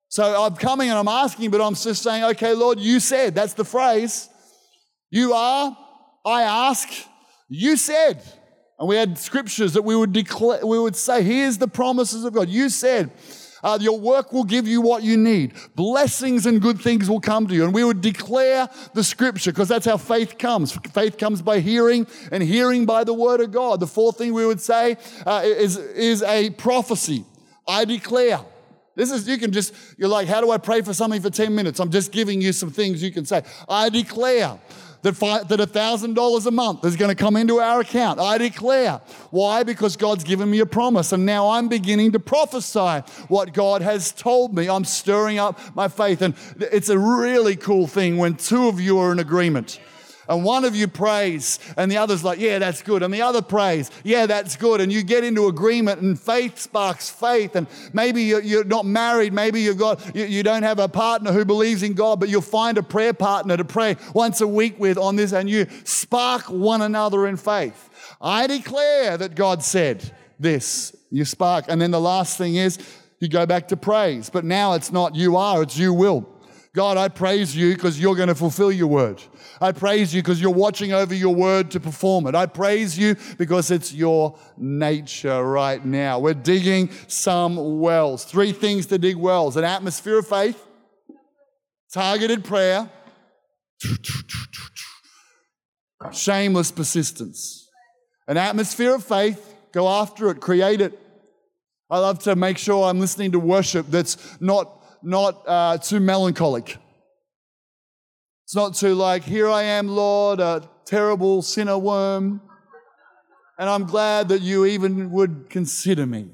So 0.10 0.44
i'm 0.44 0.56
coming 0.56 0.89
and 0.89 1.00
i'm 1.00 1.08
asking 1.08 1.52
but 1.52 1.62
i'm 1.62 1.76
just 1.76 2.04
saying 2.04 2.24
okay 2.26 2.54
lord 2.54 2.80
you 2.80 3.00
said 3.00 3.34
that's 3.34 3.54
the 3.54 3.63
phrase 3.63 4.28
you 5.12 5.34
are, 5.34 5.78
I 6.26 6.41
ask, 6.43 6.88
you 7.50 7.78
said. 7.78 8.24
And 8.80 8.88
we 8.88 8.95
had 8.95 9.17
scriptures 9.19 9.74
that 9.74 9.84
we 9.84 9.95
would 9.95 10.13
declare, 10.13 10.65
we 10.65 10.80
would 10.80 10.95
say, 10.95 11.21
here's 11.21 11.60
the 11.60 11.67
promises 11.67 12.26
of 12.26 12.34
God. 12.34 12.50
You 12.50 12.69
said, 12.69 13.12
uh, 13.63 13.78
your 13.80 14.00
work 14.00 14.34
will 14.34 14.43
give 14.43 14.67
you 14.67 14.82
what 14.82 15.04
you 15.04 15.17
need. 15.17 15.54
Blessings 15.76 16.45
and 16.45 16.62
good 16.62 16.80
things 16.80 17.10
will 17.10 17.19
come 17.19 17.47
to 17.47 17.54
you. 17.54 17.63
And 17.63 17.74
we 17.74 17.84
would 17.84 18.02
declare 18.02 18.67
the 18.93 19.04
scripture 19.04 19.52
because 19.52 19.67
that's 19.67 19.86
how 19.86 19.97
faith 19.97 20.38
comes. 20.38 20.71
Faith 20.71 21.17
comes 21.17 21.41
by 21.41 21.60
hearing 21.60 22.08
and 22.32 22.41
hearing 22.41 22.86
by 22.86 23.04
the 23.04 23.13
word 23.13 23.41
of 23.41 23.52
God. 23.52 23.80
The 23.80 23.88
fourth 23.88 24.17
thing 24.17 24.34
we 24.34 24.45
would 24.45 24.62
say 24.62 24.97
uh, 25.26 25.41
is, 25.43 25.78
is 25.78 26.24
a 26.24 26.50
prophecy. 26.52 27.26
I 27.67 27.86
declare. 27.86 28.39
This 28.95 29.12
is, 29.12 29.28
you 29.28 29.38
can 29.38 29.52
just, 29.52 29.74
you're 29.97 30.10
like, 30.10 30.28
how 30.28 30.41
do 30.41 30.52
I 30.52 30.58
pray 30.58 30.82
for 30.82 30.93
something 30.93 31.21
for 31.21 31.30
10 31.30 31.56
minutes? 31.56 31.80
I'm 31.80 31.91
just 31.91 32.12
giving 32.12 32.41
you 32.41 32.52
some 32.52 32.71
things 32.71 33.02
you 33.02 33.12
can 33.12 33.26
say. 33.26 33.43
I 33.69 33.89
declare 33.89 34.60
that, 35.02 35.16
that 35.48 35.60
$1,000 35.60 36.46
a 36.46 36.52
month 36.52 36.86
is 36.86 36.96
going 36.96 37.10
to 37.10 37.16
come 37.16 37.36
into 37.36 37.60
our 37.60 37.82
account. 37.82 38.20
I 38.20 38.38
declare. 38.38 39.02
Why? 39.30 39.64
Because 39.64 39.98
God's 39.98 40.24
given 40.24 40.50
me 40.50 40.60
a 40.60 40.66
promise. 40.66 41.12
And 41.12 41.26
now 41.26 41.50
I'm 41.50 41.68
beginning 41.68 42.12
to 42.14 42.20
prophesy 42.20 43.04
what 43.28 43.54
God 43.54 43.82
has 43.82 44.12
told 44.12 44.56
me. 44.56 44.70
I'm 44.70 44.86
stirring 44.86 45.40
up 45.40 45.60
my 45.76 45.88
faith. 45.88 46.22
And 46.22 46.36
it's 46.60 46.90
a 46.90 47.00
really 47.00 47.56
cool 47.56 47.88
thing 47.88 48.18
when 48.18 48.36
two 48.36 48.68
of 48.68 48.80
you 48.80 49.00
are 49.00 49.12
in 49.12 49.20
agreement 49.20 49.80
and 50.32 50.46
one 50.46 50.63
of 50.63 50.76
you 50.76 50.88
prays, 50.88 51.60
and 51.76 51.91
the 51.91 51.98
other's 51.98 52.24
like, 52.24 52.39
Yeah, 52.39 52.60
that's 52.60 52.82
good. 52.82 53.04
And 53.04 53.13
the 53.13 53.22
other 53.22 53.41
prays, 53.41 53.91
Yeah, 54.04 54.26
that's 54.26 54.56
good. 54.56 54.80
And 54.80 54.91
you 54.91 55.04
get 55.04 55.24
into 55.26 55.48
agreement, 55.48 56.02
and 56.02 56.20
faith 56.20 56.58
sparks 56.58 57.10
faith. 57.10 57.56
And 57.56 57.67
maybe 57.91 58.24
you're 58.24 58.63
not 58.63 58.86
married, 58.86 59.34
maybe 59.34 59.62
you've 59.62 59.78
got, 59.78 60.15
you 60.15 60.41
don't 60.41 60.63
have 60.63 60.80
a 60.80 60.88
partner 60.88 61.34
who 61.34 61.44
believes 61.44 61.84
in 61.84 61.94
God, 61.94 62.20
but 62.20 62.30
you'll 62.30 62.41
find 62.41 62.78
a 62.78 62.84
prayer 62.84 63.13
partner 63.13 63.58
to 63.58 63.65
pray 63.65 63.98
once 64.15 64.39
a 64.39 64.48
week 64.48 64.80
with 64.80 64.98
on 64.98 65.17
this, 65.17 65.34
and 65.34 65.50
you 65.50 65.67
spark 65.84 66.44
one 66.44 66.82
another 66.82 67.28
in 67.28 67.36
faith. 67.36 67.89
I 68.22 68.48
declare 68.48 69.17
that 69.17 69.36
God 69.36 69.63
said 69.63 70.12
this. 70.39 70.96
You 71.10 71.26
spark. 71.26 71.65
And 71.67 71.82
then 71.82 71.91
the 71.91 72.00
last 72.00 72.38
thing 72.38 72.56
is, 72.56 72.80
you 73.20 73.28
go 73.28 73.46
back 73.46 73.67
to 73.67 73.78
praise. 73.78 74.30
But 74.30 74.46
now 74.46 74.74
it's 74.74 74.91
not 74.91 75.15
you 75.15 75.36
are, 75.36 75.62
it's 75.62 75.78
you 75.78 75.94
will. 75.94 76.28
God, 76.73 76.95
I 76.95 77.10
praise 77.10 77.53
you 77.53 77.73
because 77.73 77.99
you're 77.99 78.15
going 78.15 78.29
to 78.29 78.36
fulfill 78.36 78.71
your 78.71 78.88
word. 78.88 79.21
I 79.60 79.73
praise 79.73 80.13
you 80.13 80.21
because 80.21 80.41
you're 80.41 80.51
watching 80.51 80.93
over 80.93 81.13
your 81.13 81.36
word 81.36 81.71
to 81.71 81.81
perform 81.81 82.27
it. 82.27 82.36
I 82.36 82.45
praise 82.45 82.97
you 82.97 83.17
because 83.38 83.71
it's 83.71 83.93
your 83.93 84.39
nature 84.57 85.43
right 85.43 85.84
now. 85.86 86.19
We're 86.19 86.34
digging 86.34 86.89
some 87.07 87.81
wells. 87.81 88.23
Three 88.23 88.53
things 88.53 88.86
to 88.86 88.97
dig 88.97 89.17
wells 89.17 89.57
an 89.57 89.65
atmosphere 89.65 90.19
of 90.19 90.27
faith, 90.27 90.65
targeted 91.91 92.45
prayer, 92.45 92.89
shameless 96.13 96.71
persistence. 96.71 97.67
An 98.29 98.38
atmosphere 98.38 98.95
of 98.95 99.03
faith, 99.03 99.55
go 99.73 99.89
after 99.89 100.29
it, 100.29 100.39
create 100.39 100.79
it. 100.79 100.97
I 101.89 101.99
love 101.99 102.19
to 102.19 102.38
make 102.38 102.57
sure 102.57 102.88
I'm 102.88 103.01
listening 103.01 103.34
to 103.34 103.39
worship 103.39 103.88
that's 103.89 104.39
not 104.39 104.81
not 105.04 105.44
uh, 105.48 105.78
too 105.78 106.00
melancholic. 106.00 106.78
It's 108.46 108.56
not 108.56 108.76
too 108.76 108.96
like, 108.96 109.24
here 109.24 109.50
I 109.50 109.64
am, 109.64 109.88
Lord, 109.88 110.40
a 110.40 110.70
terrible 110.86 111.42
sinner 111.42 111.78
worm, 111.78 112.42
and 113.58 113.70
I'm 113.70 113.86
glad 113.86 114.30
that 114.30 114.42
you 114.42 114.66
even 114.66 115.12
would 115.12 115.50
consider 115.50 116.06
me. 116.06 116.30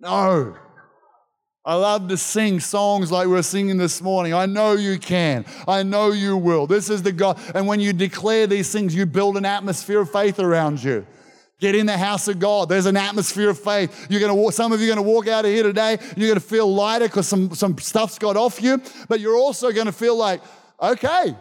No. 0.00 0.56
I 1.64 1.74
love 1.74 2.08
to 2.08 2.16
sing 2.16 2.60
songs 2.60 3.10
like 3.12 3.26
we're 3.26 3.42
singing 3.42 3.76
this 3.76 4.00
morning. 4.00 4.32
I 4.32 4.46
know 4.46 4.72
you 4.72 4.98
can. 4.98 5.44
I 5.66 5.82
know 5.82 6.12
you 6.12 6.36
will. 6.36 6.66
This 6.66 6.88
is 6.88 7.02
the 7.02 7.12
God. 7.12 7.38
And 7.54 7.66
when 7.66 7.80
you 7.80 7.92
declare 7.92 8.46
these 8.46 8.72
things, 8.72 8.94
you 8.94 9.04
build 9.04 9.36
an 9.36 9.44
atmosphere 9.44 10.00
of 10.00 10.10
faith 10.10 10.38
around 10.38 10.82
you. 10.82 11.06
Get 11.60 11.74
in 11.74 11.86
the 11.86 11.98
house 11.98 12.28
of 12.28 12.38
God. 12.38 12.68
There's 12.68 12.86
an 12.86 12.96
atmosphere 12.96 13.50
of 13.50 13.58
faith. 13.58 14.06
You're 14.08 14.20
gonna 14.20 14.52
some 14.52 14.72
of 14.72 14.80
you 14.80 14.86
are 14.86 14.94
gonna 14.94 15.02
walk 15.02 15.26
out 15.26 15.44
of 15.44 15.50
here 15.50 15.64
today. 15.64 15.98
You're 16.16 16.28
gonna 16.28 16.40
feel 16.40 16.72
lighter 16.72 17.06
because 17.06 17.26
some, 17.26 17.52
some 17.52 17.76
stuff's 17.78 18.18
got 18.18 18.36
off 18.36 18.62
you, 18.62 18.80
but 19.08 19.18
you're 19.18 19.36
also 19.36 19.72
gonna 19.72 19.90
feel 19.90 20.16
like, 20.16 20.40
okay, 20.80 21.36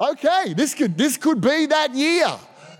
okay, 0.00 0.54
this 0.54 0.74
could 0.74 0.96
this 0.96 1.18
could 1.18 1.40
be 1.42 1.66
that 1.66 1.94
year. 1.94 2.28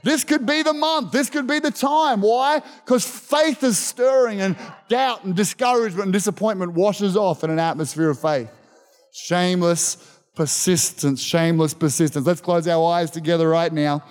This 0.03 0.25
could 0.25 0.47
be 0.47 0.63
the 0.63 0.73
month. 0.73 1.13
This 1.13 1.31
could 1.31 1.47
be 1.47 1.61
the 1.61 1.71
time. 1.71 2.23
Why? 2.23 2.61
Because 2.85 3.07
faith 3.07 3.63
is 3.63 3.79
stirring 3.79 4.41
and 4.41 4.57
doubt 4.89 5.25
and 5.25 5.37
discouragement 5.37 6.05
and 6.05 6.13
disappointment 6.13 6.73
washes 6.73 7.17
off 7.17 7.45
in 7.45 7.51
an 7.51 7.59
atmosphere 7.59 8.11
of 8.11 8.19
faith. 8.19 8.51
Shameless 9.13 10.21
persistence, 10.35 11.23
shameless 11.23 11.75
persistence. 11.75 12.27
Let's 12.27 12.41
close 12.41 12.67
our 12.67 12.93
eyes 12.93 13.11
together 13.11 13.49
right 13.49 13.73
now. 13.73 14.03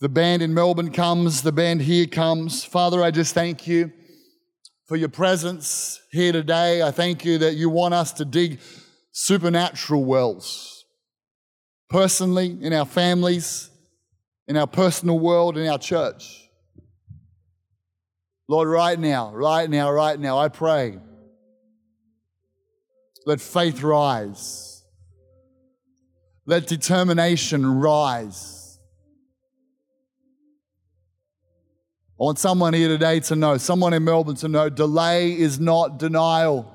The 0.00 0.08
band 0.08 0.40
in 0.40 0.54
Melbourne 0.54 0.92
comes, 0.92 1.42
the 1.42 1.52
band 1.52 1.82
here 1.82 2.06
comes. 2.06 2.64
Father, 2.64 3.02
I 3.02 3.10
just 3.10 3.34
thank 3.34 3.66
you 3.66 3.92
for 4.86 4.96
your 4.96 5.10
presence 5.10 6.00
here 6.10 6.32
today. 6.32 6.82
I 6.82 6.90
thank 6.90 7.22
you 7.26 7.36
that 7.38 7.54
you 7.54 7.68
want 7.68 7.92
us 7.92 8.14
to 8.14 8.24
dig 8.24 8.60
supernatural 9.12 10.02
wells. 10.02 10.86
Personally, 11.90 12.56
in 12.62 12.72
our 12.72 12.86
families, 12.86 13.68
in 14.48 14.56
our 14.56 14.66
personal 14.66 15.18
world, 15.18 15.58
in 15.58 15.68
our 15.68 15.78
church. 15.78 16.48
Lord, 18.48 18.68
right 18.68 18.98
now, 18.98 19.34
right 19.34 19.68
now, 19.68 19.92
right 19.92 20.18
now, 20.18 20.38
I 20.38 20.48
pray. 20.48 20.98
Let 23.26 23.42
faith 23.42 23.82
rise. 23.82 24.82
Let 26.46 26.66
determination 26.66 27.80
rise. 27.80 28.59
I 32.20 32.24
want 32.24 32.38
someone 32.38 32.74
here 32.74 32.88
today 32.88 33.20
to 33.20 33.36
know, 33.36 33.56
someone 33.56 33.94
in 33.94 34.04
Melbourne 34.04 34.36
to 34.36 34.48
know, 34.48 34.68
delay 34.68 35.32
is 35.32 35.58
not 35.58 35.98
denial. 35.98 36.70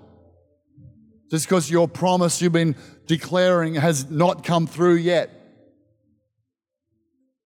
Just 1.30 1.46
because 1.46 1.70
your 1.70 1.88
promise 1.88 2.42
you've 2.42 2.52
been 2.52 2.76
declaring 3.06 3.76
has 3.76 4.10
not 4.10 4.44
come 4.44 4.66
through 4.66 4.96
yet. 4.96 5.30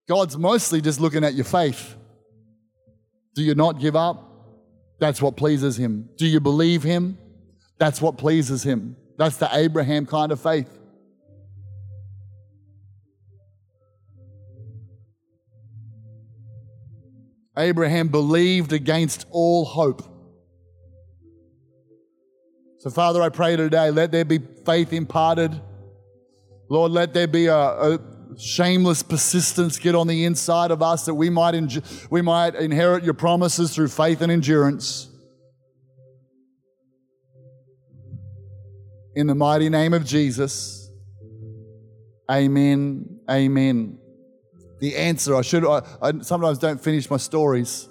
God's 0.07 0.37
mostly 0.37 0.79
just 0.79 1.01
looking 1.01 1.25
at 1.25 1.33
your 1.33 1.43
faith. 1.43 1.97
Do 3.35 3.43
you 3.43 3.53
not 3.53 3.81
give 3.81 3.97
up? 3.97 4.31
That's 4.99 5.21
what 5.21 5.35
pleases 5.35 5.77
Him. 5.77 6.07
Do 6.17 6.25
you 6.25 6.39
believe 6.39 6.83
Him? 6.83 7.17
That's 7.79 8.01
what 8.01 8.17
pleases 8.17 8.63
Him. 8.63 8.95
That's 9.17 9.35
the 9.35 9.49
Abraham 9.51 10.05
kind 10.05 10.31
of 10.31 10.39
faith. 10.39 10.78
Abraham 17.59 18.07
believed 18.07 18.71
against 18.71 19.25
all 19.31 19.65
hope. 19.65 20.01
So, 22.79 22.89
Father, 22.89 23.21
I 23.21 23.27
pray 23.27 23.57
today, 23.57 23.91
let 23.91 24.11
there 24.11 24.23
be 24.23 24.39
faith 24.65 24.93
imparted. 24.93 25.59
Lord, 26.69 26.93
let 26.93 27.13
there 27.13 27.27
be 27.27 27.47
a, 27.47 27.55
a 27.57 27.99
shameless 28.37 29.03
persistence 29.03 29.77
get 29.77 29.95
on 29.95 30.07
the 30.07 30.23
inside 30.23 30.71
of 30.71 30.81
us 30.81 31.05
that 31.05 31.15
we 31.15 31.29
might, 31.29 31.55
we 32.09 32.21
might 32.21 32.55
inherit 32.55 33.03
your 33.03 33.13
promises 33.13 33.75
through 33.75 33.89
faith 33.89 34.21
and 34.21 34.31
endurance. 34.31 35.09
In 39.15 39.27
the 39.27 39.35
mighty 39.35 39.67
name 39.67 39.93
of 39.93 40.05
Jesus, 40.05 40.89
amen, 42.31 43.19
amen 43.29 43.99
the 44.79 44.95
answer. 44.95 45.35
I 45.35 45.41
should. 45.41 45.65
I, 45.65 45.81
I 46.01 46.19
sometimes 46.21 46.57
don't 46.57 46.81
finish 46.81 47.09
my 47.09 47.17
stories. 47.17 47.87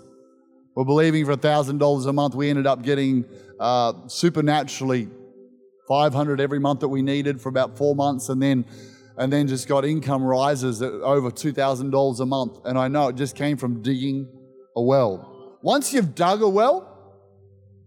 We're 0.74 0.84
believing 0.84 1.24
for 1.24 1.36
thousand 1.36 1.78
dollars 1.78 2.06
a 2.06 2.12
month. 2.12 2.34
We 2.34 2.50
ended 2.50 2.66
up 2.66 2.82
getting 2.82 3.24
uh, 3.58 4.08
supernaturally 4.08 5.08
500 5.88 6.40
every 6.40 6.60
month 6.60 6.80
that 6.80 6.88
we 6.88 7.02
needed 7.02 7.40
for 7.40 7.48
about 7.48 7.76
four 7.76 7.96
months, 7.96 8.28
and 8.28 8.40
then 8.40 8.64
and 9.18 9.32
then 9.32 9.48
just 9.48 9.66
got 9.66 9.84
income 9.84 10.22
rises 10.22 10.80
at 10.80 10.92
over 10.92 11.30
$2,000 11.30 12.20
a 12.20 12.26
month. 12.26 12.58
And 12.64 12.78
I 12.78 12.86
know 12.86 13.08
it 13.08 13.16
just 13.16 13.34
came 13.34 13.56
from 13.56 13.82
digging 13.82 14.28
a 14.76 14.82
well. 14.82 15.58
Once 15.60 15.92
you've 15.92 16.14
dug 16.14 16.40
a 16.40 16.48
well, 16.48 16.94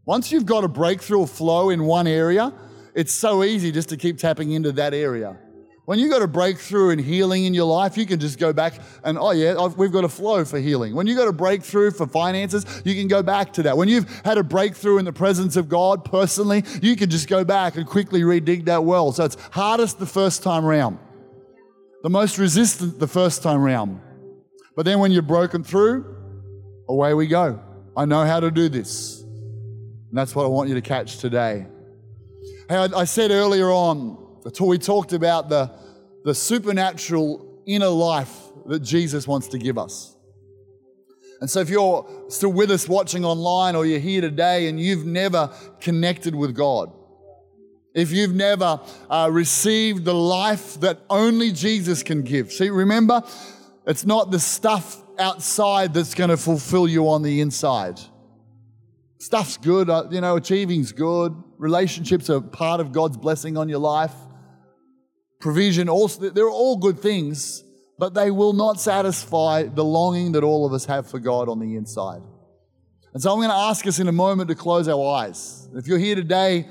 once 0.05 0.29
you've 0.31 0.45
got 0.45 0.65
a 0.65 0.67
breakthrough 0.67 1.25
flow 1.25 1.69
in 1.69 1.85
one 1.85 2.05
area, 2.05 2.53
it's 2.93 3.13
so 3.13 3.45
easy 3.45 3.71
just 3.71 3.87
to 3.89 3.97
keep 3.97 4.17
tapping 4.17 4.51
into 4.51 4.73
that 4.73 4.93
area. 4.93 5.37
When 5.85 5.97
you 5.97 6.09
got 6.09 6.21
a 6.21 6.27
breakthrough 6.27 6.91
and 6.91 7.01
healing 7.01 7.45
in 7.45 7.55
your 7.55 7.65
life, 7.65 7.97
you 7.97 8.05
can 8.05 8.19
just 8.19 8.37
go 8.37 8.53
back 8.53 8.75
and, 9.03 9.17
oh, 9.17 9.31
yeah, 9.31 9.57
I've, 9.59 9.75
we've 9.77 9.91
got 9.91 10.03
a 10.03 10.09
flow 10.09 10.45
for 10.45 10.59
healing. 10.59 10.93
When 10.93 11.07
you 11.07 11.15
got 11.15 11.27
a 11.27 11.33
breakthrough 11.33 11.89
for 11.89 12.05
finances, 12.05 12.83
you 12.85 12.93
can 12.93 13.07
go 13.07 13.23
back 13.23 13.51
to 13.53 13.63
that. 13.63 13.75
When 13.75 13.89
you've 13.89 14.07
had 14.23 14.37
a 14.37 14.43
breakthrough 14.43 14.99
in 14.99 15.05
the 15.05 15.13
presence 15.13 15.55
of 15.55 15.69
God 15.69 16.05
personally, 16.05 16.63
you 16.83 16.95
can 16.95 17.09
just 17.09 17.27
go 17.27 17.43
back 17.43 17.77
and 17.77 17.87
quickly 17.87 18.21
redig 18.21 18.65
that 18.65 18.83
well. 18.83 19.11
So 19.11 19.25
it's 19.25 19.37
hardest 19.51 19.97
the 19.97 20.05
first 20.05 20.43
time 20.43 20.63
round, 20.63 20.99
the 22.03 22.09
most 22.11 22.37
resistant 22.37 22.99
the 22.99 23.07
first 23.07 23.41
time 23.41 23.61
round. 23.61 23.99
But 24.75 24.85
then 24.85 24.99
when 24.99 25.11
you're 25.11 25.23
broken 25.23 25.63
through, 25.63 26.15
away 26.87 27.15
we 27.15 27.25
go. 27.25 27.59
I 27.97 28.05
know 28.05 28.23
how 28.23 28.39
to 28.39 28.51
do 28.51 28.69
this. 28.69 29.21
And 29.21 30.17
that's 30.17 30.35
what 30.35 30.45
I 30.45 30.47
want 30.47 30.69
you 30.69 30.75
to 30.75 30.81
catch 30.81 31.17
today. 31.17 31.65
Hey, 32.69 32.75
I, 32.75 32.85
I 32.95 33.03
said 33.05 33.31
earlier 33.31 33.71
on, 33.71 34.20
we 34.61 34.77
talked 34.77 35.13
about 35.13 35.49
the, 35.49 35.71
the 36.23 36.35
supernatural 36.35 37.61
inner 37.65 37.87
life 37.87 38.35
that 38.65 38.79
Jesus 38.79 39.27
wants 39.27 39.47
to 39.49 39.57
give 39.57 39.77
us. 39.77 40.15
And 41.39 41.49
so, 41.49 41.59
if 41.59 41.69
you're 41.69 42.07
still 42.29 42.53
with 42.53 42.69
us 42.69 42.87
watching 42.87 43.25
online 43.25 43.75
or 43.75 43.85
you're 43.85 43.99
here 43.99 44.21
today 44.21 44.67
and 44.67 44.79
you've 44.79 45.05
never 45.05 45.49
connected 45.79 46.35
with 46.35 46.55
God, 46.55 46.91
if 47.95 48.11
you've 48.11 48.35
never 48.35 48.79
uh, 49.09 49.27
received 49.31 50.05
the 50.05 50.13
life 50.13 50.79
that 50.81 50.99
only 51.09 51.51
Jesus 51.51 52.03
can 52.03 52.21
give, 52.21 52.51
see, 52.51 52.69
remember, 52.69 53.23
it's 53.87 54.05
not 54.05 54.29
the 54.29 54.39
stuff 54.39 55.01
outside 55.17 55.93
that's 55.93 56.13
going 56.13 56.29
to 56.29 56.37
fulfill 56.37 56.87
you 56.87 57.09
on 57.09 57.23
the 57.23 57.41
inside. 57.41 57.99
Stuff's 59.17 59.57
good, 59.57 59.89
uh, 59.89 60.05
you 60.11 60.21
know, 60.21 60.35
achieving's 60.35 60.91
good, 60.91 61.35
relationships 61.57 62.29
are 62.29 62.39
part 62.39 62.79
of 62.79 62.91
God's 62.91 63.17
blessing 63.17 63.57
on 63.57 63.67
your 63.67 63.79
life 63.79 64.13
provision, 65.41 65.89
also, 65.89 66.29
they're 66.29 66.49
all 66.49 66.77
good 66.77 66.99
things, 66.99 67.63
but 67.97 68.13
they 68.13 68.31
will 68.31 68.53
not 68.53 68.79
satisfy 68.79 69.63
the 69.63 69.83
longing 69.83 70.31
that 70.33 70.43
all 70.43 70.65
of 70.65 70.73
us 70.73 70.85
have 70.85 71.07
for 71.07 71.19
God 71.19 71.49
on 71.49 71.59
the 71.59 71.75
inside. 71.75 72.21
And 73.13 73.21
so 73.21 73.31
I'm 73.31 73.39
going 73.39 73.49
to 73.49 73.55
ask 73.55 73.85
us 73.85 73.99
in 73.99 74.07
a 74.07 74.13
moment 74.13 74.49
to 74.49 74.55
close 74.55 74.87
our 74.87 75.15
eyes. 75.15 75.67
If 75.75 75.87
you're 75.87 75.97
here 75.97 76.15
today 76.15 76.65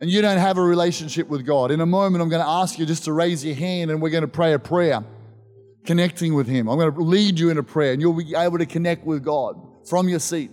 and 0.00 0.10
you 0.10 0.20
don't 0.20 0.38
have 0.38 0.58
a 0.58 0.62
relationship 0.62 1.28
with 1.28 1.46
God, 1.46 1.70
in 1.70 1.80
a 1.80 1.86
moment 1.86 2.22
I'm 2.22 2.28
going 2.28 2.42
to 2.42 2.48
ask 2.48 2.78
you 2.78 2.86
just 2.86 3.04
to 3.04 3.12
raise 3.12 3.44
your 3.44 3.54
hand 3.54 3.90
and 3.90 4.02
we're 4.02 4.10
going 4.10 4.22
to 4.22 4.28
pray 4.28 4.52
a 4.52 4.58
prayer 4.58 5.04
connecting 5.84 6.34
with 6.34 6.48
Him. 6.48 6.68
I'm 6.68 6.78
going 6.78 6.92
to 6.92 7.00
lead 7.00 7.38
you 7.38 7.50
in 7.50 7.58
a 7.58 7.62
prayer 7.62 7.92
and 7.92 8.02
you'll 8.02 8.14
be 8.14 8.34
able 8.34 8.58
to 8.58 8.66
connect 8.66 9.06
with 9.06 9.22
God 9.22 9.56
from 9.88 10.08
your 10.08 10.18
seat. 10.18 10.50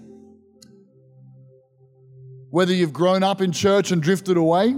Whether 2.51 2.73
you've 2.73 2.93
grown 2.93 3.23
up 3.23 3.41
in 3.41 3.51
church 3.51 3.91
and 3.91 4.01
drifted 4.01 4.37
away, 4.37 4.75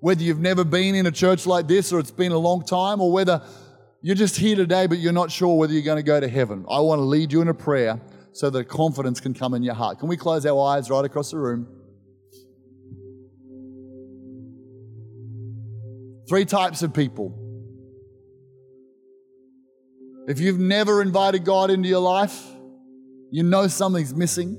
whether 0.00 0.22
you've 0.22 0.40
never 0.40 0.64
been 0.64 0.94
in 0.94 1.06
a 1.06 1.10
church 1.10 1.46
like 1.46 1.68
this 1.68 1.92
or 1.92 1.98
it's 1.98 2.10
been 2.10 2.32
a 2.32 2.38
long 2.38 2.64
time, 2.64 3.00
or 3.00 3.12
whether 3.12 3.42
you're 4.02 4.16
just 4.16 4.36
here 4.36 4.56
today 4.56 4.86
but 4.86 4.98
you're 4.98 5.12
not 5.12 5.30
sure 5.30 5.58
whether 5.58 5.72
you're 5.72 5.82
going 5.82 5.98
to 5.98 6.02
go 6.02 6.18
to 6.18 6.28
heaven, 6.28 6.64
I 6.68 6.80
want 6.80 6.98
to 7.00 7.04
lead 7.04 7.32
you 7.32 7.42
in 7.42 7.48
a 7.48 7.54
prayer 7.54 8.00
so 8.32 8.48
that 8.50 8.64
confidence 8.68 9.20
can 9.20 9.34
come 9.34 9.54
in 9.54 9.62
your 9.62 9.74
heart. 9.74 9.98
Can 9.98 10.08
we 10.08 10.16
close 10.16 10.46
our 10.46 10.60
eyes 10.68 10.88
right 10.88 11.04
across 11.04 11.30
the 11.30 11.38
room? 11.38 11.66
Three 16.28 16.44
types 16.44 16.82
of 16.82 16.94
people. 16.94 17.36
If 20.28 20.38
you've 20.38 20.60
never 20.60 21.02
invited 21.02 21.44
God 21.44 21.70
into 21.70 21.88
your 21.88 22.00
life, 22.00 22.40
you 23.32 23.42
know 23.42 23.66
something's 23.66 24.14
missing. 24.14 24.56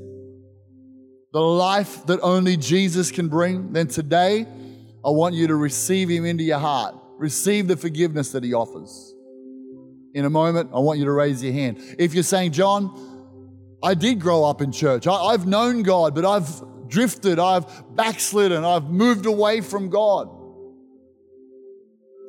The 1.31 1.39
life 1.39 2.05
that 2.07 2.19
only 2.21 2.57
Jesus 2.57 3.09
can 3.09 3.29
bring, 3.29 3.71
then 3.71 3.87
today 3.87 4.45
I 5.03 5.09
want 5.09 5.35
you 5.35 5.47
to 5.47 5.55
receive 5.55 6.09
Him 6.09 6.25
into 6.25 6.43
your 6.43 6.59
heart. 6.59 6.95
Receive 7.17 7.67
the 7.67 7.77
forgiveness 7.77 8.31
that 8.31 8.43
He 8.43 8.53
offers. 8.53 9.13
In 10.13 10.25
a 10.25 10.29
moment, 10.29 10.71
I 10.73 10.79
want 10.79 10.99
you 10.99 11.05
to 11.05 11.11
raise 11.11 11.43
your 11.43 11.53
hand. 11.53 11.77
If 11.97 12.13
you're 12.13 12.23
saying, 12.23 12.51
John, 12.51 13.77
I 13.83 13.93
did 13.93 14.19
grow 14.19 14.43
up 14.43 14.61
in 14.61 14.71
church, 14.71 15.07
I, 15.07 15.31
have 15.31 15.47
known 15.47 15.83
God, 15.83 16.13
but 16.13 16.25
I've 16.25 16.87
drifted, 16.87 17.39
I've 17.39 17.95
backslidden, 17.95 18.63
I've 18.63 18.89
moved 18.89 19.25
away 19.25 19.61
from 19.61 19.89
God. 19.89 20.29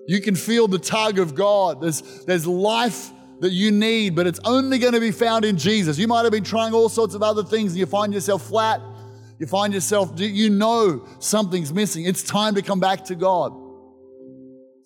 You 0.07 0.21
can 0.21 0.35
feel 0.35 0.67
the 0.69 0.79
tug 0.79 1.19
of 1.19 1.35
God. 1.35 1.81
There's, 1.81 2.25
there's 2.25 2.47
life 2.47 3.11
that 3.41 3.51
you 3.51 3.71
need, 3.71 4.15
but 4.15 4.27
it's 4.27 4.41
only 4.45 4.79
going 4.79 4.95
to 4.95 5.01
be 5.01 5.11
found 5.11 5.45
in 5.45 5.57
Jesus. 5.57 5.99
You 5.99 6.07
might 6.07 6.23
have 6.23 6.33
been 6.33 6.45
trying 6.45 6.73
all 6.73 6.89
sorts 6.89 7.15
of 7.15 7.23
other 7.23 7.43
things 7.43 7.73
and 7.73 7.81
you 7.81 7.87
find 7.87 8.15
yourself 8.15 8.47
flat 8.47 8.81
you 9.43 9.49
find 9.49 9.75
yourself, 9.75 10.13
you 10.21 10.51
know 10.51 11.05
something's 11.19 11.75
missing. 11.75 12.05
It's 12.05 12.23
time 12.23 12.55
to 12.55 12.63
come 12.63 12.79
back 12.79 13.07
to 13.07 13.17
God. 13.17 13.53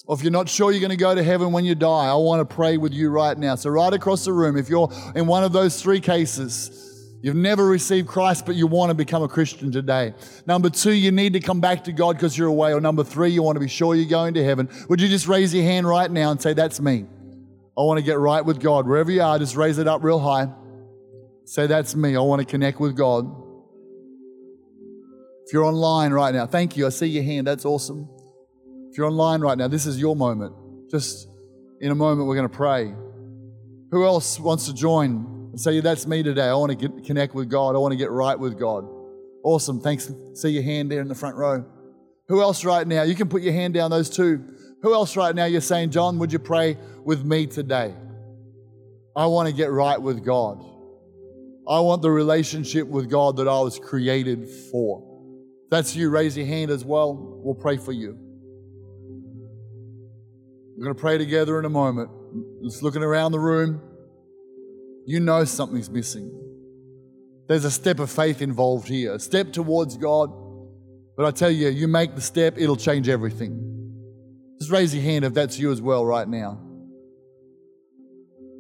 Or 0.07 0.17
if 0.17 0.23
you're 0.23 0.33
not 0.33 0.49
sure 0.49 0.73
you're 0.73 0.81
going 0.81 0.89
to 0.89 0.97
go 0.97 1.15
to 1.15 1.23
heaven 1.23 1.53
when 1.53 1.67
you 1.67 1.75
die, 1.75 2.07
I 2.07 2.15
want 2.15 2.41
to 2.41 2.55
pray 2.55 2.79
with 2.79 2.95
you 2.95 3.11
right 3.11 3.37
now. 3.37 3.57
So, 3.57 3.69
right 3.69 3.93
across 3.93 4.25
the 4.25 4.33
room, 4.33 4.57
if 4.57 4.71
you're 4.71 4.91
in 5.15 5.27
one 5.27 5.45
of 5.45 5.53
those 5.53 5.83
three 5.83 6.01
cases, 6.01 7.13
you've 7.21 7.37
never 7.37 7.67
received 7.67 8.09
Christ, 8.09 8.47
but 8.47 8.55
you 8.55 8.67
want 8.67 8.89
to 8.89 8.95
become 8.95 9.23
a 9.23 9.29
Christian 9.29 9.71
today. 9.71 10.15
Number 10.47 10.71
two, 10.71 10.93
you 10.93 11.13
need 11.13 11.35
to 11.35 11.41
come 11.41 11.61
back 11.61 11.85
to 11.85 11.93
God 11.93 12.15
because 12.15 12.39
you're 12.39 12.49
away. 12.49 12.73
Or 12.73 12.81
number 12.81 13.05
three, 13.05 13.29
you 13.29 13.43
want 13.43 13.57
to 13.57 13.61
be 13.61 13.69
sure 13.69 13.95
you're 13.95 14.09
going 14.09 14.33
to 14.35 14.43
heaven. 14.43 14.71
Would 14.89 15.03
you 15.03 15.09
just 15.09 15.29
raise 15.29 15.53
your 15.53 15.65
hand 15.65 15.87
right 15.87 16.11
now 16.11 16.31
and 16.31 16.41
say, 16.41 16.55
That's 16.55 16.81
me? 16.81 17.05
I 17.77 17.83
want 17.83 17.99
to 17.99 18.03
get 18.03 18.19
right 18.19 18.43
with 18.43 18.59
God. 18.59 18.89
Wherever 18.89 19.11
you 19.11 19.21
are, 19.21 19.39
just 19.39 19.55
raise 19.55 19.77
it 19.77 19.87
up 19.87 20.03
real 20.03 20.19
high. 20.19 20.51
Say, 21.45 21.67
That's 21.67 21.95
me. 21.95 22.17
I 22.17 22.21
want 22.21 22.41
to 22.41 22.47
connect 22.47 22.81
with 22.81 22.97
God. 22.97 23.46
If 25.47 25.53
you're 25.53 25.63
online 25.63 26.13
right 26.13 26.35
now, 26.35 26.45
thank 26.45 26.77
you. 26.77 26.87
I 26.87 26.89
see 26.89 27.07
your 27.07 27.23
hand. 27.23 27.47
That's 27.47 27.65
awesome. 27.65 28.09
If 28.91 28.99
you're 28.99 29.07
online 29.07 29.41
right 29.41 29.57
now, 29.57 29.69
this 29.69 29.87
is 29.87 29.97
your 29.97 30.17
moment. 30.17 30.53
Just 30.91 31.29
in 31.81 31.93
a 31.93 31.95
moment, 31.95 32.27
we're 32.27 32.35
going 32.35 32.49
to 32.49 32.57
pray. 32.57 32.93
Who 33.93 34.05
else 34.05 34.41
wants 34.41 34.67
to 34.67 34.75
join 34.75 35.51
and 35.53 35.61
say, 35.61 35.79
That's 35.79 36.05
me 36.05 36.25
today. 36.25 36.47
I 36.47 36.55
want 36.55 36.71
to 36.71 36.89
get, 36.89 37.05
connect 37.05 37.33
with 37.33 37.49
God. 37.49 37.77
I 37.77 37.79
want 37.79 37.93
to 37.93 37.97
get 37.97 38.11
right 38.11 38.37
with 38.37 38.59
God. 38.59 38.89
Awesome. 39.45 39.81
Thanks. 39.81 40.11
See 40.35 40.49
your 40.49 40.65
hand 40.65 40.91
there 40.91 41.01
in 41.01 41.07
the 41.07 41.15
front 41.15 41.37
row. 41.37 41.65
Who 42.27 42.43
else 42.43 42.65
right 42.65 42.85
now? 42.85 43.05
You 43.05 43.15
can 43.15 43.29
put 43.29 43.43
your 43.43 43.53
hand 43.53 43.75
down, 43.75 43.93
those 43.93 44.11
two. 44.11 44.45
Who 44.83 44.95
else 44.95 45.17
right 45.17 45.33
now 45.33 45.45
you're 45.45 45.61
saying, 45.61 45.91
John, 45.91 46.19
would 46.19 46.33
you 46.33 46.41
pray 46.41 46.77
with 47.05 47.25
me 47.25 47.47
today? 47.47 47.95
I 49.15 49.27
want 49.27 49.49
to 49.49 49.55
get 49.55 49.71
right 49.71 50.03
with 50.03 50.25
God. 50.25 50.59
I 51.69 51.79
want 51.79 52.03
the 52.03 52.11
relationship 52.11 52.89
with 52.89 53.09
God 53.09 53.37
that 53.37 53.47
I 53.47 53.61
was 53.61 53.79
created 53.79 54.49
for 54.73 55.06
that's 55.71 55.97
you, 55.97 56.11
raise 56.11 56.37
your 56.37 56.47
hand 56.47 56.71
as 56.71 56.85
well. 56.85 57.15
We'll 57.15 57.55
pray 57.55 57.77
for 57.77 57.93
you. 57.93 58.17
We're 60.77 60.85
going 60.85 60.95
to 60.95 61.01
pray 61.01 61.19
together 61.19 61.59
in 61.59 61.65
a 61.65 61.71
moment. 61.71 62.11
Just 62.63 62.83
looking 62.83 63.03
around 63.03 63.33
the 63.33 63.41
room, 63.41 63.81
you 65.07 65.21
know 65.21 65.45
something's 65.45 65.89
missing. 65.89 66.31
There's 67.49 67.65
a 67.65 67.71
step 67.71 67.99
of 67.99 68.11
faith 68.11 68.43
involved 68.43 68.89
here, 68.89 69.15
a 69.15 69.19
step 69.19 69.53
towards 69.53 69.97
God. 69.97 70.31
But 71.17 71.25
I 71.27 71.31
tell 71.31 71.51
you, 71.51 71.69
you 71.69 71.89
make 71.89 72.15
the 72.15 72.21
step, 72.21 72.59
it'll 72.59 72.77
change 72.77 73.09
everything. 73.09 73.63
Just 74.61 74.71
raise 74.71 74.95
your 74.95 75.03
hand 75.03 75.25
if 75.25 75.33
that's 75.33 75.59
you 75.59 75.73
as 75.73 75.81
well 75.81 76.05
right 76.05 76.29
now. 76.29 76.61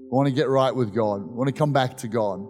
I 0.07 0.14
want 0.14 0.28
to 0.28 0.32
get 0.32 0.48
right 0.48 0.74
with 0.74 0.94
God. 0.94 1.20
I 1.20 1.24
want 1.24 1.48
to 1.48 1.52
come 1.52 1.72
back 1.72 1.98
to 1.98 2.09
God. 2.09 2.46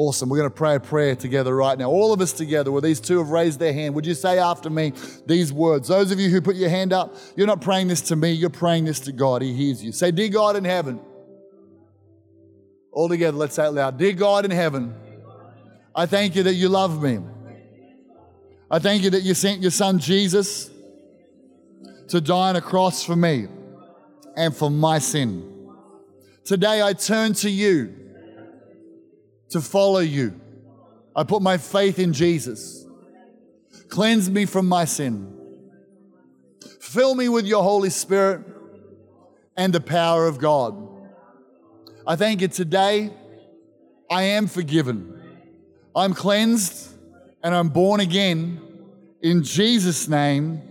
Awesome. 0.00 0.30
We're 0.30 0.38
going 0.38 0.48
to 0.48 0.56
pray 0.56 0.76
a 0.76 0.80
prayer 0.80 1.14
together 1.14 1.54
right 1.54 1.76
now. 1.76 1.90
All 1.90 2.14
of 2.14 2.22
us 2.22 2.32
together, 2.32 2.72
where 2.72 2.80
these 2.80 3.00
two 3.00 3.18
have 3.18 3.28
raised 3.28 3.58
their 3.58 3.74
hand, 3.74 3.94
would 3.94 4.06
you 4.06 4.14
say 4.14 4.38
after 4.38 4.70
me 4.70 4.94
these 5.26 5.52
words? 5.52 5.88
Those 5.88 6.10
of 6.10 6.18
you 6.18 6.30
who 6.30 6.40
put 6.40 6.56
your 6.56 6.70
hand 6.70 6.94
up, 6.94 7.14
you're 7.36 7.46
not 7.46 7.60
praying 7.60 7.88
this 7.88 8.00
to 8.08 8.16
me, 8.16 8.32
you're 8.32 8.48
praying 8.48 8.86
this 8.86 8.98
to 9.00 9.12
God. 9.12 9.42
He 9.42 9.52
hears 9.52 9.84
you. 9.84 9.92
Say, 9.92 10.10
Dear 10.10 10.30
God 10.30 10.56
in 10.56 10.64
heaven. 10.64 11.00
All 12.90 13.10
together, 13.10 13.36
let's 13.36 13.54
say 13.54 13.66
it 13.66 13.72
loud. 13.72 13.98
Dear 13.98 14.14
God 14.14 14.46
in 14.46 14.50
heaven, 14.50 14.94
I 15.94 16.06
thank 16.06 16.34
you 16.34 16.44
that 16.44 16.54
you 16.54 16.70
love 16.70 17.02
me. 17.02 17.18
I 18.70 18.78
thank 18.78 19.02
you 19.02 19.10
that 19.10 19.22
you 19.22 19.34
sent 19.34 19.60
your 19.60 19.70
son 19.70 19.98
Jesus 19.98 20.70
to 22.08 22.22
die 22.22 22.48
on 22.48 22.56
a 22.56 22.62
cross 22.62 23.04
for 23.04 23.16
me 23.16 23.48
and 24.34 24.56
for 24.56 24.70
my 24.70 24.98
sin. 24.98 25.68
Today 26.46 26.80
I 26.80 26.94
turn 26.94 27.34
to 27.34 27.50
you 27.50 27.99
to 29.50 29.60
follow 29.60 30.00
you. 30.00 30.40
I 31.14 31.24
put 31.24 31.42
my 31.42 31.58
faith 31.58 31.98
in 31.98 32.12
Jesus. 32.12 32.86
Cleanse 33.88 34.30
me 34.30 34.46
from 34.46 34.66
my 34.66 34.84
sin. 34.84 35.36
Fill 36.80 37.14
me 37.14 37.28
with 37.28 37.46
your 37.46 37.62
Holy 37.62 37.90
Spirit 37.90 38.44
and 39.56 39.72
the 39.72 39.80
power 39.80 40.26
of 40.26 40.38
God. 40.38 40.88
I 42.06 42.16
thank 42.16 42.40
you 42.40 42.48
today. 42.48 43.12
I 44.10 44.22
am 44.22 44.46
forgiven. 44.46 45.20
I'm 45.94 46.14
cleansed 46.14 46.96
and 47.42 47.54
I'm 47.54 47.68
born 47.68 48.00
again. 48.00 48.60
In 49.22 49.42
Jesus' 49.42 50.08
name, 50.08 50.62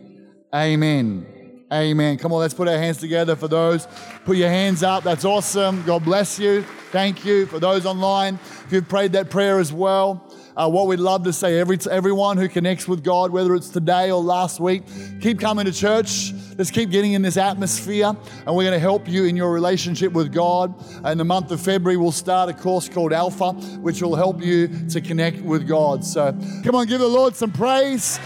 amen. 0.54 1.39
Amen. 1.72 2.18
Come 2.18 2.34
on, 2.34 2.40
let's 2.40 2.56
put 2.56 2.68
our 2.68 2.78
hands 2.78 2.98
together 2.98 3.36
for 3.36 3.48
those. 3.48 3.88
Put 4.26 4.38
your 4.38 4.50
hands 4.50 4.82
up. 4.82 5.04
That's 5.04 5.24
awesome. 5.24 5.84
God 5.84 6.04
bless 6.04 6.40
you. 6.40 6.64
Thank 6.92 7.24
you. 7.24 7.46
For 7.46 7.60
those 7.60 7.86
online, 7.86 8.40
if 8.66 8.72
you've 8.72 8.90
prayed 8.90 9.12
that 9.14 9.30
prayer 9.30 9.60
as 9.60 9.72
well, 9.72 10.26
Uh, 10.60 10.68
what 10.68 10.88
we'd 10.88 11.00
love 11.00 11.24
to 11.24 11.32
say, 11.32 11.58
every, 11.58 11.78
everyone 11.90 12.36
who 12.36 12.50
connects 12.50 12.86
with 12.86 13.02
God, 13.02 13.32
whether 13.32 13.56
it's 13.56 13.70
today 13.70 14.12
or 14.12 14.22
last 14.22 14.60
week, 14.60 14.84
keep 15.22 15.40
coming 15.40 15.64
to 15.64 15.72
church. 15.72 16.34
Let's 16.58 16.70
keep 16.70 16.90
getting 16.90 17.14
in 17.14 17.22
this 17.22 17.38
atmosphere, 17.38 18.08
and 18.46 18.56
we're 18.56 18.66
going 18.66 18.74
to 18.74 18.80
help 18.80 19.08
you 19.08 19.24
in 19.24 19.38
your 19.38 19.54
relationship 19.54 20.12
with 20.12 20.34
God. 20.34 20.74
In 21.06 21.18
the 21.18 21.24
month 21.24 21.52
of 21.52 21.62
February, 21.62 21.96
we'll 21.96 22.12
start 22.12 22.50
a 22.50 22.54
course 22.54 22.90
called 22.90 23.14
Alpha, 23.14 23.54
which 23.80 24.02
will 24.02 24.18
help 24.18 24.44
you 24.44 24.68
to 24.90 25.00
connect 25.00 25.40
with 25.42 25.66
God. 25.66 26.04
So 26.04 26.34
come 26.66 26.76
on, 26.76 26.88
give 26.88 27.00
the 27.00 27.08
Lord 27.08 27.38
some 27.38 27.54
praise, 27.54 28.20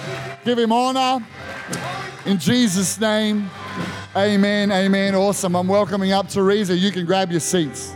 give 0.43 0.57
Him 0.57 0.71
honor. 0.71 1.23
In 2.25 2.37
Jesus' 2.37 2.99
name, 3.01 3.49
amen, 4.15 4.71
amen. 4.71 5.13
Awesome. 5.13 5.55
I'm 5.55 5.67
welcoming 5.67 6.13
up 6.13 6.29
Teresa. 6.29 6.75
You 6.75 6.89
can 6.91 7.05
grab 7.05 7.31
your 7.31 7.41
seats. 7.41 7.93